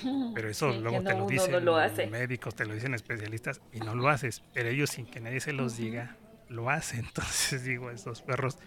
Pero 0.34 0.50
eso 0.50 0.70
luego 0.72 1.02
te 1.02 1.14
lo 1.14 1.26
dicen 1.26 2.10
médicos, 2.10 2.54
te 2.54 2.66
lo 2.66 2.74
dicen 2.74 2.92
especialistas 2.94 3.62
y 3.72 3.80
no 3.80 3.94
lo 3.94 4.08
haces. 4.08 4.42
Pero 4.52 4.68
ellos 4.68 4.90
sin 4.90 5.06
que 5.06 5.20
nadie 5.20 5.40
se 5.40 5.54
los 5.54 5.78
diga, 5.78 6.18
lo 6.53 6.70
hacen. 6.70 7.00
Entonces 7.07 7.64
digo, 7.64 7.90
estos 7.90 8.22
perros, 8.22 8.59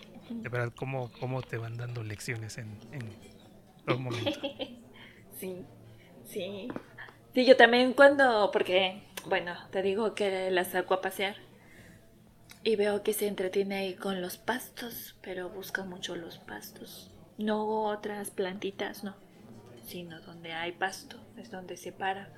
de 0.41 0.49
verdad, 0.49 0.73
¿cómo, 0.75 1.11
cómo 1.19 1.41
te 1.41 1.57
van 1.57 1.77
dando 1.77 2.03
lecciones 2.03 2.57
en, 2.57 2.79
en 2.91 3.15
todo? 3.85 3.99
Sí, 5.39 5.65
sí. 6.25 6.69
Sí, 7.33 7.45
yo 7.45 7.57
también 7.57 7.93
cuando, 7.93 8.49
porque 8.51 9.03
bueno, 9.27 9.53
te 9.71 9.81
digo 9.81 10.15
que 10.15 10.49
la 10.51 10.63
saco 10.63 10.93
a 10.93 11.01
pasear. 11.01 11.35
Y 12.63 12.75
veo 12.75 13.03
que 13.03 13.13
se 13.13 13.27
entretiene 13.27 13.75
ahí 13.75 13.93
con 13.95 14.21
los 14.21 14.37
pastos, 14.37 15.15
pero 15.21 15.49
busca 15.49 15.83
mucho 15.83 16.15
los 16.15 16.39
pastos. 16.39 17.11
No 17.37 17.85
otras 17.85 18.31
plantitas, 18.31 19.03
no. 19.03 19.15
Sino 19.85 20.19
donde 20.21 20.53
hay 20.53 20.71
pasto, 20.71 21.17
es 21.37 21.51
donde 21.51 21.77
se 21.77 21.91
para. 21.91 22.29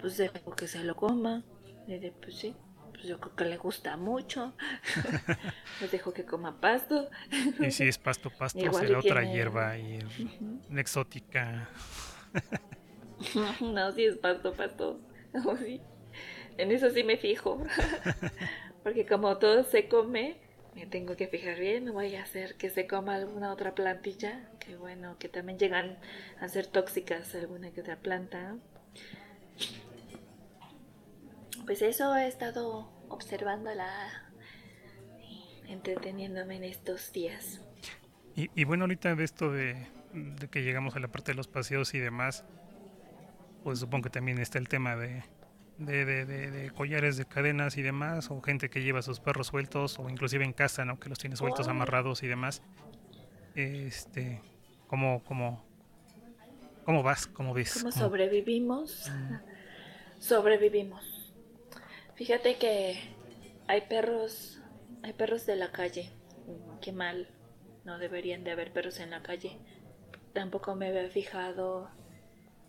Pues 0.00 0.16
dejo 0.16 0.56
que 0.56 0.68
se 0.68 0.82
lo 0.84 0.96
coma. 0.96 1.44
Le 1.86 2.12
pues 2.12 2.36
sí, 2.36 2.54
pues 3.02 3.10
yo 3.10 3.18
creo 3.18 3.34
que 3.34 3.44
le 3.46 3.56
gusta 3.56 3.96
mucho. 3.96 4.52
pues 5.80 5.90
dejo 5.90 6.12
que 6.12 6.24
coma 6.24 6.60
pasto. 6.60 7.10
y 7.58 7.72
si 7.72 7.88
es 7.88 7.98
pasto, 7.98 8.30
pasto, 8.30 8.72
será 8.72 9.00
otra 9.00 9.24
hierba 9.24 9.76
y 9.76 9.98
exótica. 10.76 11.68
no, 13.60 13.90
si 13.90 14.04
es 14.04 14.18
pasto, 14.18 14.52
pasto. 14.52 15.00
sí. 15.58 15.80
En 16.58 16.70
eso 16.70 16.90
sí 16.90 17.02
me 17.02 17.16
fijo. 17.16 17.64
Porque 18.84 19.04
como 19.04 19.36
todo 19.38 19.64
se 19.64 19.88
come, 19.88 20.36
me 20.76 20.86
tengo 20.86 21.16
que 21.16 21.26
fijar 21.26 21.58
bien. 21.58 21.86
No 21.86 21.94
voy 21.94 22.14
a 22.14 22.22
hacer 22.22 22.54
que 22.54 22.70
se 22.70 22.86
coma 22.86 23.16
alguna 23.16 23.52
otra 23.52 23.74
plantilla. 23.74 24.48
Que 24.60 24.76
bueno, 24.76 25.16
que 25.18 25.28
también 25.28 25.58
llegan 25.58 25.98
a 26.38 26.46
ser 26.46 26.68
tóxicas 26.68 27.34
alguna 27.34 27.72
que 27.72 27.80
otra 27.80 27.96
planta. 27.96 28.54
Pues 31.66 31.82
eso 31.82 32.14
he 32.16 32.26
estado 32.26 32.90
observándola 33.08 33.88
entreteniéndome 35.68 36.56
en 36.56 36.64
estos 36.64 37.12
días. 37.12 37.60
Y, 38.34 38.64
bueno, 38.64 38.84
ahorita 38.84 39.14
de 39.14 39.24
esto 39.24 39.52
de, 39.52 39.86
de, 40.14 40.48
que 40.48 40.62
llegamos 40.62 40.96
a 40.96 41.00
la 41.00 41.08
parte 41.08 41.32
de 41.32 41.36
los 41.36 41.48
paseos 41.48 41.92
y 41.92 41.98
demás, 41.98 42.44
pues 43.62 43.78
supongo 43.78 44.04
que 44.04 44.10
también 44.10 44.38
está 44.38 44.58
el 44.58 44.68
tema 44.68 44.96
de, 44.96 45.22
de, 45.78 46.04
de, 46.06 46.24
de, 46.24 46.70
collares 46.70 47.18
de 47.18 47.26
cadenas 47.26 47.76
y 47.76 47.82
demás, 47.82 48.30
o 48.30 48.40
gente 48.40 48.70
que 48.70 48.82
lleva 48.82 49.02
sus 49.02 49.20
perros 49.20 49.48
sueltos, 49.48 49.98
o 49.98 50.08
inclusive 50.08 50.44
en 50.44 50.54
casa, 50.54 50.86
¿no? 50.86 50.98
Que 50.98 51.10
los 51.10 51.18
tiene 51.18 51.36
sueltos, 51.36 51.68
amarrados 51.68 52.22
y 52.22 52.26
demás. 52.26 52.62
Este, 53.54 54.40
¿cómo, 54.86 55.22
cómo, 55.24 55.62
cómo 56.84 57.02
vas? 57.02 57.26
¿Cómo 57.26 57.52
ves? 57.52 57.74
¿Cómo, 57.74 57.92
sobrevivimos? 57.92 59.10
Mm. 59.10 59.34
Sobrevivimos. 60.20 61.11
Fíjate 62.14 62.56
que 62.56 62.98
hay 63.66 63.82
perros, 63.82 64.60
hay 65.02 65.14
perros 65.14 65.46
de 65.46 65.56
la 65.56 65.72
calle. 65.72 66.10
Qué 66.80 66.92
mal, 66.92 67.28
no 67.84 67.98
deberían 67.98 68.44
de 68.44 68.50
haber 68.50 68.72
perros 68.72 69.00
en 69.00 69.10
la 69.10 69.22
calle. 69.22 69.58
Tampoco 70.34 70.74
me 70.74 70.88
había 70.88 71.08
fijado 71.08 71.90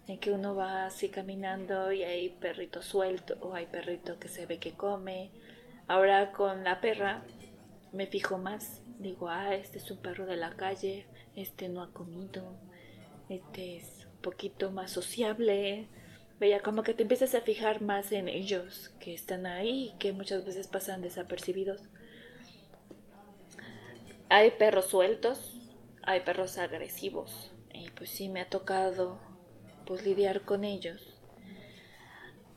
en 0.08 0.20
que 0.20 0.32
uno 0.32 0.56
va 0.56 0.86
así 0.86 1.10
caminando 1.10 1.92
y 1.92 2.04
hay 2.04 2.30
perrito 2.30 2.82
suelto 2.82 3.38
o 3.42 3.54
hay 3.54 3.66
perrito 3.66 4.18
que 4.18 4.30
se 4.30 4.46
ve 4.46 4.60
que 4.60 4.74
come. 4.74 5.32
Ahora 5.88 6.32
con 6.32 6.64
la 6.64 6.80
perra 6.80 7.24
me 7.92 8.08
fijo 8.08 8.38
más. 8.38 8.82
Digo, 9.00 9.28
ah, 9.28 9.54
este 9.56 9.78
es 9.78 9.92
un 9.92 9.98
perro 9.98 10.26
de 10.26 10.38
la 10.38 10.52
calle, 10.52 11.06
este 11.36 11.68
no 11.68 11.82
ha 11.82 11.92
comido, 11.92 12.58
este 13.28 13.78
es 13.78 14.06
un 14.06 14.22
poquito 14.22 14.72
más 14.72 14.92
sociable. 14.92 15.90
Veía 16.44 16.62
como 16.62 16.84
que 16.84 16.94
te 16.94 17.04
empiezas 17.04 17.36
a 17.36 17.42
fijar 17.42 17.82
más 17.82 18.12
en 18.12 18.28
ellos 18.28 18.92
que 19.00 19.14
están 19.14 19.46
ahí 19.46 19.96
que 19.98 20.12
muchas 20.12 20.44
veces 20.44 20.68
pasan 20.68 21.02
desapercibidos. 21.02 21.80
Hay 24.28 24.52
perros 24.52 24.88
sueltos, 24.88 25.56
hay 26.02 26.20
perros 26.20 26.58
agresivos. 26.58 27.54
Y 27.74 27.92
pues 27.92 28.10
sí 28.10 28.28
me 28.28 28.42
ha 28.42 28.50
tocado 28.50 29.20
pues 29.86 30.06
lidiar 30.06 30.42
con 30.42 30.66
ellos. 30.66 31.16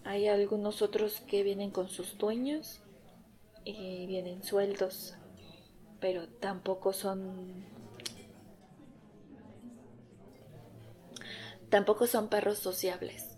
Hay 0.03 0.27
algunos 0.27 0.83
otros 0.83 1.21
que 1.21 1.45
vienen 1.45 1.71
con 1.71 1.89
sus 1.89 2.19
dueños 2.19 2.81
y 3.65 4.05
vienen 4.09 4.43
sueldos, 4.43 5.15
pero 6.01 6.27
tampoco 6.27 6.93
son 6.93 7.65
tampoco 11.71 12.09
son 12.09 12.29
perros 12.29 12.59
sociables. 12.59 13.36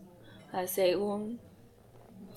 Ah, 0.52 0.66
según 0.66 1.40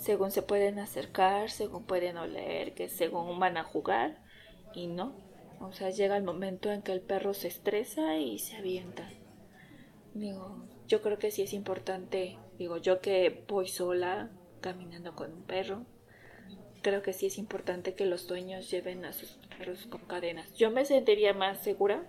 según 0.02 0.32
se 0.32 0.42
pueden 0.42 0.80
acercar, 0.80 1.52
según 1.52 1.84
pueden 1.84 2.18
oler, 2.18 2.74
que 2.74 2.90
según 2.90 3.40
van 3.40 3.58
a 3.58 3.64
jugar 3.64 4.20
y 4.74 4.88
no. 4.88 5.14
O 5.60 5.74
sea, 5.74 5.92
llega 5.92 6.18
el 6.18 6.24
momento 6.24 6.72
en 6.72 6.82
que 6.82 6.92
el 6.92 7.02
perro 7.02 7.36
se 7.36 7.48
estresa 7.48 8.18
y 8.18 8.40
se 8.40 8.58
avienta. 8.58 9.08
Digo, 10.16 10.66
yo 10.88 11.04
creo 11.04 11.20
que 11.20 11.30
sí 11.30 11.44
es 11.44 11.54
importante, 11.54 12.40
digo, 12.58 12.78
yo 12.78 13.00
que 13.00 13.46
voy 13.48 13.68
sola 13.68 14.32
caminando 14.60 15.16
con 15.16 15.32
un 15.32 15.44
perro, 15.44 15.86
creo 16.82 17.04
que 17.04 17.14
sí 17.14 17.28
es 17.28 17.38
importante 17.38 17.94
que 17.94 18.08
los 18.08 18.28
dueños 18.28 18.72
lleven 18.72 19.06
a 19.06 19.14
sus 19.14 19.38
perros 19.56 19.86
con 19.86 20.02
cadenas. 20.02 20.52
Yo 20.56 20.72
me 20.72 20.84
sentiría 20.84 21.36
más 21.36 21.60
segura, 21.60 22.04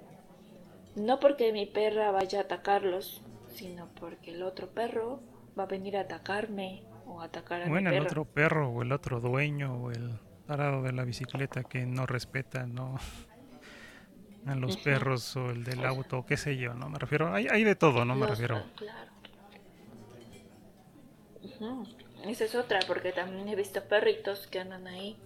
no 0.97 1.21
porque 1.21 1.53
mi 1.53 1.67
perra 1.67 2.11
vaya 2.11 2.39
a 2.39 2.43
atacarlos, 2.45 3.23
sino 3.49 3.91
porque 4.01 4.31
el 4.31 4.43
otro 4.43 4.71
perro 4.71 5.21
va 5.59 5.65
a 5.65 5.67
venir 5.67 5.97
a 5.97 6.01
atacarme 6.01 6.83
o 7.07 7.21
atacar 7.21 7.63
a 7.63 7.69
Bueno, 7.69 7.91
mi 7.91 7.97
el 7.97 8.03
perro. 8.05 8.23
otro 8.23 8.33
perro 8.33 8.69
o 8.71 8.83
el 8.83 8.93
otro 8.93 9.21
dueño 9.21 9.75
o 9.83 9.91
el 9.91 10.19
tarado 10.47 10.83
de 10.83 10.93
la 10.93 11.05
bicicleta 11.05 11.63
que 11.65 11.85
no 11.87 12.07
respeta, 12.07 12.67
¿no? 12.67 12.99
A 14.47 14.57
los 14.57 14.77
perros 14.77 15.37
o 15.37 15.51
el 15.51 15.63
del 15.63 15.87
auto, 15.87 16.27
qué 16.27 16.37
sé 16.37 16.57
yo, 16.57 16.75
¿no? 16.75 16.89
Me 16.89 16.99
refiero, 16.99 17.33
hay, 17.33 17.47
hay 17.49 17.63
de 17.63 17.77
todo, 17.77 18.05
¿no? 18.05 18.15
Me 18.17 18.23
Los- 18.23 18.31
refiero. 18.31 18.65
Claro. 18.75 19.13
Ujú. 21.43 21.87
Esa 22.25 22.45
es 22.45 22.55
otra, 22.55 22.81
porque 22.87 23.13
también 23.13 23.49
he 23.49 23.57
visto 23.57 23.83
perritos 23.85 24.47
que 24.47 24.61
andan 24.61 24.87
ahí. 24.87 25.17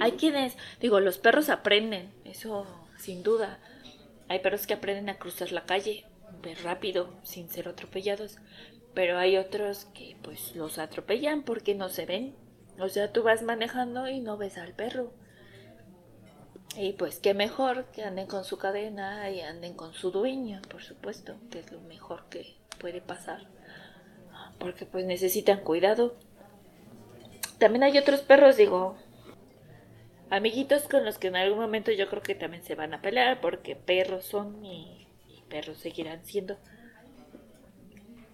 Hay 0.00 0.12
quienes, 0.12 0.56
digo, 0.80 1.00
los 1.00 1.18
perros 1.18 1.48
aprenden, 1.48 2.10
eso 2.24 2.66
sin 2.98 3.22
duda. 3.22 3.58
Hay 4.28 4.40
perros 4.40 4.66
que 4.66 4.74
aprenden 4.74 5.08
a 5.08 5.18
cruzar 5.18 5.52
la 5.52 5.64
calle 5.64 6.04
de 6.42 6.54
rápido, 6.56 7.14
sin 7.22 7.48
ser 7.48 7.68
atropellados. 7.68 8.38
Pero 8.98 9.16
hay 9.16 9.36
otros 9.36 9.84
que 9.94 10.16
pues 10.22 10.56
los 10.56 10.78
atropellan 10.78 11.44
porque 11.44 11.76
no 11.76 11.88
se 11.88 12.04
ven. 12.04 12.34
O 12.80 12.88
sea, 12.88 13.12
tú 13.12 13.22
vas 13.22 13.44
manejando 13.44 14.08
y 14.08 14.18
no 14.18 14.36
ves 14.36 14.58
al 14.58 14.72
perro. 14.72 15.12
Y 16.76 16.94
pues 16.94 17.20
qué 17.20 17.32
mejor 17.32 17.84
que 17.92 18.02
anden 18.02 18.26
con 18.26 18.42
su 18.42 18.58
cadena 18.58 19.30
y 19.30 19.40
anden 19.40 19.74
con 19.74 19.94
su 19.94 20.10
dueño, 20.10 20.60
por 20.68 20.82
supuesto, 20.82 21.36
que 21.48 21.60
es 21.60 21.70
lo 21.70 21.80
mejor 21.82 22.24
que 22.28 22.56
puede 22.80 23.00
pasar. 23.00 23.46
Porque 24.58 24.84
pues 24.84 25.04
necesitan 25.04 25.60
cuidado. 25.60 26.16
También 27.58 27.84
hay 27.84 27.98
otros 27.98 28.22
perros, 28.22 28.56
digo, 28.56 28.96
amiguitos 30.28 30.88
con 30.88 31.04
los 31.04 31.18
que 31.18 31.28
en 31.28 31.36
algún 31.36 31.60
momento 31.60 31.92
yo 31.92 32.08
creo 32.08 32.22
que 32.22 32.34
también 32.34 32.64
se 32.64 32.74
van 32.74 32.92
a 32.94 33.00
pelear 33.00 33.40
porque 33.40 33.76
perros 33.76 34.24
son 34.24 34.64
y, 34.64 35.06
y 35.28 35.42
perros 35.42 35.78
seguirán 35.78 36.24
siendo. 36.24 36.58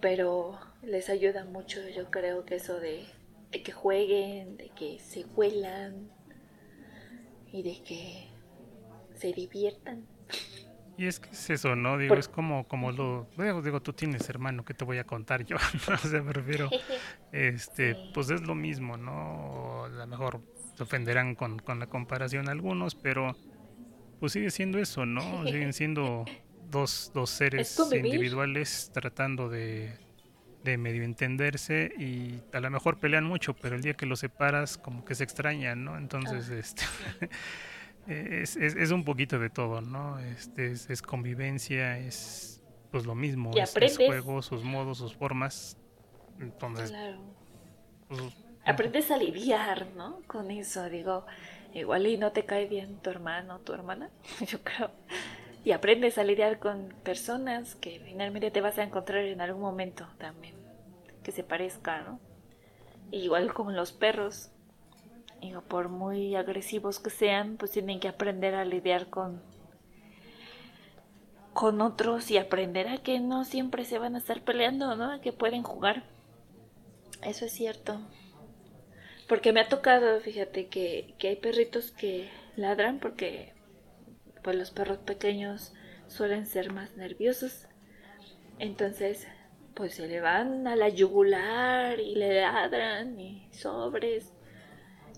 Pero 0.05 0.59
les 0.83 1.09
ayuda 1.09 1.47
mucho, 1.47 1.81
yo 1.89 2.11
creo 2.11 2.45
que 2.45 2.57
eso 2.57 2.79
de, 2.79 3.07
de 3.51 3.63
que 3.63 3.73
jueguen, 3.73 4.59
de 4.59 4.69
que 4.69 4.99
se 4.99 5.25
huelan 5.25 6.11
y 7.51 7.63
de 7.63 7.83
que 7.83 8.29
se 9.15 9.33
diviertan. 9.33 10.05
Y 10.99 11.07
es 11.07 11.21
que 11.21 11.31
es 11.31 11.49
eso, 11.49 11.75
¿no? 11.75 11.97
Digo, 11.97 12.11
Por- 12.11 12.19
es 12.19 12.29
como, 12.29 12.69
como 12.69 12.93
lo. 12.93 13.27
Digo, 13.39 13.63
digo, 13.63 13.81
tú 13.81 13.95
tienes 13.95 14.29
hermano, 14.29 14.63
¿qué 14.63 14.75
te 14.75 14.85
voy 14.85 14.99
a 14.99 15.05
contar 15.05 15.43
yo? 15.47 15.57
¿no? 15.89 15.97
Sea, 15.97 16.23
me 16.23 16.35
refiero. 16.35 16.69
Este, 17.33 17.95
Sí. 17.95 18.11
pues 18.13 18.29
es 18.29 18.43
lo 18.43 18.55
mismo, 18.55 18.99
¿no? 18.99 19.85
A 19.85 19.89
lo 19.89 20.07
mejor 20.07 20.43
se 20.77 20.83
ofenderán 20.83 21.35
con, 21.35 21.59
con 21.61 21.79
la 21.81 21.87
comparación 21.87 22.51
algunos, 22.51 22.95
pero 22.95 23.35
pues 24.21 24.33
sigue 24.33 24.51
siendo 24.51 24.79
eso, 24.79 25.07
¿no? 25.07 25.23
Siguen 25.47 25.73
siendo 25.73 26.27
dos, 26.75 27.11
dos 27.15 27.31
seres 27.31 27.79
individuales 27.93 28.91
tratando 28.93 29.49
de, 29.49 29.99
de 30.65 30.77
medio 30.77 31.05
entenderse 31.05 31.93
y 31.99 32.43
a 32.53 32.61
lo 32.61 32.71
mejor 32.71 32.99
pelean 32.99 33.25
mucho, 33.25 33.55
pero 33.55 33.77
el 33.77 33.83
día 33.83 33.95
que 33.95 34.07
los 34.07 34.21
separas 34.21 34.77
como 34.79 35.05
que 35.05 35.15
se 35.15 35.25
extrañan, 35.25 35.85
¿no? 35.85 35.97
Entonces, 35.97 36.51
Ah, 36.51 36.59
este... 36.59 36.85
Es, 38.07 38.57
es, 38.57 38.77
es 38.77 38.91
un 38.91 39.03
poquito 39.03 39.39
de 39.39 39.49
todo, 39.49 39.81
¿no? 39.81 40.19
Este, 40.19 40.73
es, 40.73 40.91
es 40.91 41.01
convivencia, 41.01 41.99
es 41.99 42.63
pues 42.91 43.07
lo 43.07 43.15
mismo, 43.15 43.51
Y 43.55 43.61
es, 43.61 43.75
es 43.77 43.97
juego, 43.97 44.43
sus 44.43 44.63
modos, 44.63 44.99
sus 44.99 45.15
formas. 45.17 45.79
Entonces, 46.39 46.91
Claro. 46.91 47.19
pues, 48.09 48.21
Aprendes 48.67 49.11
a 49.11 49.17
lidiar, 49.17 49.87
¿no? 49.97 50.21
Con 50.27 50.51
eso, 50.51 50.89
digo, 50.91 51.27
igual 51.73 52.07
y 52.07 52.19
no 52.19 52.33
te 52.33 52.45
cae 52.45 52.67
bien 52.67 53.01
tu 53.03 53.11
hermano 53.11 53.61
tu 53.61 53.73
hermana, 53.73 54.11
yo 54.47 54.63
creo. 54.63 54.91
Y 55.65 55.73
aprendes 55.73 56.19
a 56.19 56.25
lidiar 56.25 56.59
con 56.59 56.95
personas 57.03 57.75
que 57.75 58.01
finalmente 58.05 58.51
te 58.51 58.61
vas 58.61 58.79
a 58.79 58.83
encontrar 58.83 59.25
en 59.25 59.41
algún 59.41 59.63
momento 59.63 60.07
también, 60.19 60.55
que 61.23 61.33
se 61.33 61.43
parezca, 61.43 62.03
¿no? 62.03 62.21
Igual 63.11 63.55
como 63.55 63.71
los 63.71 63.93
perros, 63.93 64.51
digo, 65.41 65.63
por 65.63 65.89
muy 65.89 66.37
agresivos 66.37 67.01
que 67.01 67.11
sean, 67.11 67.57
pues 67.57 67.71
tienen 67.71 67.99
que 67.99 68.09
aprender 68.09 68.55
a 68.55 68.65
lidiar 68.65 69.09
con 69.09 69.43
con 71.55 71.81
otros 71.81 72.31
y 72.33 72.37
aprender 72.37 72.89
a 72.89 72.99
que 72.99 73.21
no 73.21 73.45
siempre 73.45 73.85
se 73.85 73.99
van 73.99 74.17
a 74.17 74.19
estar 74.19 74.43
peleando, 74.43 74.97
¿no? 74.97 75.13
A 75.13 75.21
que 75.21 75.33
pueden 75.33 75.63
jugar. 75.63 76.03
Eso 77.23 77.47
es 77.47 77.53
cierto. 77.53 78.01
Porque 79.29 79.53
me 79.53 79.61
ha 79.61 79.69
tocado, 79.69 80.21
fíjate, 80.21 80.67
que, 80.67 81.15
que 81.17 81.29
hay 81.29 81.37
perritos 81.37 81.93
que 81.93 82.29
ladran 82.57 82.99
porque 82.99 83.55
pues 84.45 84.57
los 84.57 84.71
perros 84.71 84.99
pequeños 84.99 85.73
suelen 86.07 86.47
ser 86.47 86.73
más 86.73 86.97
nerviosos. 86.97 87.67
Entonces, 88.61 89.27
pues 89.75 89.95
se 89.95 90.07
le 90.07 90.21
van 90.21 90.69
a 90.69 90.77
la 90.77 90.89
yugular 90.91 91.99
y 91.99 92.15
le 92.15 92.43
ladran 92.43 93.19
y 93.19 93.49
sobres. 93.53 94.33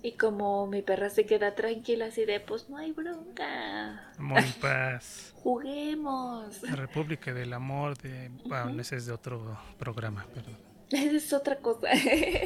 Y 0.03 0.13
como 0.13 0.67
mi 0.69 0.83
perra 0.83 1.11
se 1.11 1.27
queda 1.27 1.55
tranquila 1.55 2.07
así 2.07 2.25
de, 2.25 2.39
pues 2.39 2.71
no 2.71 2.77
hay 2.77 2.93
bronca, 2.93 4.13
amor 4.17 4.43
y 4.47 4.53
paz. 4.61 5.35
juguemos. 5.43 6.63
La 6.63 6.77
República 6.77 7.35
del 7.35 7.53
Amor 7.53 7.99
de... 7.99 8.31
Bueno, 8.45 8.81
ese 8.81 8.97
es 8.97 9.07
de 9.07 9.13
otro 9.13 9.59
programa, 9.79 10.25
perdón. 10.33 10.57
Esa 10.91 11.11
es 11.17 11.33
otra 11.33 11.57
cosa. 11.57 11.89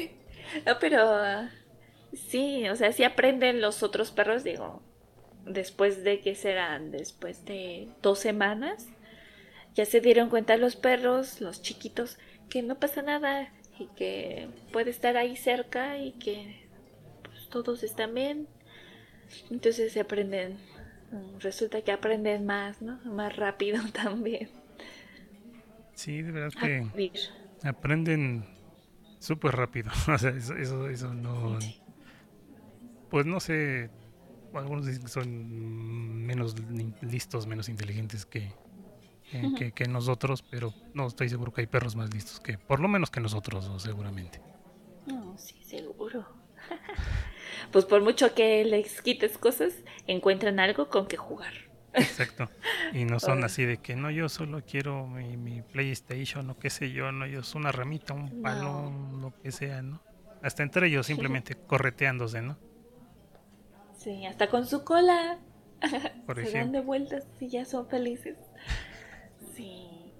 no, 0.65 0.79
pero 0.79 1.47
sí, 2.13 2.67
o 2.69 2.75
sea, 2.75 2.91
sí 2.91 3.03
aprenden 3.03 3.61
los 3.61 3.83
otros 3.83 4.11
perros, 4.11 4.43
digo, 4.43 4.81
después 5.45 6.03
de 6.03 6.19
que 6.19 6.35
serán, 6.35 6.91
después 6.91 7.45
de 7.45 7.89
dos 8.01 8.19
semanas, 8.19 8.87
ya 9.73 9.85
se 9.85 10.01
dieron 10.01 10.29
cuenta 10.29 10.57
los 10.57 10.75
perros, 10.75 11.41
los 11.41 11.61
chiquitos, 11.61 12.17
que 12.49 12.61
no 12.61 12.79
pasa 12.79 13.01
nada 13.01 13.51
y 13.79 13.87
que 13.95 14.49
puede 14.71 14.91
estar 14.91 15.17
ahí 15.17 15.35
cerca 15.35 15.97
y 15.97 16.11
que 16.13 16.67
pues, 17.23 17.47
todos 17.49 17.83
están 17.83 18.13
bien. 18.13 18.47
Entonces 19.49 19.93
se 19.93 20.01
aprenden, 20.01 20.57
resulta 21.39 21.81
que 21.81 21.91
aprenden 21.91 22.45
más, 22.45 22.81
¿no? 22.81 22.99
Más 23.05 23.35
rápido 23.35 23.81
también. 23.93 24.49
Sí, 25.93 26.21
de 26.21 26.31
verdad 26.31 26.51
que 26.59 27.11
aprenden 27.63 28.45
súper 29.19 29.55
rápido. 29.55 29.91
O 30.13 30.17
sea, 30.17 30.31
eso, 30.31 30.55
eso, 30.55 30.89
eso 30.89 31.13
no... 31.13 31.59
Pues 33.09 33.25
no 33.25 33.41
sé, 33.41 33.89
algunos 34.53 34.85
dicen 34.85 35.03
que 35.03 35.09
son 35.09 36.25
menos 36.25 36.59
li- 36.59 36.95
listos, 37.01 37.47
menos 37.47 37.69
inteligentes 37.69 38.25
que, 38.25 38.57
que, 39.29 39.53
que- 39.53 39.73
que 39.73 39.87
nosotros, 39.87 40.43
pero 40.43 40.75
no 40.93 41.07
estoy 41.07 41.29
seguro 41.29 41.51
que 41.53 41.61
hay 41.61 41.67
perros 41.67 41.95
más 41.95 42.13
listos 42.13 42.39
que, 42.41 42.57
por 42.59 42.79
lo 42.81 42.87
menos 42.89 43.11
que 43.11 43.21
nosotros, 43.21 43.67
o 43.67 43.79
seguramente. 43.79 44.43
No, 45.05 45.37
sí, 45.37 45.55
seguro. 45.63 46.27
pues 47.71 47.85
por 47.85 48.01
mucho 48.01 48.33
que 48.33 48.63
les 48.65 49.01
quites 49.01 49.37
cosas, 49.37 49.73
encuentran 50.07 50.59
algo 50.59 50.89
con 50.89 51.07
que 51.07 51.17
jugar. 51.17 51.53
Exacto. 51.97 52.51
Y 52.91 53.05
no 53.05 53.19
son 53.19 53.43
así 53.43 53.63
de 53.65 53.77
que 53.79 53.95
no, 53.95 54.09
yo 54.11 54.27
solo 54.29 54.61
quiero 54.65 55.07
mi, 55.07 55.37
mi 55.37 55.61
PlayStation 55.61 56.49
o 56.49 56.57
qué 56.57 56.69
sé 56.69 56.91
yo, 56.91 57.11
no, 57.11 57.27
yo 57.27 57.39
es 57.41 57.53
una 57.55 57.71
ramita, 57.71 58.13
un 58.13 58.33
No. 58.33 58.41
palo, 58.41 58.89
lo 59.21 59.35
que 59.41 59.51
sea, 59.51 59.81
¿no? 59.81 60.03
Hasta 60.41 60.63
entre 60.63 60.87
ellos 60.87 61.05
simplemente 61.05 61.55
correteándose, 61.67 62.41
¿no? 62.41 62.59
Sí, 64.03 64.25
hasta 64.25 64.49
con 64.49 64.65
su 64.65 64.83
cola. 64.83 65.37
Por 66.25 66.35
Se 66.37 66.41
dan 66.43 66.49
ejemplo. 66.55 66.79
de 66.79 66.85
vueltas 66.85 67.27
y 67.39 67.49
ya 67.49 67.65
son 67.65 67.87
felices. 67.87 68.37
Sí. 69.55 70.13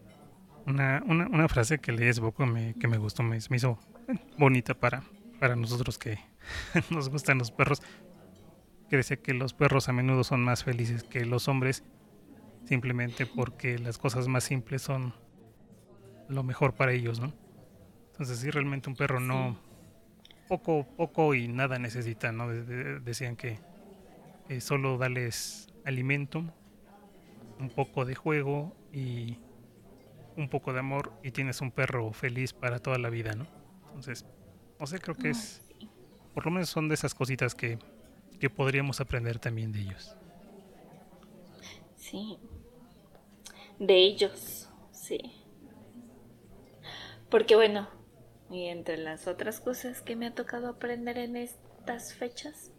Una, 0.67 1.03
una, 1.07 1.27
una 1.27 1.47
frase 1.47 1.79
que 1.79 1.91
leí 1.91 2.09
hace 2.09 2.21
poco 2.21 2.45
me, 2.45 2.75
que 2.75 2.87
me 2.87 2.97
gustó, 2.97 3.23
me, 3.23 3.37
me 3.49 3.57
hizo 3.57 3.79
bonita 4.37 4.73
para, 4.75 5.03
para 5.39 5.55
nosotros 5.55 5.97
que 5.97 6.19
nos 6.91 7.09
gustan 7.09 7.39
los 7.39 7.51
perros, 7.51 7.81
que 8.89 8.97
decía 8.97 9.17
que 9.17 9.33
los 9.33 9.53
perros 9.53 9.89
a 9.89 9.93
menudo 9.93 10.23
son 10.23 10.43
más 10.43 10.63
felices 10.63 11.03
que 11.03 11.25
los 11.25 11.47
hombres, 11.47 11.83
simplemente 12.65 13.25
porque 13.25 13.79
las 13.79 13.97
cosas 13.97 14.27
más 14.27 14.43
simples 14.43 14.81
son 14.83 15.13
lo 16.27 16.43
mejor 16.43 16.73
para 16.75 16.91
ellos, 16.93 17.19
¿no? 17.19 17.33
Entonces 18.11 18.37
sí, 18.39 18.51
realmente 18.51 18.89
un 18.89 18.95
perro 18.95 19.19
no, 19.19 19.57
poco, 20.47 20.85
poco 20.95 21.33
y 21.33 21.47
nada 21.47 21.79
necesita, 21.79 22.31
¿no? 22.31 22.47
De- 22.49 22.63
de- 22.63 22.99
decían 22.99 23.35
que 23.35 23.59
eh, 24.49 24.61
solo 24.61 24.97
darles 24.97 25.67
alimento, 25.85 26.43
un 27.59 27.69
poco 27.69 28.05
de 28.05 28.15
juego 28.15 28.75
y 28.91 29.37
un 30.35 30.49
poco 30.49 30.73
de 30.73 30.79
amor 30.79 31.13
y 31.23 31.31
tienes 31.31 31.61
un 31.61 31.71
perro 31.71 32.11
feliz 32.13 32.53
para 32.53 32.79
toda 32.79 32.97
la 32.97 33.09
vida, 33.09 33.33
¿no? 33.33 33.47
Entonces, 33.87 34.25
no 34.79 34.87
sé, 34.87 34.99
creo 34.99 35.15
que 35.15 35.29
es, 35.29 35.61
por 36.33 36.45
lo 36.45 36.51
menos 36.51 36.69
son 36.69 36.87
de 36.87 36.95
esas 36.95 37.13
cositas 37.13 37.53
que, 37.53 37.77
que 38.39 38.49
podríamos 38.49 38.99
aprender 38.99 39.39
también 39.39 39.71
de 39.71 39.81
ellos. 39.81 40.15
Sí. 41.95 42.39
De 43.79 43.95
ellos, 43.95 44.69
sí. 44.91 45.19
Porque 47.29 47.55
bueno, 47.55 47.87
y 48.49 48.65
entre 48.65 48.97
las 48.97 49.27
otras 49.27 49.61
cosas 49.61 50.01
que 50.01 50.15
me 50.15 50.27
ha 50.27 50.35
tocado 50.35 50.67
aprender 50.67 51.17
en 51.17 51.37
estas 51.37 52.13
fechas, 52.13 52.71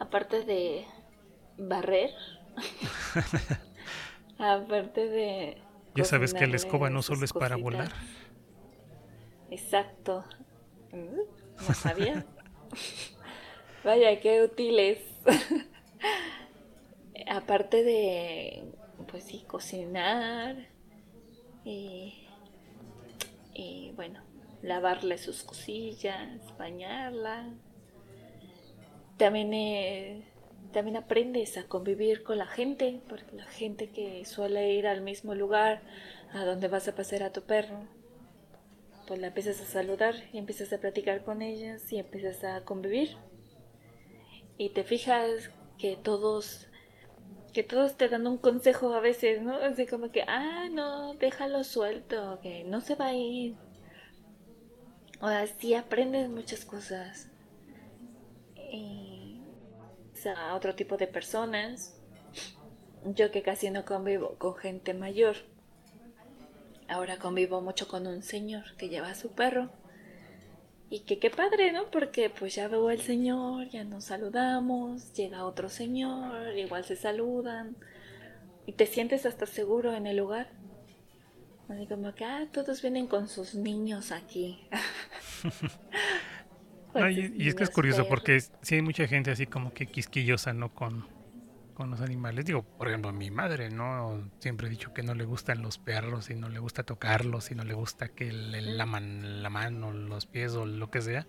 aparte 0.00 0.42
de 0.44 0.84
barrer, 1.56 2.10
aparte 4.38 5.08
de... 5.08 5.62
Ya 5.94 6.04
sabes 6.04 6.34
que 6.34 6.46
la 6.46 6.56
escoba 6.56 6.90
no 6.90 7.02
solo 7.02 7.24
es 7.24 7.32
para 7.32 7.56
volar. 7.56 7.92
exacto. 9.50 10.24
Mm, 10.92 11.20
no 11.68 11.74
sabía. 11.74 12.26
Vaya, 13.84 14.18
qué 14.18 14.42
útiles. 14.42 14.98
Aparte 17.28 17.84
de, 17.84 18.64
pues 19.08 19.22
sí, 19.22 19.44
cocinar 19.46 20.56
y, 21.64 22.26
y 23.54 23.92
bueno, 23.94 24.20
lavarle 24.62 25.16
sus 25.16 25.44
cosillas, 25.44 26.40
bañarla. 26.58 27.54
También, 29.20 29.52
eh, 29.52 30.24
también 30.72 30.96
aprendes 30.96 31.58
a 31.58 31.64
convivir 31.64 32.22
con 32.22 32.38
la 32.38 32.46
gente, 32.46 33.02
porque 33.06 33.36
la 33.36 33.44
gente 33.44 33.90
que 33.90 34.24
suele 34.24 34.72
ir 34.72 34.86
al 34.86 35.02
mismo 35.02 35.34
lugar 35.34 35.82
a 36.32 36.46
donde 36.46 36.68
vas 36.68 36.88
a 36.88 36.94
pasear 36.94 37.24
a 37.24 37.30
tu 37.30 37.42
perro, 37.42 37.86
pues 39.06 39.20
la 39.20 39.26
empiezas 39.26 39.60
a 39.60 39.66
saludar 39.66 40.14
y 40.32 40.38
empiezas 40.38 40.72
a 40.72 40.78
platicar 40.78 41.22
con 41.22 41.42
ellas 41.42 41.92
y 41.92 41.98
empiezas 41.98 42.44
a 42.44 42.64
convivir. 42.64 43.18
Y 44.56 44.70
te 44.70 44.84
fijas 44.84 45.50
que 45.76 45.98
todos 46.02 46.68
que 47.52 47.62
todos 47.62 47.98
te 47.98 48.08
dan 48.08 48.26
un 48.26 48.38
consejo 48.38 48.94
a 48.94 49.00
veces, 49.00 49.42
¿no? 49.42 49.56
Así 49.56 49.86
como 49.86 50.10
que, 50.10 50.22
ah, 50.22 50.68
no, 50.72 51.12
déjalo 51.16 51.62
suelto, 51.62 52.38
que 52.42 52.64
no 52.64 52.80
se 52.80 52.94
va 52.94 53.08
a 53.08 53.14
ir. 53.14 53.54
O 55.20 55.26
así 55.26 55.74
aprendes 55.74 56.30
muchas 56.30 56.64
cosas. 56.64 57.30
Y, 58.72 59.09
sea, 60.20 60.54
otro 60.54 60.74
tipo 60.74 60.96
de 60.96 61.06
personas. 61.06 61.96
Yo 63.04 63.30
que 63.30 63.42
casi 63.42 63.70
no 63.70 63.84
convivo 63.84 64.36
con 64.38 64.54
gente 64.54 64.94
mayor. 64.94 65.36
Ahora 66.88 67.18
convivo 67.18 67.60
mucho 67.60 67.88
con 67.88 68.06
un 68.06 68.22
señor 68.22 68.76
que 68.76 68.88
lleva 68.88 69.10
a 69.10 69.14
su 69.14 69.30
perro. 69.32 69.70
Y 70.90 71.00
que 71.00 71.18
qué 71.20 71.30
padre, 71.30 71.72
¿no? 71.72 71.90
Porque 71.90 72.30
pues 72.30 72.56
ya 72.56 72.66
veo 72.66 72.88
al 72.88 73.00
señor, 73.00 73.68
ya 73.68 73.84
nos 73.84 74.06
saludamos, 74.06 75.12
llega 75.14 75.44
otro 75.44 75.68
señor, 75.68 76.58
igual 76.58 76.84
se 76.84 76.96
saludan. 76.96 77.76
Y 78.66 78.72
te 78.72 78.86
sientes 78.86 79.24
hasta 79.24 79.46
seguro 79.46 79.94
en 79.94 80.06
el 80.06 80.16
lugar. 80.16 80.48
Así 81.68 81.86
como 81.86 82.12
que, 82.14 82.24
ah, 82.24 82.48
todos 82.52 82.82
vienen 82.82 83.06
con 83.06 83.28
sus 83.28 83.54
niños 83.54 84.10
aquí. 84.10 84.66
y, 86.94 87.48
es 87.48 87.54
que 87.54 87.64
es 87.64 87.70
curioso 87.70 88.06
porque 88.08 88.40
sí 88.40 88.76
hay 88.76 88.82
mucha 88.82 89.06
gente 89.06 89.30
así 89.30 89.46
como 89.46 89.72
que 89.72 89.86
quisquillosa, 89.86 90.52
¿no? 90.52 90.74
Con, 90.74 91.06
con 91.74 91.90
los 91.90 92.00
animales. 92.00 92.44
Digo, 92.44 92.62
por 92.62 92.88
ejemplo, 92.88 93.12
mi 93.12 93.30
madre, 93.30 93.70
¿no? 93.70 94.30
Siempre 94.38 94.66
he 94.66 94.70
dicho 94.70 94.92
que 94.92 95.02
no 95.02 95.14
le 95.14 95.24
gustan 95.24 95.62
los 95.62 95.78
perros 95.78 96.30
y 96.30 96.34
no 96.34 96.48
le 96.48 96.58
gusta 96.58 96.82
tocarlos 96.82 97.50
y 97.50 97.54
no 97.54 97.64
le 97.64 97.74
gusta 97.74 98.08
que 98.08 98.32
le 98.32 98.60
laman 98.60 99.42
la 99.42 99.50
mano, 99.50 99.92
los 99.92 100.26
pies 100.26 100.54
o 100.54 100.66
lo 100.66 100.90
que 100.90 101.02
sea. 101.02 101.26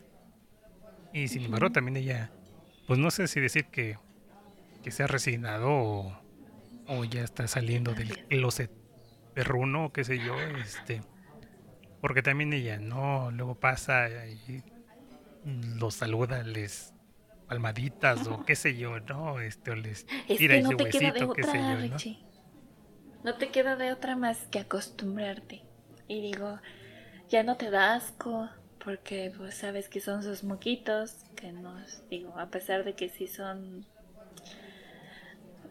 Y 1.13 1.27
sin 1.27 1.43
embargo, 1.43 1.71
también 1.71 1.97
ella, 1.97 2.31
pues 2.87 2.99
no 2.99 3.11
sé 3.11 3.27
si 3.27 3.39
decir 3.39 3.65
que, 3.65 3.97
que 4.83 4.91
se 4.91 5.03
ha 5.03 5.07
resignado 5.07 5.69
o, 5.69 6.21
o 6.87 7.03
ya 7.05 7.23
está 7.23 7.47
saliendo 7.47 7.93
del 7.93 8.25
closet 8.27 8.71
perruno 9.33 9.85
o 9.85 9.93
qué 9.93 10.03
sé 10.03 10.17
yo, 10.19 10.39
este 10.39 11.01
porque 12.01 12.23
también 12.23 12.51
ella, 12.51 12.79
¿no? 12.79 13.31
Luego 13.31 13.55
pasa 13.55 14.09
y 14.27 14.63
los 15.45 15.95
saluda, 15.95 16.43
les 16.43 16.93
palmaditas 17.47 18.27
o 18.27 18.45
qué 18.45 18.55
sé 18.55 18.77
yo, 18.77 18.99
¿no? 19.01 19.39
Este, 19.39 19.71
o 19.71 19.75
les 19.75 20.05
tira 20.27 20.55
ese 20.55 20.75
huesito, 20.75 21.33
qué 21.33 21.43
sé 21.43 21.57
yo, 21.57 21.87
¿no? 21.87 21.97
No 23.23 23.35
te 23.35 23.49
queda 23.49 23.75
de 23.75 23.91
otra 23.91 24.15
más 24.15 24.47
que 24.47 24.59
acostumbrarte. 24.59 25.61
Y 26.07 26.21
digo, 26.21 26.59
ya 27.29 27.43
no 27.43 27.55
te 27.57 27.69
da 27.69 27.93
asco, 27.95 28.49
porque 28.83 29.31
pues 29.37 29.55
sabes 29.55 29.89
que 29.89 29.99
son 29.99 30.23
sus 30.23 30.43
moquitos, 30.43 31.25
que 31.35 31.51
nos, 31.51 32.07
digo, 32.09 32.37
a 32.39 32.49
pesar 32.49 32.83
de 32.83 32.93
que 32.93 33.09
sí 33.09 33.27
son 33.27 33.85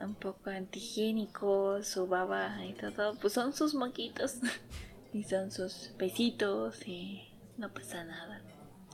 un 0.01 0.15
poco 0.15 0.51
antihigiénicos, 0.51 1.87
su 1.87 2.07
baba 2.07 2.65
y 2.65 2.73
todo, 2.75 3.15
pues 3.17 3.33
son 3.33 3.53
sus 3.53 3.75
moquitos 3.75 4.37
y 5.13 5.25
son 5.25 5.51
sus 5.51 5.93
besitos 5.99 6.87
y 6.87 7.35
no 7.59 7.73
pasa 7.73 8.05
nada. 8.05 8.43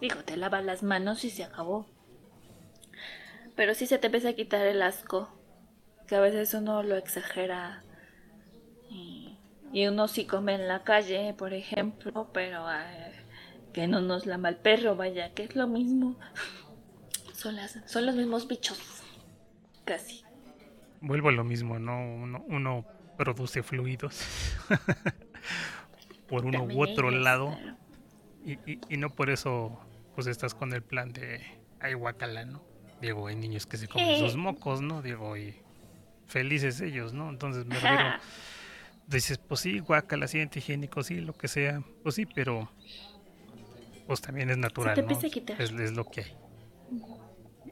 Digo, 0.01 0.17
te 0.25 0.37
lavas 0.37 0.65
las 0.65 0.83
manos 0.83 1.25
y 1.25 1.31
se 1.31 1.45
acabó. 1.45 1.87
Pero 3.55 3.75
sí 3.75 3.87
se 3.87 3.99
te 3.99 4.07
empieza 4.07 4.31
a 4.31 4.33
quitar 4.35 4.67
el 4.67 4.83
asco, 4.83 5.29
que 6.07 6.17
a 6.17 6.21
veces 6.21 6.53
uno 6.55 6.83
lo 6.83 6.97
exagera 6.97 7.83
y, 8.91 9.39
uno 9.89 10.09
sí 10.09 10.27
come 10.27 10.55
en 10.55 10.69
la 10.69 10.85
calle, 10.85 11.35
por 11.35 11.53
ejemplo, 11.53 12.31
pero 12.33 12.65
que 13.73 13.87
no 13.87 14.01
nos 14.01 14.27
lama 14.27 14.49
el 14.49 14.57
perro, 14.57 14.97
vaya, 14.97 15.33
que 15.35 15.45
es 15.45 15.57
lo 15.57 15.67
mismo. 15.67 16.19
Son, 17.35 17.55
las, 17.57 17.79
son 17.85 18.07
los 18.07 18.15
mismos 18.15 18.49
bichos, 18.49 18.79
casi 19.85 20.27
vuelvo 21.01 21.29
a 21.29 21.33
lo 21.33 21.45
mismo, 21.45 21.79
¿no? 21.79 21.99
Uno, 22.49 22.85
produce 23.17 23.63
fluidos 23.63 24.21
por 26.29 26.45
uno 26.45 26.65
u 26.65 26.83
otro 26.83 27.11
lado 27.11 27.57
y, 28.47 28.97
no 28.97 29.11
por 29.11 29.31
eso 29.31 29.79
pues 30.15 30.27
estás 30.27 30.55
con 30.55 30.73
el 30.73 30.83
plan 30.83 31.13
de 31.13 31.41
ay 31.81 31.95
guacala, 31.95 32.45
¿no? 32.45 32.63
Digo, 33.01 33.27
hay 33.27 33.37
niños 33.37 33.67
que 33.67 33.77
se 33.77 33.89
comen 33.89 34.19
sus 34.19 34.37
mocos, 34.37 34.81
¿no? 34.81 35.03
Digo, 35.03 35.37
y 35.37 35.55
felices 36.27 36.81
ellos, 36.81 37.13
¿no? 37.13 37.29
Entonces 37.29 37.67
me 37.67 37.75
refiero, 37.75 38.05
dices, 39.07 39.39
pues 39.39 39.61
sí, 39.61 39.81
guacala, 39.81 40.27
sí, 40.27 40.41
antihigiénico, 40.41 41.03
sí, 41.03 41.21
lo 41.21 41.35
que 41.35 41.49
sea, 41.49 41.83
pues 42.03 42.15
sí, 42.15 42.25
pero 42.27 42.71
pues 44.07 44.21
también 44.21 44.49
es 44.51 44.57
natural, 44.57 44.97
¿no? 45.07 45.19
Es, 45.59 45.71
es, 45.73 45.93
lo 45.93 46.05
que 46.05 46.23
hay. 46.23 46.37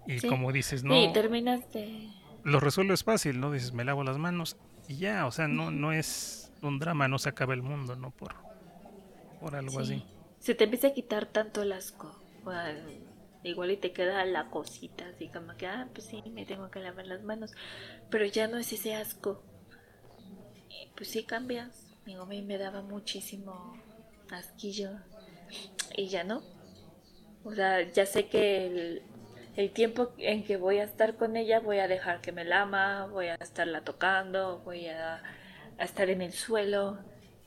Y 0.06 0.20
como 0.28 0.52
dices, 0.52 0.84
¿no? 0.84 0.94
Sí, 0.94 1.10
terminas 1.14 1.72
de 1.72 2.10
lo 2.44 2.60
resuelves 2.60 3.02
fácil, 3.02 3.40
¿no? 3.40 3.50
Dices, 3.50 3.72
me 3.72 3.84
lavo 3.84 4.04
las 4.04 4.18
manos 4.18 4.56
y 4.86 4.96
ya, 4.96 5.26
o 5.26 5.32
sea, 5.32 5.48
no, 5.48 5.70
no 5.70 5.92
es 5.92 6.52
un 6.62 6.78
drama, 6.78 7.08
no 7.08 7.18
se 7.18 7.30
acaba 7.30 7.54
el 7.54 7.62
mundo, 7.62 7.96
¿no? 7.96 8.10
Por, 8.10 8.34
por 9.40 9.56
algo 9.56 9.80
así. 9.80 10.04
Se 10.44 10.54
te 10.54 10.64
empieza 10.64 10.88
a 10.88 10.92
quitar 10.92 11.24
tanto 11.24 11.62
el 11.62 11.72
asco. 11.72 12.14
igual 13.42 13.70
y 13.70 13.78
te 13.78 13.92
queda 13.92 14.24
la 14.26 14.50
cosita, 14.50 15.06
así 15.06 15.28
como 15.28 15.56
que, 15.56 15.66
ah, 15.66 15.88
pues 15.94 16.06
sí, 16.06 16.22
me 16.30 16.44
tengo 16.44 16.70
que 16.70 16.80
lavar 16.80 17.06
las 17.06 17.22
manos. 17.22 17.52
Pero 18.10 18.26
ya 18.26 18.46
no 18.46 18.58
es 18.58 18.70
ese 18.70 18.94
asco. 18.94 19.42
pues 20.96 21.08
sí 21.08 21.24
cambias. 21.24 21.86
Digo, 22.04 22.24
a 22.24 22.26
mí 22.26 22.42
me 22.42 22.58
daba 22.58 22.82
muchísimo 22.82 23.74
asquillo. 24.30 24.90
Y 25.96 26.08
ya 26.08 26.24
no. 26.24 26.42
O 27.42 27.54
sea, 27.54 27.90
ya 27.90 28.04
sé 28.04 28.26
que 28.28 28.66
el, 28.66 29.02
el 29.56 29.70
tiempo 29.70 30.12
en 30.18 30.44
que 30.44 30.58
voy 30.58 30.76
a 30.76 30.84
estar 30.84 31.16
con 31.16 31.36
ella 31.38 31.58
voy 31.58 31.78
a 31.78 31.88
dejar 31.88 32.20
que 32.20 32.32
me 32.32 32.44
lama, 32.44 33.06
voy 33.06 33.28
a 33.28 33.36
estarla 33.36 33.80
tocando, 33.80 34.58
voy 34.58 34.88
a, 34.88 35.22
estar 35.78 36.10
en 36.10 36.20
el 36.20 36.32
suelo 36.32 36.98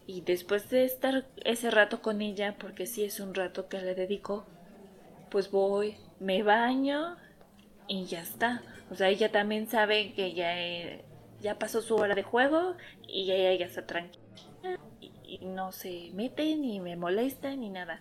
y 0.08 0.22
después 0.22 0.70
de 0.70 0.86
estar 0.86 1.28
ese 1.44 1.70
rato 1.70 2.02
con 2.02 2.22
ella, 2.22 2.56
porque 2.58 2.88
sí 2.88 3.04
es 3.04 3.20
un 3.20 3.36
rato 3.36 3.68
que 3.68 3.82
le 3.82 3.94
dedico, 3.94 4.46
pues 5.30 5.52
voy, 5.52 5.98
me 6.22 6.44
baño 6.44 7.18
y 7.90 8.06
ya 8.06 8.22
está. 8.22 8.64
O 8.90 8.96
sea, 8.96 9.10
ella 9.10 9.34
también 9.34 9.68
sabe 9.68 10.14
que 10.14 10.34
ya, 10.34 10.56
ya 11.42 11.60
pasó 11.60 11.82
su 11.82 11.96
hora 11.96 12.16
de 12.16 12.24
juego 12.24 12.76
y 13.06 13.32
ella 13.32 13.54
ya 13.60 13.66
está 13.66 13.86
tranquila 13.86 14.80
y, 15.02 15.12
y 15.26 15.46
no 15.46 15.74
se 15.74 16.12
mete 16.14 16.56
ni 16.56 16.80
me 16.80 16.96
molesta 16.96 17.54
ni 17.58 17.70
nada. 17.70 18.00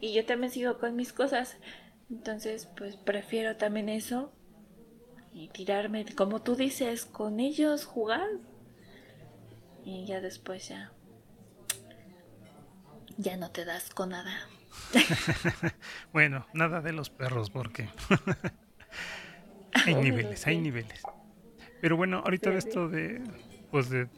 Y 0.00 0.12
yo 0.14 0.24
también 0.24 0.52
sigo 0.52 0.78
con 0.78 0.94
mis 0.94 1.12
cosas. 1.12 1.56
Entonces, 2.08 2.68
pues 2.76 2.94
prefiero 2.96 3.56
también 3.56 3.88
eso 3.88 4.32
y 5.32 5.48
tirarme, 5.48 6.04
como 6.14 6.42
tú 6.42 6.54
dices, 6.54 7.06
con 7.06 7.40
ellos, 7.40 7.86
jugar. 7.86 8.28
Y 9.84 10.04
ya 10.06 10.20
después 10.20 10.68
ya. 10.68 10.92
Ya 13.20 13.36
no 13.36 13.50
te 13.50 13.64
das 13.64 13.90
con 13.90 14.10
nada. 14.10 14.32
bueno, 16.12 16.46
nada 16.54 16.80
de 16.80 16.92
los 16.92 17.10
perros, 17.10 17.50
porque 17.50 17.88
hay 19.84 19.94
niveles, 20.02 20.46
hay 20.46 20.58
niveles. 20.58 21.02
Pero 21.80 21.96
bueno, 21.96 22.22
ahorita 22.24 22.50
de 22.50 22.58
esto 22.58 22.88
de, 22.88 23.22
pues 23.70 23.90
de, 23.90 24.08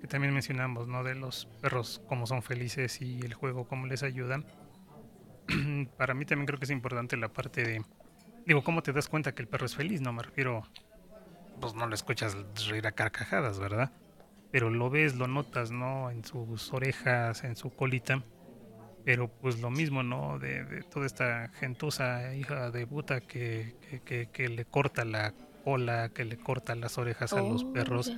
que 0.00 0.06
también 0.06 0.32
mencionamos, 0.32 0.88
¿no? 0.88 1.04
De 1.04 1.14
los 1.14 1.46
perros, 1.60 2.00
cómo 2.08 2.26
son 2.26 2.42
felices 2.42 3.02
y 3.02 3.20
el 3.20 3.34
juego, 3.34 3.66
cómo 3.68 3.86
les 3.86 4.02
ayudan 4.02 4.46
para 5.96 6.14
mí 6.14 6.24
también 6.24 6.46
creo 6.46 6.58
que 6.58 6.64
es 6.64 6.70
importante 6.70 7.16
la 7.16 7.28
parte 7.28 7.62
de, 7.62 7.84
digo, 8.46 8.62
¿cómo 8.64 8.82
te 8.82 8.92
das 8.92 9.08
cuenta 9.08 9.32
que 9.32 9.42
el 9.42 9.48
perro 9.48 9.66
es 9.66 9.74
feliz? 9.74 10.00
No 10.00 10.12
me 10.12 10.22
refiero, 10.22 10.62
pues 11.60 11.74
no 11.74 11.86
lo 11.86 11.94
escuchas 11.94 12.36
reír 12.68 12.86
a 12.86 12.92
carcajadas, 12.92 13.58
¿verdad? 13.58 13.92
Pero 14.50 14.70
lo 14.70 14.90
ves, 14.90 15.16
lo 15.16 15.26
notas, 15.26 15.70
¿no? 15.70 16.10
En 16.10 16.24
sus 16.24 16.72
orejas, 16.72 17.44
en 17.44 17.56
su 17.56 17.70
colita. 17.70 18.22
Pero 19.06 19.28
pues 19.28 19.60
lo 19.60 19.70
mismo, 19.70 20.02
¿no? 20.02 20.40
De, 20.40 20.82
toda 20.90 21.06
esta 21.06 21.48
gentuza 21.60 22.34
hija 22.34 22.72
de 22.72 22.88
puta 22.88 23.20
que, 23.20 23.76
que, 24.04 24.48
le 24.48 24.64
corta 24.64 25.04
la 25.04 25.32
cola, 25.62 26.08
que 26.08 26.24
le 26.24 26.36
corta 26.36 26.74
las 26.74 26.98
orejas 26.98 27.32
a 27.32 27.40
los 27.40 27.62
oh, 27.62 27.72
perros. 27.72 28.12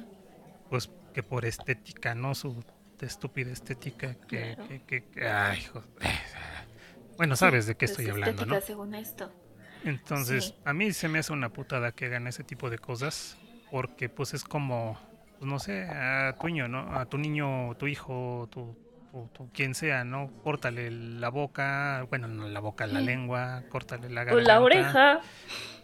Pues 0.70 0.90
que 1.12 1.22
por 1.22 1.44
estética, 1.44 2.14
¿no? 2.14 2.34
Su 2.34 2.64
estúpida 3.02 3.52
estética 3.52 4.14
que, 4.14 4.56
que, 4.86 5.28
ay, 5.28 5.62
joder 5.62 5.88
Bueno, 7.18 7.36
sabes 7.36 7.66
de 7.66 7.74
qué 7.74 7.86
Pues 7.86 7.90
estoy 7.90 8.08
hablando, 8.08 8.46
¿no? 8.46 8.58
según 8.62 8.94
esto. 8.94 9.30
Entonces, 9.84 10.46
Sí. 10.46 10.54
a 10.64 10.72
mí 10.72 10.94
se 10.94 11.08
me 11.08 11.18
hace 11.18 11.34
una 11.34 11.50
putada 11.50 11.92
que 11.92 12.06
hagan 12.06 12.26
ese 12.28 12.44
tipo 12.44 12.70
de 12.70 12.78
cosas, 12.78 13.36
porque 13.70 14.08
pues 14.08 14.32
es 14.32 14.42
como, 14.42 14.98
pues, 15.38 15.50
no 15.50 15.58
sé, 15.58 15.82
a 15.82 16.34
tu 16.40 16.46
niño, 16.46 16.66
¿no? 16.66 16.96
A 16.96 17.04
tu 17.04 17.18
niño, 17.18 17.74
tu 17.76 17.86
hijo, 17.88 18.48
tu, 18.50 18.74
quien 19.52 19.74
sea, 19.74 20.04
¿no? 20.04 20.30
Córtale 20.42 20.90
la 20.90 21.28
boca, 21.28 22.06
bueno, 22.08 22.28
no 22.28 22.48
la 22.48 22.60
boca, 22.60 22.86
la 22.86 23.00
Mm. 23.00 23.04
lengua, 23.04 23.62
córtale 23.68 24.08
la 24.10 24.22
O 24.22 24.24
garganta. 24.26 24.52
la 24.52 24.60
oreja. 24.60 25.20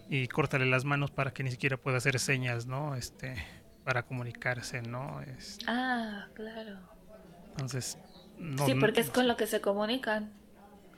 Y 0.09 0.28
córtale 0.28 0.66
las 0.66 0.85
manos 0.85 1.11
para 1.11 1.32
que 1.32 1.43
ni 1.43 1.51
siquiera 1.51 1.76
pueda 1.76 1.97
hacer 1.99 2.18
señas, 2.18 2.66
¿no? 2.66 2.95
Este, 2.95 3.35
para 3.85 4.03
comunicarse, 4.05 4.82
¿no? 4.82 5.20
Es- 5.22 5.59
Ah, 5.66 6.26
claro. 6.35 6.78
entonces, 7.51 7.99
no, 8.39 8.66
sí, 8.66 8.74
porque 8.74 9.01
es 9.01 9.11
con 9.11 9.26
lo 9.28 9.37
que 9.37 9.47
se 9.47 9.61
comunican. 9.61 10.32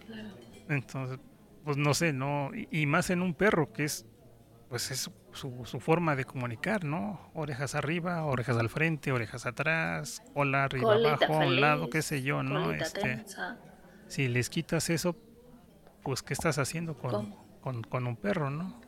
Claro. 0.06 0.28
Entonces, 0.68 1.18
pues 1.64 1.76
no 1.76 1.94
sé, 1.94 2.12
¿no? 2.12 2.50
Y, 2.54 2.68
y 2.70 2.86
más 2.86 3.10
en 3.10 3.22
un 3.22 3.34
perro 3.34 3.72
que 3.72 3.84
es, 3.84 4.06
pues 4.68 4.90
es 4.90 5.10
su, 5.36 5.64
su 5.64 5.80
forma 5.80 6.16
de 6.16 6.24
comunicar, 6.24 6.84
¿no? 6.84 7.30
Orejas 7.34 7.74
arriba, 7.74 8.24
orejas 8.24 8.56
al 8.56 8.68
frente, 8.68 9.12
orejas 9.12 9.46
atrás, 9.46 10.22
cola 10.34 10.64
arriba, 10.64 10.94
Colita 10.94 11.14
abajo, 11.14 11.34
a 11.34 11.46
un 11.46 11.60
lado, 11.60 11.90
qué 11.90 12.02
sé 12.02 12.22
yo, 12.22 12.42
¿no? 12.42 12.72
Este, 12.72 13.00
tensa. 13.00 13.58
si 14.08 14.28
les 14.28 14.50
quitas 14.50 14.90
eso, 14.90 15.16
pues 16.02 16.22
¿qué 16.22 16.34
estás 16.34 16.58
haciendo 16.58 16.96
con, 16.96 17.34
con, 17.60 17.82
con 17.82 18.06
un 18.06 18.16
perro, 18.16 18.50
¿no? 18.50 18.80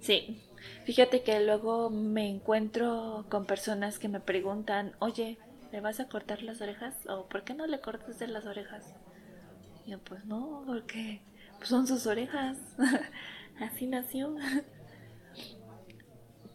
Sí, 0.00 0.40
fíjate 0.84 1.22
que 1.22 1.40
luego 1.44 1.90
me 1.90 2.28
encuentro 2.28 3.26
con 3.28 3.46
personas 3.46 3.98
que 3.98 4.08
me 4.08 4.20
preguntan, 4.20 4.92
oye, 4.98 5.38
¿le 5.72 5.80
vas 5.80 6.00
a 6.00 6.08
cortar 6.08 6.42
las 6.42 6.60
orejas? 6.60 6.94
¿O 7.08 7.26
por 7.28 7.44
qué 7.44 7.54
no 7.54 7.66
le 7.66 7.80
cortas 7.80 8.18
de 8.18 8.28
las 8.28 8.46
orejas? 8.46 8.94
Y 9.84 9.90
yo, 9.90 9.98
pues 10.00 10.24
no, 10.24 10.62
porque 10.66 11.22
pues 11.58 11.68
son 11.68 11.86
sus 11.86 12.06
orejas. 12.06 12.58
Así 13.62 13.86
nació. 13.86 14.36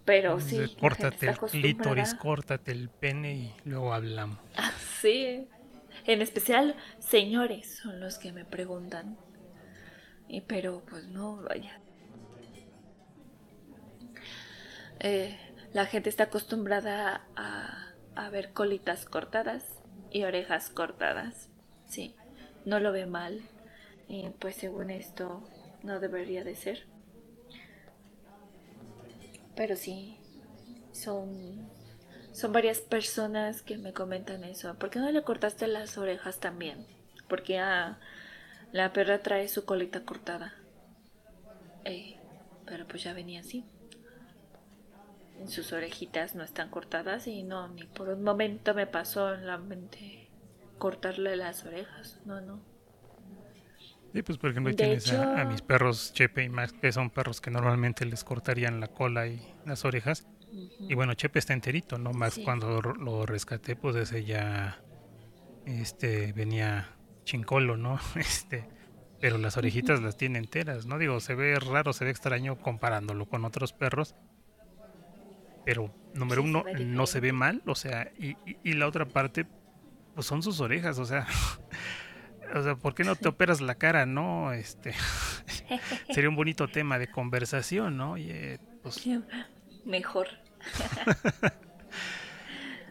Pero 0.05 0.39
sí, 0.39 0.55
Entonces, 0.55 0.77
córtate 0.77 1.27
el 1.27 1.39
clítoris, 1.39 2.13
córtate 2.15 2.71
el 2.71 2.89
pene 2.89 3.33
y 3.35 3.55
luego 3.65 3.93
hablamos. 3.93 4.39
Ah, 4.55 4.71
Sí, 5.01 5.47
en 6.05 6.21
especial 6.21 6.75
señores 6.99 7.77
son 7.81 7.99
los 7.99 8.17
que 8.17 8.31
me 8.31 8.45
preguntan. 8.45 9.17
Y 10.27 10.41
pero 10.41 10.83
pues 10.89 11.05
no, 11.07 11.37
vaya. 11.43 11.81
Eh, 14.99 15.37
la 15.73 15.85
gente 15.85 16.09
está 16.09 16.23
acostumbrada 16.25 17.27
a, 17.35 17.93
a 18.15 18.29
ver 18.29 18.53
colitas 18.53 19.05
cortadas 19.05 19.63
y 20.11 20.23
orejas 20.23 20.69
cortadas. 20.69 21.49
Sí, 21.87 22.15
no 22.65 22.79
lo 22.79 22.91
ve 22.91 23.05
mal. 23.05 23.41
Y 24.07 24.29
pues 24.39 24.55
según 24.55 24.89
esto 24.89 25.43
no 25.83 25.99
debería 25.99 26.43
de 26.43 26.55
ser. 26.55 26.87
Pero 29.57 29.75
sí, 29.75 30.17
son 30.93 31.67
son 32.37 32.53
varias 32.53 32.81
personas 32.81 33.63
que 33.63 33.79
me 33.79 33.93
comentan 33.93 34.43
eso. 34.43 34.75
¿Por 34.75 34.91
qué 34.91 34.99
no 34.99 35.09
le 35.11 35.23
cortaste 35.23 35.65
las 35.65 35.97
orejas 35.97 36.39
también? 36.39 36.85
Porque 37.27 37.57
ah, 37.57 37.97
la 38.71 38.93
perra 38.93 39.23
trae 39.23 39.47
su 39.47 39.65
colita 39.65 40.03
cortada. 40.03 40.53
Eh, 41.83 42.15
pero 42.67 42.87
pues 42.87 43.01
ya 43.01 43.13
venía 43.13 43.39
así. 43.39 43.65
Sus 45.47 45.73
orejitas 45.73 46.35
no 46.35 46.43
están 46.43 46.69
cortadas 46.69 47.25
y 47.25 47.41
no, 47.41 47.69
ni 47.69 47.85
por 47.85 48.09
un 48.09 48.21
momento 48.23 48.75
me 48.75 48.85
pasó 48.85 49.33
en 49.33 49.47
la 49.47 49.57
mente 49.57 50.29
cortarle 50.77 51.37
las 51.37 51.65
orejas. 51.65 52.19
No, 52.25 52.39
no. 52.39 52.61
Sí, 54.13 54.23
pues 54.23 54.37
por 54.37 54.49
ejemplo 54.49 54.69
ahí 54.69 54.75
tienes 54.75 55.11
a, 55.11 55.35
a 55.37 55.41
hecho- 55.41 55.49
mis 55.51 55.61
perros 55.61 56.11
Chepe 56.13 56.43
y 56.43 56.49
Max, 56.49 56.73
que 56.73 56.91
son 56.91 57.09
perros 57.09 57.39
que 57.41 57.51
normalmente 57.51 58.05
les 58.05 58.23
cortarían 58.23 58.79
la 58.79 58.87
cola 58.87 59.27
y 59.27 59.41
las 59.65 59.85
orejas. 59.85 60.27
Ujú. 60.51 60.69
Y 60.89 60.93
bueno, 60.95 61.13
Chepe 61.13 61.39
está 61.39 61.53
enterito, 61.53 61.97
¿no? 61.97 62.11
Max 62.13 62.35
Sí. 62.35 62.43
cuando 62.43 62.81
lo- 62.81 62.93
lo 62.95 63.25
rescaté, 63.25 63.75
pues 63.75 63.95
ese 63.95 64.23
ya 64.23 64.81
este 65.65 66.31
venía 66.33 66.89
chincolo, 67.25 67.77
¿no? 67.77 67.99
Este, 68.15 68.65
pero 69.19 69.37
las 69.37 69.57
orejitas 69.57 70.01
las 70.01 70.15
tiene 70.17 70.39
enteras, 70.39 70.85
¿no? 70.85 70.97
Digo, 70.97 71.19
se 71.19 71.35
ve 71.35 71.59
raro, 71.59 71.91
se 71.93 72.05
ve 72.05 72.11
extraño 72.11 72.55
comparándolo 72.59 73.25
con 73.27 73.45
otros 73.45 73.73
perros. 73.73 74.15
Pero 75.65 75.93
número 76.13 76.41
Sí, 76.41 76.47
se 76.47 76.49
uno, 76.57 76.63
ve 76.63 76.85
no 76.85 77.05
se 77.07 77.19
ve 77.19 77.33
mal, 77.33 77.61
o 77.65 77.75
sea, 77.75 78.09
y, 78.17 78.29
y- 78.49 78.57
y 78.63 78.73
la 78.73 78.87
otra 78.87 79.05
parte, 79.05 79.45
pues 80.15 80.25
son 80.25 80.41
sus 80.41 80.61
orejas, 80.61 80.97
o 80.97 81.05
sea, 81.05 81.27
o 82.53 82.63
sea, 82.63 82.75
¿por 82.75 82.93
qué 82.95 83.03
no 83.03 83.15
te 83.15 83.27
operas 83.27 83.61
la 83.61 83.75
cara, 83.75 84.05
no? 84.05 84.53
Este, 84.53 84.93
sería 86.13 86.29
un 86.29 86.35
bonito 86.35 86.67
tema 86.67 86.97
de 86.99 87.07
conversación, 87.07 87.97
¿no? 87.97 88.17
Y, 88.17 88.29
eh, 88.29 88.59
pues, 88.83 89.07
Mejor. 89.85 90.27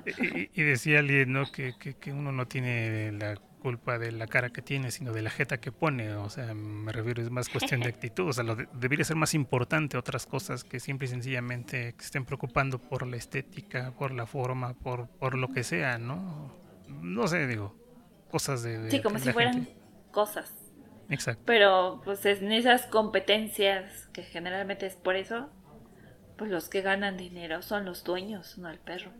Y, 0.07 0.51
y 0.61 0.65
decía 0.65 1.01
alguien, 1.01 1.33
¿no? 1.33 1.51
Que, 1.51 1.75
que, 1.79 1.95
que 1.95 2.13
uno 2.13 2.31
no 2.31 2.47
tiene 2.47 3.11
la 3.13 3.35
culpa 3.61 3.99
de 3.99 4.13
la 4.13 4.29
cara 4.29 4.51
que 4.51 4.63
tiene, 4.63 4.93
sino 4.93 5.13
de 5.13 5.21
la 5.23 5.31
jeta 5.31 5.59
que 5.59 5.73
pone. 5.73 6.13
O 6.15 6.31
sea, 6.31 6.55
me 6.55 6.93
refiero, 6.93 7.23
es 7.23 7.31
más 7.31 7.49
cuestión 7.49 7.81
de 7.81 7.89
actitud. 7.91 8.29
O 8.29 8.33
sea, 8.33 8.45
lo 8.45 8.55
de- 8.55 8.69
debería 8.75 9.05
ser 9.05 9.17
más 9.17 9.35
importante 9.35 9.97
otras 9.99 10.25
cosas 10.27 10.63
que 10.63 10.79
simple 10.79 11.07
y 11.07 11.11
sencillamente 11.11 11.95
que 11.99 12.05
estén 12.05 12.25
preocupando 12.25 12.79
por 12.79 13.05
la 13.07 13.17
estética, 13.17 13.91
por 13.99 14.13
la 14.13 14.27
forma, 14.27 14.75
por, 14.75 15.09
por 15.09 15.37
lo 15.37 15.49
que 15.49 15.65
sea, 15.65 15.99
¿no? 15.99 16.55
No 16.89 17.27
sé, 17.27 17.49
digo, 17.49 17.75
cosas 18.31 18.63
de... 18.63 18.79
de- 18.79 18.91
Sí, 18.91 19.03
como 19.03 19.19
si 19.19 19.33
fueran 19.33 19.55
gente. 19.55 19.77
cosas. 20.11 20.53
Exacto. 21.09 21.43
Pero 21.47 22.01
pues 22.05 22.25
en 22.27 22.53
esas 22.53 22.87
competencias, 22.87 24.09
que 24.13 24.23
generalmente 24.23 24.87
es 24.87 24.97
por 24.97 25.17
eso, 25.17 25.49
pues 26.37 26.51
los 26.51 26.69
que 26.69 26.83
ganan 26.83 27.17
dinero 27.17 27.63
son 27.63 27.85
los 27.85 28.05
dueños, 28.05 28.59
no 28.59 28.69
el 28.71 28.79
perro. 28.79 29.11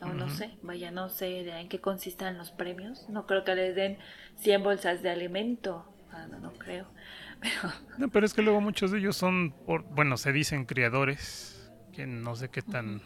No 0.00 0.28
sé, 0.28 0.50
vaya, 0.62 0.90
no 0.90 1.08
sé 1.10 1.26
de 1.26 1.60
en 1.60 1.68
qué 1.68 1.80
consistan 1.80 2.36
los 2.36 2.50
premios. 2.50 3.08
No 3.08 3.24
creo 3.26 3.44
que 3.44 3.54
les 3.54 3.76
den 3.76 3.98
100 4.34 4.62
bolsas 4.64 5.00
de 5.00 5.10
alimento. 5.10 5.86
Ah, 6.10 6.26
no, 6.28 6.40
no 6.40 6.52
creo. 6.54 6.86
Pero 7.40 7.72
No, 7.98 8.08
pero 8.08 8.26
es 8.26 8.34
que 8.34 8.42
luego 8.42 8.60
muchos 8.60 8.90
de 8.90 8.98
ellos 8.98 9.16
son, 9.16 9.52
por, 9.64 9.82
bueno, 9.84 10.16
se 10.16 10.32
dicen 10.32 10.64
criadores, 10.64 11.72
que 11.92 12.06
no 12.06 12.34
sé 12.36 12.48
qué 12.50 12.62
tan, 12.62 13.00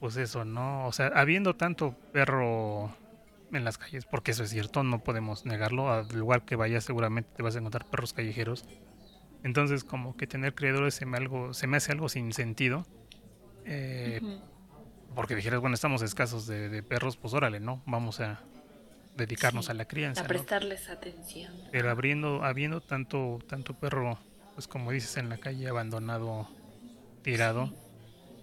pues 0.00 0.16
eso, 0.16 0.44
¿no? 0.44 0.86
O 0.86 0.92
sea, 0.92 1.08
habiendo 1.08 1.56
tanto 1.56 1.94
perro 2.12 2.94
en 3.50 3.64
las 3.64 3.78
calles, 3.78 4.06
porque 4.06 4.32
eso 4.32 4.44
es 4.44 4.50
cierto, 4.50 4.82
no 4.84 5.00
podemos 5.00 5.44
negarlo, 5.46 5.90
al 5.92 6.08
lugar 6.08 6.44
que 6.44 6.56
vayas 6.56 6.84
seguramente 6.84 7.30
te 7.34 7.42
vas 7.42 7.56
a 7.56 7.58
encontrar 7.58 7.86
perros 7.86 8.12
callejeros. 8.12 8.64
Entonces, 9.42 9.84
como 9.84 10.16
que 10.16 10.26
tener 10.26 10.54
criadores 10.54 10.94
se 10.94 11.06
me, 11.06 11.18
algo, 11.18 11.54
se 11.54 11.66
me 11.68 11.78
hace 11.78 11.92
algo 11.92 12.08
sin 12.08 12.32
sentido. 12.32 12.88
Eh, 13.64 14.22
ujú, 14.22 14.42
porque 15.14 15.36
dijeras, 15.36 15.60
bueno, 15.60 15.74
estamos 15.74 16.02
escasos 16.02 16.46
de, 16.46 16.68
de 16.68 16.82
perros, 16.82 17.16
pues 17.18 17.34
órale, 17.34 17.60
¿no? 17.60 17.82
Vamos 17.86 18.20
a 18.20 18.48
dedicarnos 19.14 19.66
Sí, 19.66 19.72
a 19.72 19.74
la 19.74 19.86
crianza. 19.86 20.22
a 20.22 20.28
¿no? 20.28 20.28
prestarles 20.28 20.88
atención. 20.90 21.52
Pero 21.70 21.90
abriendo, 21.90 22.44
habiendo 22.44 22.80
tanto, 22.80 23.38
tanto 23.46 23.74
perro, 23.74 24.20
pues 24.54 24.66
como 24.68 24.90
dices, 24.90 25.16
en 25.16 25.28
la 25.28 25.38
calle 25.38 25.68
abandonado, 25.68 26.48
tirado, 27.22 27.74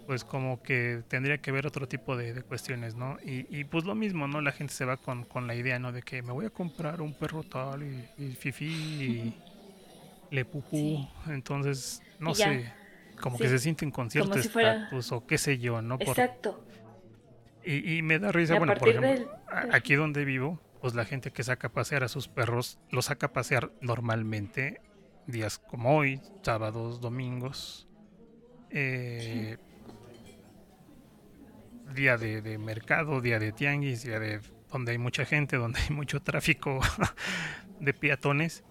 pues 0.06 0.24
como 0.24 0.62
que 0.62 1.03
tendría 1.08 1.39
que 1.39 1.51
ver 1.51 1.66
otro 1.66 1.88
tipo 1.88 2.16
de, 2.16 2.34
de 2.34 2.43
cuestiones, 2.43 2.95
¿no? 2.95 3.18
Y, 3.24 3.45
y 3.56 3.64
pues 3.66 3.86
lo 3.86 3.95
mismo, 3.95 4.28
¿no? 4.28 4.41
La 4.41 4.51
gente 4.51 4.74
se 4.74 4.86
va 4.86 4.97
con, 4.97 5.24
con 5.26 5.47
la 5.47 5.56
idea, 5.56 5.80
¿no? 5.80 5.91
De 5.91 6.01
que 6.03 6.22
me 6.22 6.32
voy 6.32 6.45
a 6.45 6.49
comprar 6.49 7.01
un 7.01 7.14
perro 7.14 7.43
tal 7.43 7.84
y, 7.84 8.08
y 8.18 8.36
fifi 8.36 8.66
y 8.66 9.34
le 10.30 10.45
pupú. 10.45 10.78
Sí. 10.78 11.08
Entonces, 11.28 12.01
no 12.20 12.32
Y 12.32 12.36
sé, 12.36 12.74
como 13.20 13.38
que 13.38 13.45
Sí. 13.45 13.49
se 13.51 13.60
sienten 13.60 13.91
con 13.91 14.10
cierto 14.12 14.41
si 14.41 14.49
fuera- 14.49 14.74
estatus 14.76 15.12
o 15.12 15.26
qué 15.26 15.38
sé 15.38 15.58
yo, 15.58 15.82
¿no? 15.82 15.97
Por- 15.97 16.10
Exacto. 16.10 16.64
y, 17.64 17.97
y 17.97 18.01
me 18.01 18.20
da 18.20 18.32
risa, 18.32 18.58
bueno, 18.60 18.76
por 18.76 18.89
ejemplo, 18.89 19.10
del- 19.10 19.28
aquí 19.72 19.95
donde 19.95 20.24
vivo, 20.26 20.62
pues 20.82 20.93
la 20.93 21.06
gente 21.06 21.32
que 21.32 21.43
saca 21.43 21.68
a 21.68 21.72
pasear 21.72 22.03
a 22.03 22.08
sus 22.10 22.28
perros, 22.28 22.78
los 22.89 23.06
saca 23.06 23.28
a 23.28 23.34
pasear 23.34 23.72
normalmente 23.82 24.82
días 25.26 25.58
como 25.58 25.97
hoy, 25.97 26.22
sábados, 26.43 27.01
domingos, 27.01 27.88
eh, 28.70 29.58
día 31.96 32.18
de, 32.18 32.41
de 32.41 32.58
mercado, 32.58 33.22
día 33.22 33.39
de 33.39 33.52
tianguis, 33.52 34.04
día 34.04 34.20
de 34.20 34.41
donde 34.72 34.91
hay 34.91 34.98
mucha 34.98 35.26
gente, 35.26 35.58
donde 35.58 35.80
hay 35.80 35.96
mucho 35.96 36.22
tráfico 36.22 36.80
de 37.80 37.93
peatones 37.93 38.64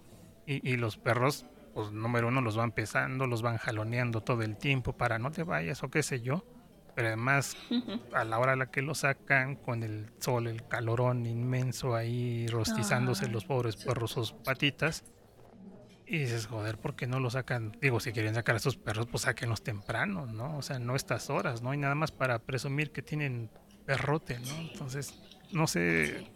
y, 0.45 0.67
y 0.69 0.77
los 0.77 0.97
perros, 0.97 1.45
pues 1.73 1.91
número 1.91 2.27
uno 2.27 2.41
los 2.41 2.55
van 2.55 2.71
pesando, 2.71 3.27
los 3.27 3.41
van 3.41 3.57
jaloneando 3.57 4.21
todo 4.21 4.43
el 4.43 4.55
tiempo 4.55 4.93
para 4.93 5.19
no 5.19 5.31
te 5.31 5.43
vayas 5.43 5.83
o 5.83 5.89
qué 5.89 6.03
sé 6.03 6.21
yo. 6.21 6.45
Pero 6.95 7.09
además 7.09 7.57
a 8.13 8.23
la 8.23 8.39
hora 8.39 8.53
a 8.53 8.55
la 8.55 8.71
que 8.71 8.81
lo 8.81 8.95
sacan, 8.95 9.57
con 9.57 9.83
el 9.83 10.11
sol, 10.19 10.47
el 10.47 10.65
calorón 10.65 11.25
inmenso 11.25 11.93
ahí 11.93 12.47
rostizándose 12.47 13.25
Ay, 13.25 13.31
los 13.31 13.43
pobres 13.43 13.75
perros 13.75 14.11
sus 14.11 14.31
patitas. 14.31 15.03
Y 16.07 16.19
dices, 16.19 16.45
joder, 16.45 16.77
¿por 16.77 16.95
qué 16.95 17.07
no 17.07 17.19
lo 17.19 17.29
sacan? 17.31 17.75
Digo, 17.81 17.99
si 17.99 18.11
quieren 18.11 18.35
sacar 18.35 18.55
a 18.55 18.57
esos 18.57 18.77
perros, 18.77 19.07
pues 19.07 19.23
sáquenlos 19.23 19.63
temprano, 19.63 20.27
¿no? 20.27 20.57
O 20.57 20.61
sea, 20.61 20.77
no 20.77 20.95
estas 20.95 21.29
horas, 21.29 21.61
¿no? 21.63 21.71
hay 21.71 21.77
nada 21.79 21.95
más 21.95 22.11
para 22.11 22.39
presumir 22.39 22.91
que 22.91 23.01
tienen 23.01 23.49
perrote, 23.85 24.39
¿no? 24.39 24.55
Entonces, 24.57 25.15
no 25.51 25.65
sé, 25.65 26.27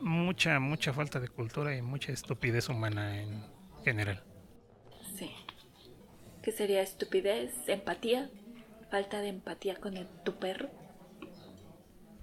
mucha, 0.00 0.60
mucha 0.60 0.92
falta 0.92 1.18
de 1.18 1.28
cultura 1.28 1.76
y 1.76 1.82
mucha 1.82 2.12
estupidez 2.12 2.68
humana 2.68 3.20
en 3.20 3.44
general. 3.84 4.22
Sí. 5.16 5.32
¿Qué 6.42 6.52
sería 6.52 6.82
estupidez? 6.82 7.54
¿Empatía? 7.66 8.30
¿Falta 8.90 9.20
de 9.20 9.28
empatía 9.28 9.76
con 9.76 9.96
el, 9.96 10.06
tu 10.24 10.38
perro? 10.38 10.70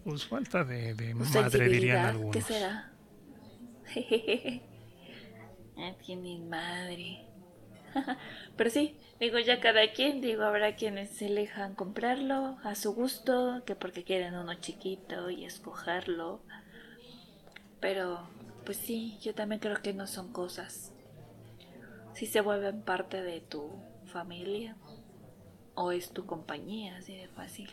Pues 0.05 0.25
falta 0.25 0.63
de, 0.63 0.93
de 0.93 1.13
¿O 1.13 1.17
madre, 1.17 1.67
dirían 1.67 2.05
algunos. 2.05 2.35
¿Qué 2.35 2.41
será? 2.41 2.93
Tienen 6.05 6.49
madre. 6.49 7.25
Pero 8.57 8.69
sí, 8.69 8.97
digo, 9.19 9.39
ya 9.39 9.59
cada 9.59 9.91
quien, 9.93 10.21
digo, 10.21 10.43
habrá 10.43 10.75
quienes 10.75 11.09
se 11.09 11.29
dejan 11.29 11.75
comprarlo 11.75 12.57
a 12.63 12.75
su 12.75 12.93
gusto, 12.93 13.63
que 13.65 13.75
porque 13.75 14.03
quieren 14.03 14.35
uno 14.35 14.53
chiquito 14.55 15.29
y 15.29 15.45
escogerlo. 15.45 16.41
Pero, 17.79 18.27
pues 18.65 18.77
sí, 18.77 19.17
yo 19.21 19.35
también 19.35 19.59
creo 19.59 19.81
que 19.81 19.93
no 19.93 20.07
son 20.07 20.31
cosas. 20.31 20.91
Si 22.13 22.25
se 22.25 22.41
vuelven 22.41 22.81
parte 22.83 23.21
de 23.21 23.41
tu 23.41 23.69
familia 24.05 24.75
o 25.75 25.91
es 25.91 26.11
tu 26.11 26.25
compañía, 26.25 26.97
así 26.97 27.15
de 27.15 27.27
fácil. 27.27 27.69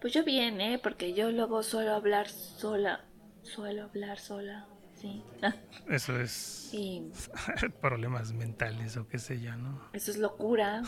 Pues 0.00 0.12
yo 0.12 0.24
bien, 0.24 0.60
¿eh? 0.60 0.78
Porque 0.82 1.14
yo 1.14 1.30
luego 1.32 1.62
suelo 1.62 1.94
hablar 1.94 2.28
sola. 2.28 3.04
Suelo 3.42 3.84
hablar 3.84 4.18
sola, 4.18 4.66
sí. 5.06 5.22
Eso 5.88 6.18
es 6.20 6.70
problemas 7.80 8.32
mentales 8.32 8.96
o 8.96 9.08
qué 9.08 9.18
sé 9.18 9.40
yo, 9.40 9.56
¿no? 9.56 9.80
eso 9.92 10.10
es 10.10 10.18
locura. 10.18 10.82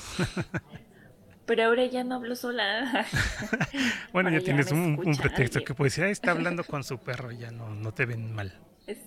Pero 1.46 1.64
ahora 1.64 1.86
ya 1.86 2.04
no 2.04 2.16
hablo 2.16 2.36
sola. 2.36 3.06
Bueno, 4.12 4.28
Ahora 4.28 4.40
ya 4.40 4.44
tienes 4.44 4.72
un, 4.72 4.96
pretexto 5.16 5.62
que 5.62 5.74
puedes 5.74 5.92
decir, 5.94 6.04
"Ah, 6.04 6.10
está 6.10 6.32
hablando 6.32 6.64
con 6.64 6.82
su 6.82 6.98
perro, 6.98 7.30
ya 7.30 7.50
no, 7.50 7.74
no 7.74 7.92
te 7.92 8.06
ven 8.06 8.34
mal. 8.34 8.52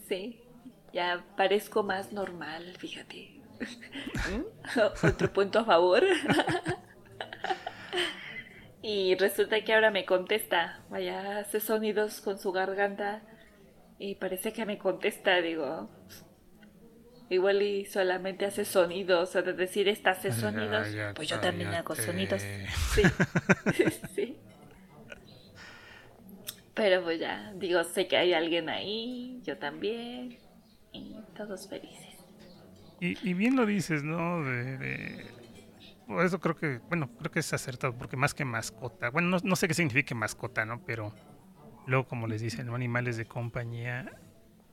Sí, 0.08 0.40
ya 0.94 1.26
parezco 1.36 1.84
más 1.84 2.14
normal, 2.14 2.76
fíjate. 2.78 3.42
¿Mm? 4.32 5.06
Otro 5.06 5.34
punto 5.34 5.60
a 5.60 5.66
favor. 5.66 6.04
y 8.82 9.16
resulta 9.16 9.64
que 9.64 9.74
ahora 9.74 9.92
me 9.92 10.06
contesta. 10.06 10.82
Vaya, 10.90 11.40
hace 11.40 11.60
sonidos 11.60 12.22
con 12.22 12.40
su 12.40 12.52
garganta 12.52 13.22
y 14.02 14.16
parece 14.16 14.52
que 14.52 14.66
me 14.66 14.78
contesta, 14.78 15.42
digo. 15.42 15.90
Igual 17.30 17.62
y 17.62 17.86
solamente 17.86 18.46
hace 18.46 18.66
sonidos, 18.66 19.36
o 19.38 19.42
de 19.42 19.54
decir, 19.54 19.88
esta 19.88 20.12
hace 20.12 20.32
sonidos, 20.34 20.92
Ya, 20.94 21.14
pues 21.16 21.30
yo 21.30 21.40
también 21.40 21.74
hago 21.74 21.96
sonidos. 21.96 22.42
Sí, 22.94 23.04
sí. 24.16 24.38
Pero 26.74 27.04
pues 27.04 27.20
ya, 27.20 27.54
digo, 27.56 27.84
sé 27.84 28.08
que 28.08 28.18
hay 28.18 28.34
alguien 28.34 28.70
ahí, 28.70 29.42
yo 29.44 29.58
también, 29.58 30.38
y 30.92 31.16
todos 31.38 31.68
felices. 31.68 32.08
Y, 33.00 33.18
y 33.30 33.34
bien 33.34 33.56
lo 33.56 33.66
dices, 33.66 34.04
¿no? 34.04 34.44
De, 34.44 34.78
de- 34.78 35.32
eso 36.26 36.40
creo 36.40 36.56
que, 36.56 36.80
bueno, 36.90 37.10
creo 37.18 37.32
que 37.32 37.40
es 37.40 37.54
acertado, 37.54 37.94
porque 37.98 38.18
más 38.18 38.34
que 38.34 38.44
mascota, 38.46 39.10
bueno, 39.10 39.30
no, 39.30 39.38
no 39.44 39.56
sé 39.56 39.68
qué 39.68 39.74
significa 39.74 40.14
mascota, 40.14 40.66
¿no? 40.66 40.82
Pero 40.86 41.14
luego, 41.92 42.08
como 42.08 42.28
les 42.28 42.42
dicen, 42.42 42.68
¿no? 42.68 42.76
animales 42.76 43.18
de 43.18 43.26
compañía, 43.26 44.12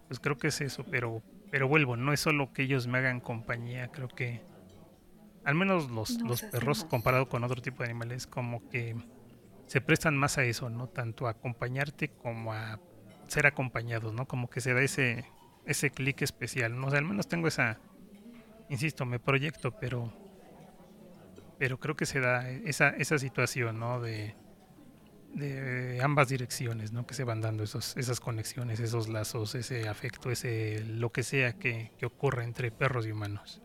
pues 0.06 0.20
creo 0.20 0.38
que 0.38 0.48
es 0.48 0.60
eso, 0.62 0.84
pero, 0.90 1.22
pero 1.50 1.68
vuelvo, 1.68 1.96
no 1.96 2.12
es 2.12 2.20
solo 2.20 2.52
que 2.52 2.62
ellos 2.62 2.86
me 2.86 2.98
hagan 2.98 3.20
compañía, 3.20 3.88
creo 3.88 4.08
que, 4.08 4.42
al 5.44 5.54
menos 5.54 5.90
los, 5.90 6.20
los 6.22 6.42
perros, 6.42 6.84
comparado 6.84 7.28
con 7.28 7.44
otro 7.44 7.60
tipo 7.60 7.82
de 7.82 7.90
animales, 7.90 8.26
como 8.26 8.66
que 8.70 8.96
se 9.66 9.80
prestan 9.80 10.16
más 10.16 10.38
a 10.38 10.44
eso, 10.44 10.70
¿no? 10.70 10.88
Tanto 10.88 11.26
a 11.26 11.30
acompañarte 11.30 12.08
como 12.08 12.54
a 12.54 12.80
ser 13.26 13.46
acompañados, 13.46 14.14
¿no? 14.14 14.26
Como 14.26 14.48
que 14.48 14.62
se 14.62 14.72
da 14.72 14.80
ese, 14.80 15.26
ese 15.66 15.90
clic 15.90 16.22
especial, 16.22 16.78
¿no? 16.78 16.86
O 16.86 16.90
sea, 16.90 16.98
al 16.98 17.04
menos 17.04 17.28
tengo 17.28 17.48
esa, 17.48 17.78
insisto, 18.70 19.04
me 19.04 19.18
proyecto, 19.18 19.72
pero 19.78 20.12
pero 21.58 21.80
creo 21.80 21.96
que 21.96 22.06
se 22.06 22.20
da 22.20 22.48
esa, 22.48 22.90
esa 22.90 23.18
situación, 23.18 23.80
¿no? 23.80 24.00
De, 24.00 24.36
de 25.34 26.00
ambas 26.02 26.28
direcciones, 26.28 26.92
¿no? 26.92 27.06
Que 27.06 27.14
se 27.14 27.24
van 27.24 27.40
dando 27.40 27.62
esos, 27.64 27.96
esas 27.96 28.20
conexiones, 28.20 28.80
esos 28.80 29.08
lazos, 29.08 29.54
ese 29.54 29.88
afecto, 29.88 30.30
ese 30.30 30.84
lo 30.84 31.10
que 31.12 31.22
sea 31.22 31.52
que, 31.52 31.92
que 31.98 32.06
ocurra 32.06 32.44
entre 32.44 32.70
perros 32.70 33.06
y 33.06 33.12
humanos. 33.12 33.62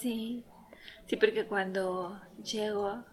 Sí, 0.00 0.44
sí, 1.06 1.16
porque 1.16 1.46
cuando 1.46 2.20
llego, 2.42 3.04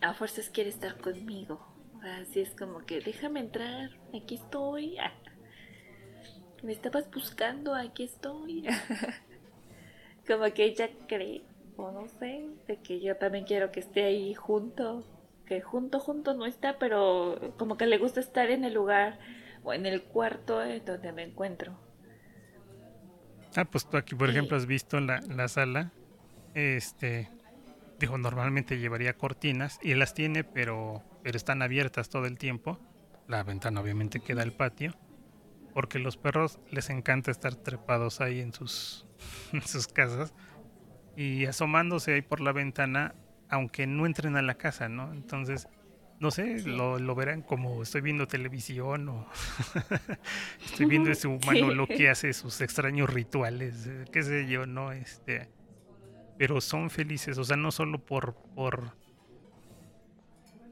a 0.00 0.14
fuerzas 0.14 0.50
quiere 0.50 0.70
estar 0.70 0.98
conmigo. 1.00 1.60
Así 2.02 2.40
es 2.40 2.54
como 2.54 2.86
que 2.86 3.00
déjame 3.00 3.40
entrar, 3.40 3.90
aquí 4.14 4.36
estoy. 4.36 4.96
Me 6.62 6.72
estabas 6.72 7.10
buscando, 7.10 7.74
aquí 7.74 8.04
estoy. 8.04 8.64
como 10.26 10.44
que 10.52 10.64
ella 10.64 10.90
cree, 11.06 11.42
o 11.76 11.90
no 11.90 12.08
sé, 12.08 12.48
de 12.66 12.80
que 12.80 13.00
yo 13.00 13.16
también 13.16 13.44
quiero 13.44 13.70
que 13.72 13.80
esté 13.80 14.04
ahí 14.04 14.34
junto. 14.34 15.04
Que 15.50 15.60
junto, 15.60 15.98
junto 16.00 16.32
no 16.32 16.46
está, 16.46 16.78
pero 16.78 17.54
como 17.58 17.76
que 17.76 17.86
le 17.86 17.98
gusta 17.98 18.20
estar 18.20 18.50
en 18.50 18.64
el 18.64 18.72
lugar 18.72 19.18
o 19.64 19.74
en 19.74 19.84
el 19.84 20.04
cuarto 20.04 20.62
en 20.62 20.84
donde 20.84 21.12
me 21.12 21.24
encuentro. 21.24 21.76
Ah, 23.56 23.64
pues 23.64 23.84
tú 23.86 23.96
aquí, 23.96 24.14
por 24.14 24.28
Sí. 24.28 24.32
ejemplo, 24.32 24.56
has 24.56 24.66
visto 24.66 25.00
la, 25.00 25.20
la 25.28 25.48
sala, 25.48 25.92
este, 26.54 27.30
dijo, 27.98 28.16
normalmente 28.16 28.78
llevaría 28.78 29.14
cortinas 29.14 29.78
y 29.82 29.94
las 29.94 30.14
tiene, 30.14 30.44
pero, 30.44 31.02
pero 31.22 31.36
están 31.36 31.62
abiertas 31.62 32.08
todo 32.10 32.26
el 32.26 32.38
tiempo. 32.38 32.78
La 33.26 33.42
ventana 33.42 33.80
obviamente 33.80 34.20
queda 34.20 34.42
al 34.42 34.52
patio, 34.52 34.92
porque 35.74 35.98
los 35.98 36.16
perros 36.16 36.60
les 36.70 36.90
encanta 36.90 37.30
estar 37.32 37.56
trepados 37.56 38.20
ahí 38.20 38.40
en 38.40 38.52
sus, 38.54 39.06
en 39.52 39.62
sus 39.62 39.88
casas 39.88 40.32
y 41.16 41.46
asomándose 41.46 42.14
ahí 42.14 42.22
por 42.22 42.40
la 42.40 42.52
ventana, 42.52 43.14
aunque 43.50 43.86
no 43.86 44.06
entren 44.06 44.36
a 44.36 44.42
la 44.42 44.54
casa, 44.54 44.88
¿no? 44.88 45.12
Entonces, 45.12 45.68
no 46.20 46.30
sé, 46.30 46.62
lo, 46.62 46.98
lo 46.98 47.14
verán 47.14 47.42
como 47.42 47.82
estoy 47.82 48.00
viendo 48.00 48.28
televisión 48.28 49.08
o 49.08 49.26
estoy 50.64 50.86
viendo 50.86 51.10
ese 51.10 51.28
humano 51.28 51.72
lo 51.74 51.86
que 51.86 52.08
hace 52.08 52.32
sus 52.32 52.60
extraños 52.60 53.12
rituales, 53.12 53.86
eh, 53.86 54.04
qué 54.12 54.22
sé 54.22 54.46
yo, 54.46 54.66
¿no? 54.66 54.92
Este, 54.92 55.48
pero 56.38 56.60
son 56.60 56.90
felices, 56.90 57.36
o 57.38 57.44
sea, 57.44 57.56
no 57.56 57.72
solo 57.72 57.98
por 57.98 58.34
por 58.54 58.92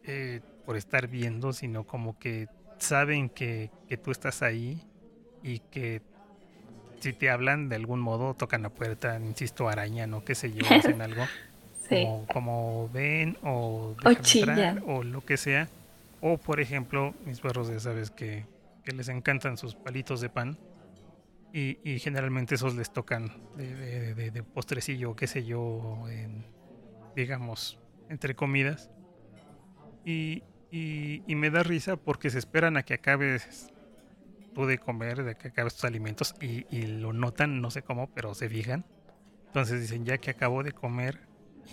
eh, 0.04 0.40
por 0.64 0.76
estar 0.76 1.08
viendo, 1.08 1.52
sino 1.52 1.84
como 1.84 2.18
que 2.18 2.48
saben 2.78 3.28
que, 3.28 3.70
que 3.88 3.96
tú 3.96 4.10
estás 4.10 4.42
ahí 4.42 4.82
y 5.42 5.60
que 5.60 6.02
si 7.00 7.12
te 7.12 7.30
hablan 7.30 7.68
de 7.68 7.76
algún 7.76 8.00
modo, 8.00 8.34
tocan 8.34 8.62
la 8.62 8.70
puerta, 8.70 9.18
insisto, 9.18 9.68
arañan 9.68 10.12
o 10.14 10.24
qué 10.24 10.34
sé 10.34 10.52
yo, 10.52 10.64
hacen 10.70 11.00
algo 11.02 11.24
Sí. 11.88 12.04
como, 12.04 12.26
como 12.32 12.88
ven 12.92 13.36
o, 13.42 13.94
O 14.04 14.10
entrar, 14.10 14.82
o 14.86 15.02
lo 15.02 15.24
que 15.24 15.36
sea. 15.36 15.68
O 16.20 16.36
por 16.38 16.60
ejemplo, 16.60 17.14
mis 17.24 17.40
perros 17.40 17.68
ya 17.68 17.78
sabes 17.80 18.10
que, 18.10 18.44
que 18.84 18.92
les 18.92 19.08
encantan 19.08 19.56
sus 19.56 19.74
palitos 19.74 20.20
de 20.20 20.28
pan 20.28 20.58
y, 21.52 21.78
y 21.84 21.98
generalmente 22.00 22.56
esos 22.56 22.74
les 22.74 22.90
tocan 22.92 23.30
de, 23.56 23.74
de- 23.74 24.14
de- 24.14 24.30
de 24.30 24.42
postrecillo, 24.42 25.14
qué 25.16 25.26
sé 25.26 25.44
yo, 25.44 26.04
en, 26.10 26.44
digamos, 27.16 27.78
entre 28.08 28.34
comidas. 28.34 28.90
Y, 30.04 30.42
y- 30.70 31.22
y 31.26 31.34
me 31.34 31.50
da 31.50 31.62
risa 31.62 31.96
porque 31.96 32.30
se 32.30 32.38
esperan 32.38 32.76
a 32.76 32.82
que 32.82 32.94
acabes 32.94 33.72
tú 34.54 34.66
de 34.66 34.78
comer, 34.78 35.22
de 35.22 35.36
que 35.36 35.48
acabes 35.48 35.74
tus 35.74 35.84
alimentos 35.84 36.34
y, 36.40 36.66
y 36.74 36.86
lo 36.86 37.12
notan, 37.12 37.60
no 37.60 37.70
sé 37.70 37.82
cómo, 37.82 38.08
pero 38.08 38.34
se 38.34 38.48
fijan. 38.48 38.84
Entonces 39.46 39.80
dicen, 39.80 40.04
ya 40.04 40.18
que 40.18 40.30
acabo 40.30 40.62
de 40.62 40.72
comer, 40.72 41.20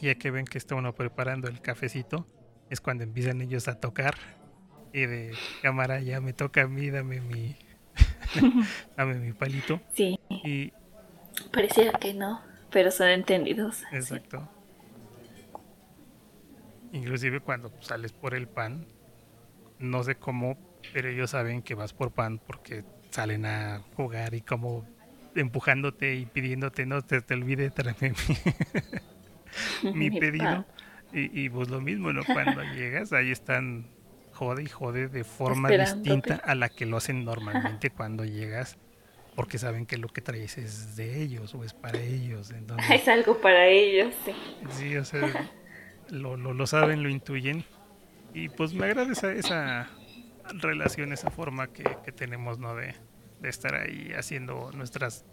ya 0.02 0.16
que 0.16 0.32
ven 0.32 0.46
que 0.46 0.58
está 0.58 0.76
uno 0.76 0.94
preparando 0.94 1.48
el 1.48 1.62
cafecito, 1.62 2.28
es 2.70 2.82
cuando 2.82 3.04
empiezan 3.04 3.42
ellos 3.42 3.68
a 3.68 3.80
tocar. 3.80 4.16
Y 4.94 5.06
de 5.06 5.34
cámara, 5.62 6.00
ya 6.00 6.22
me 6.22 6.34
toca 6.34 6.64
a 6.64 6.68
mí, 6.68 6.90
dame 6.90 7.20
mi, 7.20 7.58
dame 8.98 9.16
mi 9.16 9.34
palito. 9.34 9.82
Sí, 9.94 10.20
Y, 10.30 10.72
pareciera 11.52 12.00
que 12.00 12.14
no, 12.14 12.42
pero 12.72 12.92
son 12.92 13.10
entendidos. 13.10 13.78
sí. 13.78 13.86
exacto. 13.92 14.50
Inclusive 16.94 17.42
cuando 17.42 17.74
sales 17.82 18.14
por 18.14 18.34
el 18.36 18.48
pan, 18.48 18.88
no 19.80 20.04
sé 20.04 20.16
cómo, 20.16 20.58
pero 20.94 21.10
ellos 21.10 21.32
saben 21.32 21.62
que 21.62 21.76
vas 21.76 21.94
por 21.94 22.12
pan 22.12 22.40
porque 22.40 22.86
salen 23.10 23.46
a 23.46 23.82
jugar 23.98 24.34
y 24.34 24.40
como 24.40 24.88
empujándote 25.36 26.16
y 26.16 26.26
pidiéndote, 26.26 26.86
no 26.86 27.02
te, 27.02 27.22
te 27.22 27.34
olvide 27.34 27.70
tráeme 27.70 28.14
mi, 29.94 30.12
pedido. 30.12 30.66
Y, 31.14 31.46
y 31.46 31.50
pues 31.50 31.70
lo 31.70 31.82
mismo, 31.82 32.12
¿no? 32.14 32.24
Cuando 32.26 32.62
llegas, 32.76 33.14
ahí 33.14 33.32
están 33.32 33.88
jode 34.36 34.64
y 34.64 34.68
jode 34.68 35.08
de 35.08 35.24
forma 35.24 35.70
distinta 35.70 36.36
a 36.36 36.56
la 36.56 36.70
que 36.70 36.86
lo 36.86 36.98
hacen 36.98 37.24
normalmente 37.24 37.90
cuando 37.90 38.26
llegas, 38.26 38.78
porque 39.36 39.58
saben 39.58 39.86
que 39.86 39.98
lo 39.98 40.10
que 40.10 40.22
traes 40.22 40.58
es 40.58 40.96
de 40.96 41.22
ellos 41.22 41.56
o 41.56 41.64
es 41.64 41.74
para 41.74 42.00
ellos. 42.00 42.52
Entonces, 42.52 42.90
Es 43.02 43.08
algo 43.08 43.40
para 43.40 43.68
ellos, 43.68 44.14
sí. 44.26 44.34
Sí, 44.72 44.98
o 44.98 45.06
sea, 45.06 45.50
lo, 46.10 46.38
lo, 46.38 46.54
lo 46.54 46.68
saben, 46.68 47.02
lo 47.02 47.10
intuyen. 47.10 47.64
Y 48.34 48.50
pues 48.50 48.74
me 48.74 48.86
agrada 48.86 49.12
esa, 49.12 49.32
esa, 49.32 49.90
relación, 50.54 51.14
esa 51.14 51.32
forma 51.32 51.68
que, 51.68 51.86
que 52.04 52.12
tenemos, 52.12 52.60
¿no? 52.60 52.76
De, 52.76 52.94
de 53.40 53.50
estar 53.50 53.76
ahí 53.76 54.12
haciendo 54.18 54.72
nuestras 54.74 55.26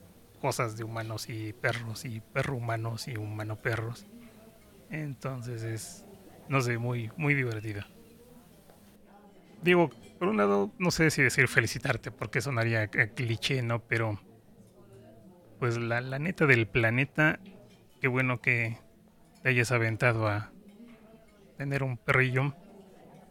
cosas 0.43 0.76
de 0.76 0.84
humanos 0.84 1.28
y 1.30 1.55
perros 1.55 2.05
y 2.07 2.20
perro 2.22 2.57
humanos 2.57 3.09
y 3.09 3.16
humano 3.18 3.57
perros. 3.59 4.09
Entonces 4.90 5.62
es, 5.64 6.07
no 6.49 6.61
sé, 6.62 6.78
muy, 6.78 7.11
muy 7.16 7.34
divertido. 7.34 7.82
Digo, 9.61 9.90
por 10.18 10.28
un 10.28 10.36
lado, 10.36 10.74
no 10.78 10.90
sé 10.90 11.11
si 11.11 11.22
decir 11.22 11.49
felicitarte, 11.49 12.12
porque 12.12 12.40
sonaría 12.43 12.88
cliché, 12.88 13.62
¿no? 13.62 13.80
Pero, 13.86 14.20
pues 15.59 15.78
la, 15.78 16.01
la 16.03 16.18
neta 16.18 16.47
del 16.47 16.68
planeta, 16.68 17.40
qué 18.01 18.09
bueno 18.09 18.40
que 18.40 18.78
te 19.43 19.51
hayas 19.51 19.72
aventado 19.72 20.28
a 20.28 20.55
tener 21.57 21.82
un 21.82 21.99
perrillo. 21.99 22.57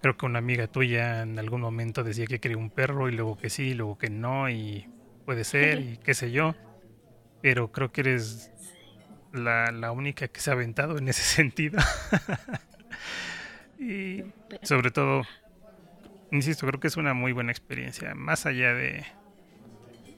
Creo 0.01 0.17
que 0.17 0.25
una 0.25 0.39
amiga 0.39 0.67
tuya 0.67 1.23
en 1.23 1.39
algún 1.39 1.61
momento 1.61 2.03
decía 2.03 2.27
que 2.27 2.39
quería 2.39 2.57
un 2.57 2.71
perro 2.71 3.09
y 3.09 3.13
luego 3.13 3.37
que 3.37 3.49
sí, 3.49 3.73
luego 3.73 3.97
que 3.97 4.09
no, 4.09 4.49
y 4.49 4.89
puede 5.25 5.43
ser, 5.45 5.79
y 5.79 5.97
qué 5.99 6.13
sé 6.13 6.31
yo. 6.31 6.55
Pero 7.41 7.71
creo 7.71 7.91
que 7.91 8.01
eres 8.01 8.51
la, 9.33 9.71
la 9.71 9.91
única 9.91 10.27
que 10.27 10.39
se 10.39 10.49
ha 10.49 10.53
aventado 10.53 10.97
en 10.97 11.07
ese 11.07 11.21
sentido. 11.35 11.79
y 13.79 14.23
sobre 14.61 14.91
todo, 14.91 15.23
insisto, 16.31 16.67
creo 16.67 16.79
que 16.79 16.87
es 16.87 16.97
una 16.97 17.13
muy 17.13 17.31
buena 17.31 17.51
experiencia, 17.51 18.13
más 18.15 18.45
allá 18.45 18.73
de, 18.73 19.05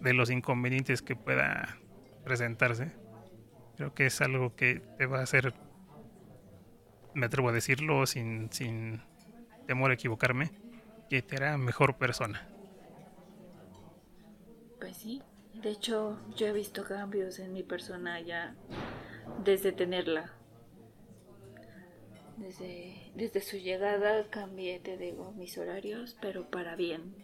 de 0.01 0.13
los 0.13 0.29
inconvenientes 0.29 1.01
que 1.01 1.15
pueda 1.15 1.77
presentarse. 2.23 2.91
Creo 3.77 3.93
que 3.93 4.05
es 4.05 4.21
algo 4.21 4.55
que 4.55 4.81
te 4.97 5.05
va 5.05 5.19
a 5.19 5.23
hacer, 5.23 5.53
me 7.13 7.25
atrevo 7.25 7.49
a 7.49 7.51
decirlo 7.51 8.05
sin, 8.05 8.51
sin 8.51 9.01
temor 9.65 9.91
a 9.91 9.95
equivocarme, 9.95 10.51
que 11.09 11.21
te 11.21 11.37
hará 11.37 11.57
mejor 11.57 11.97
persona. 11.97 12.47
Pues 14.79 14.97
sí, 14.97 15.21
de 15.63 15.71
hecho 15.71 16.19
yo 16.35 16.47
he 16.47 16.51
visto 16.51 16.83
cambios 16.83 17.39
en 17.39 17.53
mi 17.53 17.63
persona 17.63 18.19
ya 18.19 18.55
desde 19.43 19.71
tenerla. 19.71 20.33
Desde, 22.37 23.11
desde 23.15 23.41
su 23.41 23.57
llegada 23.57 24.29
cambié, 24.29 24.79
te 24.79 24.97
digo, 24.97 25.31
mis 25.31 25.57
horarios, 25.57 26.17
pero 26.19 26.49
para 26.49 26.75
bien. 26.75 27.15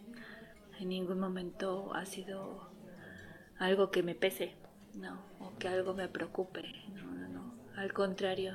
En 0.78 0.88
ningún 0.88 1.20
momento 1.20 1.92
ha 1.94 2.06
sido 2.06 2.70
algo 3.58 3.90
que 3.90 4.02
me 4.02 4.14
pese, 4.14 4.54
no, 4.94 5.20
o 5.40 5.58
que 5.58 5.68
algo 5.68 5.92
me 5.92 6.08
preocupe, 6.08 6.62
no, 6.94 7.04
no, 7.12 7.28
no. 7.28 7.54
Al 7.76 7.92
contrario, 7.92 8.54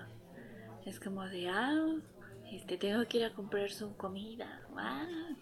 es 0.85 0.99
como 0.99 1.23
de, 1.25 1.49
ah, 1.49 1.93
este, 2.51 2.77
tengo 2.77 3.05
que 3.07 3.19
ir 3.19 3.25
a 3.25 3.33
comprar 3.33 3.69
su 3.69 3.95
comida, 3.95 4.61
ah, 4.75 5.35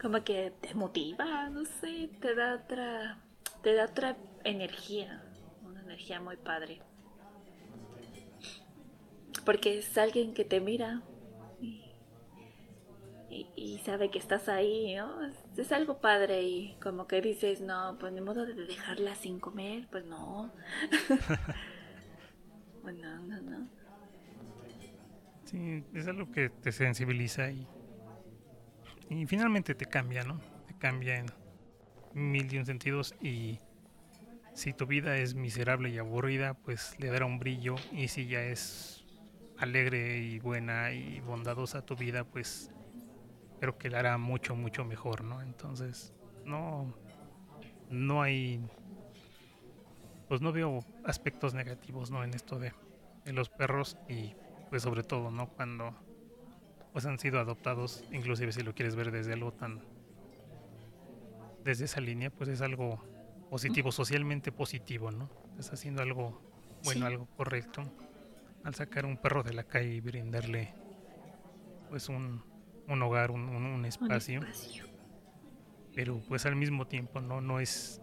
como 0.00 0.22
que 0.22 0.52
te 0.60 0.74
motiva, 0.74 1.48
no 1.50 1.64
sé, 1.64 2.10
te 2.20 2.36
da 2.36 2.54
otra, 2.56 3.18
te 3.62 3.74
da 3.74 3.84
otra 3.84 4.16
energía, 4.44 5.22
una 5.62 5.80
energía 5.82 6.20
muy 6.20 6.36
padre 6.36 6.80
porque 9.44 9.78
es 9.78 9.98
alguien 9.98 10.34
que 10.34 10.44
te 10.44 10.60
mira 10.60 11.02
y, 13.56 13.78
sabe 13.84 14.10
que 14.10 14.18
estás 14.18 14.48
ahí, 14.48 14.96
¿no? 14.96 15.24
Es, 15.56 15.72
algo 15.72 16.00
padre 16.00 16.42
y 16.42 16.76
como 16.82 17.06
que 17.06 17.20
dices, 17.20 17.60
no, 17.60 17.96
pues 17.98 18.12
ni 18.12 18.20
modo 18.20 18.44
de 18.44 18.54
dejarla 18.54 19.14
sin 19.14 19.38
comer, 19.38 19.86
pues 19.90 20.04
no. 20.04 20.52
pues 22.82 22.96
no, 22.96 23.20
no, 23.22 23.40
no. 23.40 23.68
Sí, 25.44 25.84
es 25.94 26.08
algo 26.08 26.30
que 26.32 26.50
te 26.50 26.72
sensibiliza 26.72 27.50
y, 27.50 27.66
y 29.08 29.26
finalmente 29.26 29.74
te 29.74 29.86
cambia, 29.86 30.24
¿no? 30.24 30.40
Te 30.66 30.74
cambia 30.76 31.16
en 31.16 31.26
mil 32.14 32.52
y 32.52 32.58
un 32.58 32.66
sentidos 32.66 33.14
y 33.20 33.58
si 34.54 34.72
tu 34.72 34.86
vida 34.86 35.16
es 35.16 35.34
miserable 35.34 35.90
y 35.90 35.98
aburrida, 35.98 36.54
pues 36.54 36.94
le 36.98 37.08
dará 37.08 37.26
un 37.26 37.38
brillo 37.38 37.76
y 37.92 38.08
si 38.08 38.26
ya 38.26 38.42
es 38.42 39.04
alegre 39.58 40.18
y 40.18 40.38
buena 40.38 40.92
y 40.92 41.20
bondadosa 41.20 41.82
tu 41.82 41.96
vida, 41.96 42.24
pues 42.24 42.70
creo 43.60 43.76
que 43.76 43.90
la 43.90 44.00
hará 44.00 44.18
mucho, 44.18 44.56
mucho 44.56 44.84
mejor, 44.84 45.22
¿no? 45.22 45.42
Entonces, 45.42 46.14
no, 46.44 46.92
no 47.90 48.22
hay, 48.22 48.60
pues 50.28 50.40
no 50.40 50.52
veo 50.52 50.84
aspectos 51.04 51.54
negativos, 51.54 52.10
¿no? 52.10 52.24
En 52.24 52.34
esto 52.34 52.58
de, 52.58 52.72
los 53.26 53.48
perros 53.48 53.96
y 54.08 54.34
pues 54.70 54.82
sobre 54.82 55.04
todo, 55.04 55.30
¿no? 55.30 55.48
Cuando 55.50 55.94
pues 56.92 57.06
han 57.06 57.18
sido 57.18 57.38
adoptados, 57.38 58.02
inclusive 58.10 58.50
si 58.52 58.62
lo 58.62 58.74
quieres 58.74 58.96
ver 58.96 59.12
desde 59.12 59.34
algo 59.34 59.52
tan, 59.52 59.80
desde 61.64 61.84
esa 61.84 62.00
línea, 62.00 62.30
pues 62.30 62.48
es 62.48 62.62
algo 62.62 63.02
positivo, 63.50 63.92
socialmente 63.92 64.52
positivo, 64.52 65.10
¿no? 65.10 65.28
Estás 65.50 65.74
haciendo 65.74 66.02
algo 66.02 66.40
bueno, 66.84 67.06
algo 67.06 67.26
correcto 67.36 67.82
al 68.64 68.74
sacar 68.74 69.06
un 69.06 69.16
perro 69.16 69.42
de 69.42 69.52
la 69.52 69.64
calle 69.64 69.94
y 69.94 70.00
brindarle 70.00 70.74
pues 71.88 72.08
un, 72.08 72.42
un 72.88 73.02
hogar, 73.02 73.30
un, 73.30 73.48
un, 73.48 73.84
espacio. 73.84 74.40
Pero 75.94 76.20
pues 76.28 76.46
al 76.46 76.56
mismo 76.56 76.86
tiempo 76.86 77.20
no, 77.20 77.40
no 77.40 77.58
es 77.58 78.00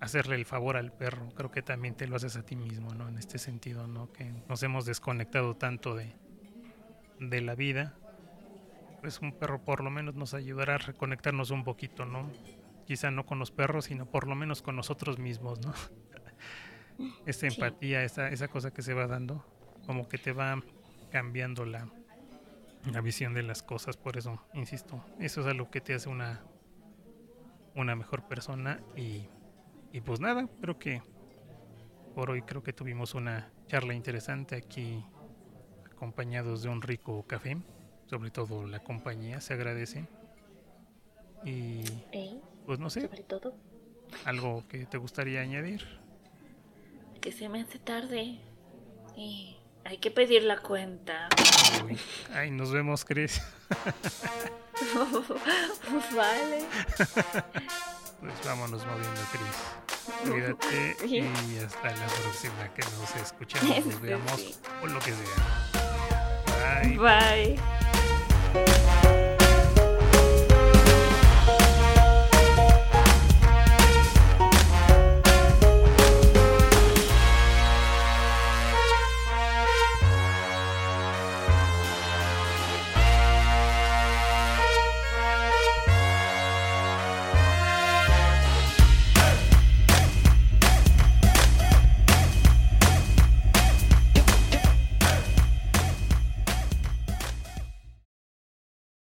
hacerle 0.00 0.36
el 0.36 0.46
favor 0.46 0.76
al 0.76 0.92
perro, 0.92 1.28
creo 1.34 1.50
que 1.50 1.60
también 1.60 1.94
te 1.94 2.06
lo 2.06 2.16
haces 2.16 2.36
a 2.36 2.42
ti 2.42 2.56
mismo, 2.56 2.94
¿no? 2.94 3.08
En 3.08 3.18
este 3.18 3.38
sentido, 3.38 3.86
¿no? 3.86 4.12
Que 4.12 4.32
nos 4.48 4.62
hemos 4.62 4.86
desconectado 4.86 5.56
tanto 5.56 5.94
de, 5.94 6.14
de 7.18 7.40
la 7.40 7.54
vida. 7.54 7.96
Pues 9.08 9.22
un 9.22 9.32
perro 9.32 9.64
por 9.64 9.82
lo 9.82 9.88
menos 9.88 10.16
nos 10.16 10.34
ayudará 10.34 10.74
a 10.74 10.78
reconectarnos 10.78 11.50
un 11.50 11.64
poquito, 11.64 12.04
¿no? 12.04 12.30
Quizá 12.84 13.10
no 13.10 13.24
con 13.24 13.38
los 13.38 13.50
perros, 13.50 13.86
sino 13.86 14.04
por 14.04 14.28
lo 14.28 14.34
menos 14.34 14.60
con 14.60 14.76
nosotros 14.76 15.18
mismos, 15.18 15.60
¿no? 15.60 15.72
esta 17.26 17.46
empatía, 17.46 18.04
esa, 18.04 18.28
esa 18.28 18.48
cosa 18.48 18.70
que 18.70 18.82
se 18.82 18.92
va 18.92 19.06
dando, 19.06 19.46
como 19.86 20.10
que 20.10 20.18
te 20.18 20.32
va 20.32 20.62
cambiando 21.10 21.64
la, 21.64 21.88
la 22.92 23.00
visión 23.00 23.32
de 23.32 23.42
las 23.44 23.62
cosas. 23.62 23.96
Por 23.96 24.18
eso, 24.18 24.46
insisto, 24.52 25.02
eso 25.18 25.40
es 25.40 25.46
algo 25.46 25.70
que 25.70 25.80
te 25.80 25.94
hace 25.94 26.10
una, 26.10 26.42
una 27.76 27.96
mejor 27.96 28.28
persona. 28.28 28.78
Y, 28.94 29.26
y 29.90 30.02
pues 30.02 30.20
nada, 30.20 30.46
creo 30.60 30.78
que 30.78 31.00
por 32.14 32.28
hoy 32.28 32.42
creo 32.42 32.62
que 32.62 32.74
tuvimos 32.74 33.14
una 33.14 33.50
charla 33.68 33.94
interesante 33.94 34.54
aquí, 34.54 35.02
acompañados 35.90 36.62
de 36.62 36.68
un 36.68 36.82
rico 36.82 37.26
café. 37.26 37.56
Sobre 38.08 38.30
todo 38.30 38.66
la 38.66 38.80
compañía 38.80 39.40
se 39.40 39.54
agradece. 39.54 40.06
Y 41.44 41.82
pues 42.66 42.78
no 42.78 42.90
sé. 42.90 43.02
Sobre 43.02 43.22
todo. 43.22 43.54
¿Algo 44.24 44.66
que 44.68 44.86
te 44.86 44.98
gustaría 44.98 45.40
añadir? 45.40 45.84
que 47.20 47.32
se 47.32 47.48
me 47.48 47.62
hace 47.62 47.78
tarde 47.78 48.38
y 49.16 49.56
hay 49.84 49.98
que 49.98 50.10
pedir 50.10 50.42
la 50.44 50.58
cuenta. 50.58 51.28
Ay, 52.32 52.50
nos 52.50 52.72
vemos, 52.72 53.04
Chris. 53.04 53.42
vale. 56.14 56.64
Pues 58.20 58.34
vámonos 58.44 58.84
moviendo, 58.86 59.20
Chris. 59.32 59.56
Cuídate 60.30 60.96
y 61.06 61.20
hasta 61.58 61.90
la 61.90 62.06
próxima 62.06 62.72
que 62.74 62.82
nos 62.82 63.16
escuchemos, 63.16 63.86
nos 63.86 64.00
veamos 64.08 64.60
o 64.82 64.86
lo 64.86 64.98
que 65.00 65.12
sea. 65.12 65.68
Bye. 66.96 67.58
Bye. 68.54 69.17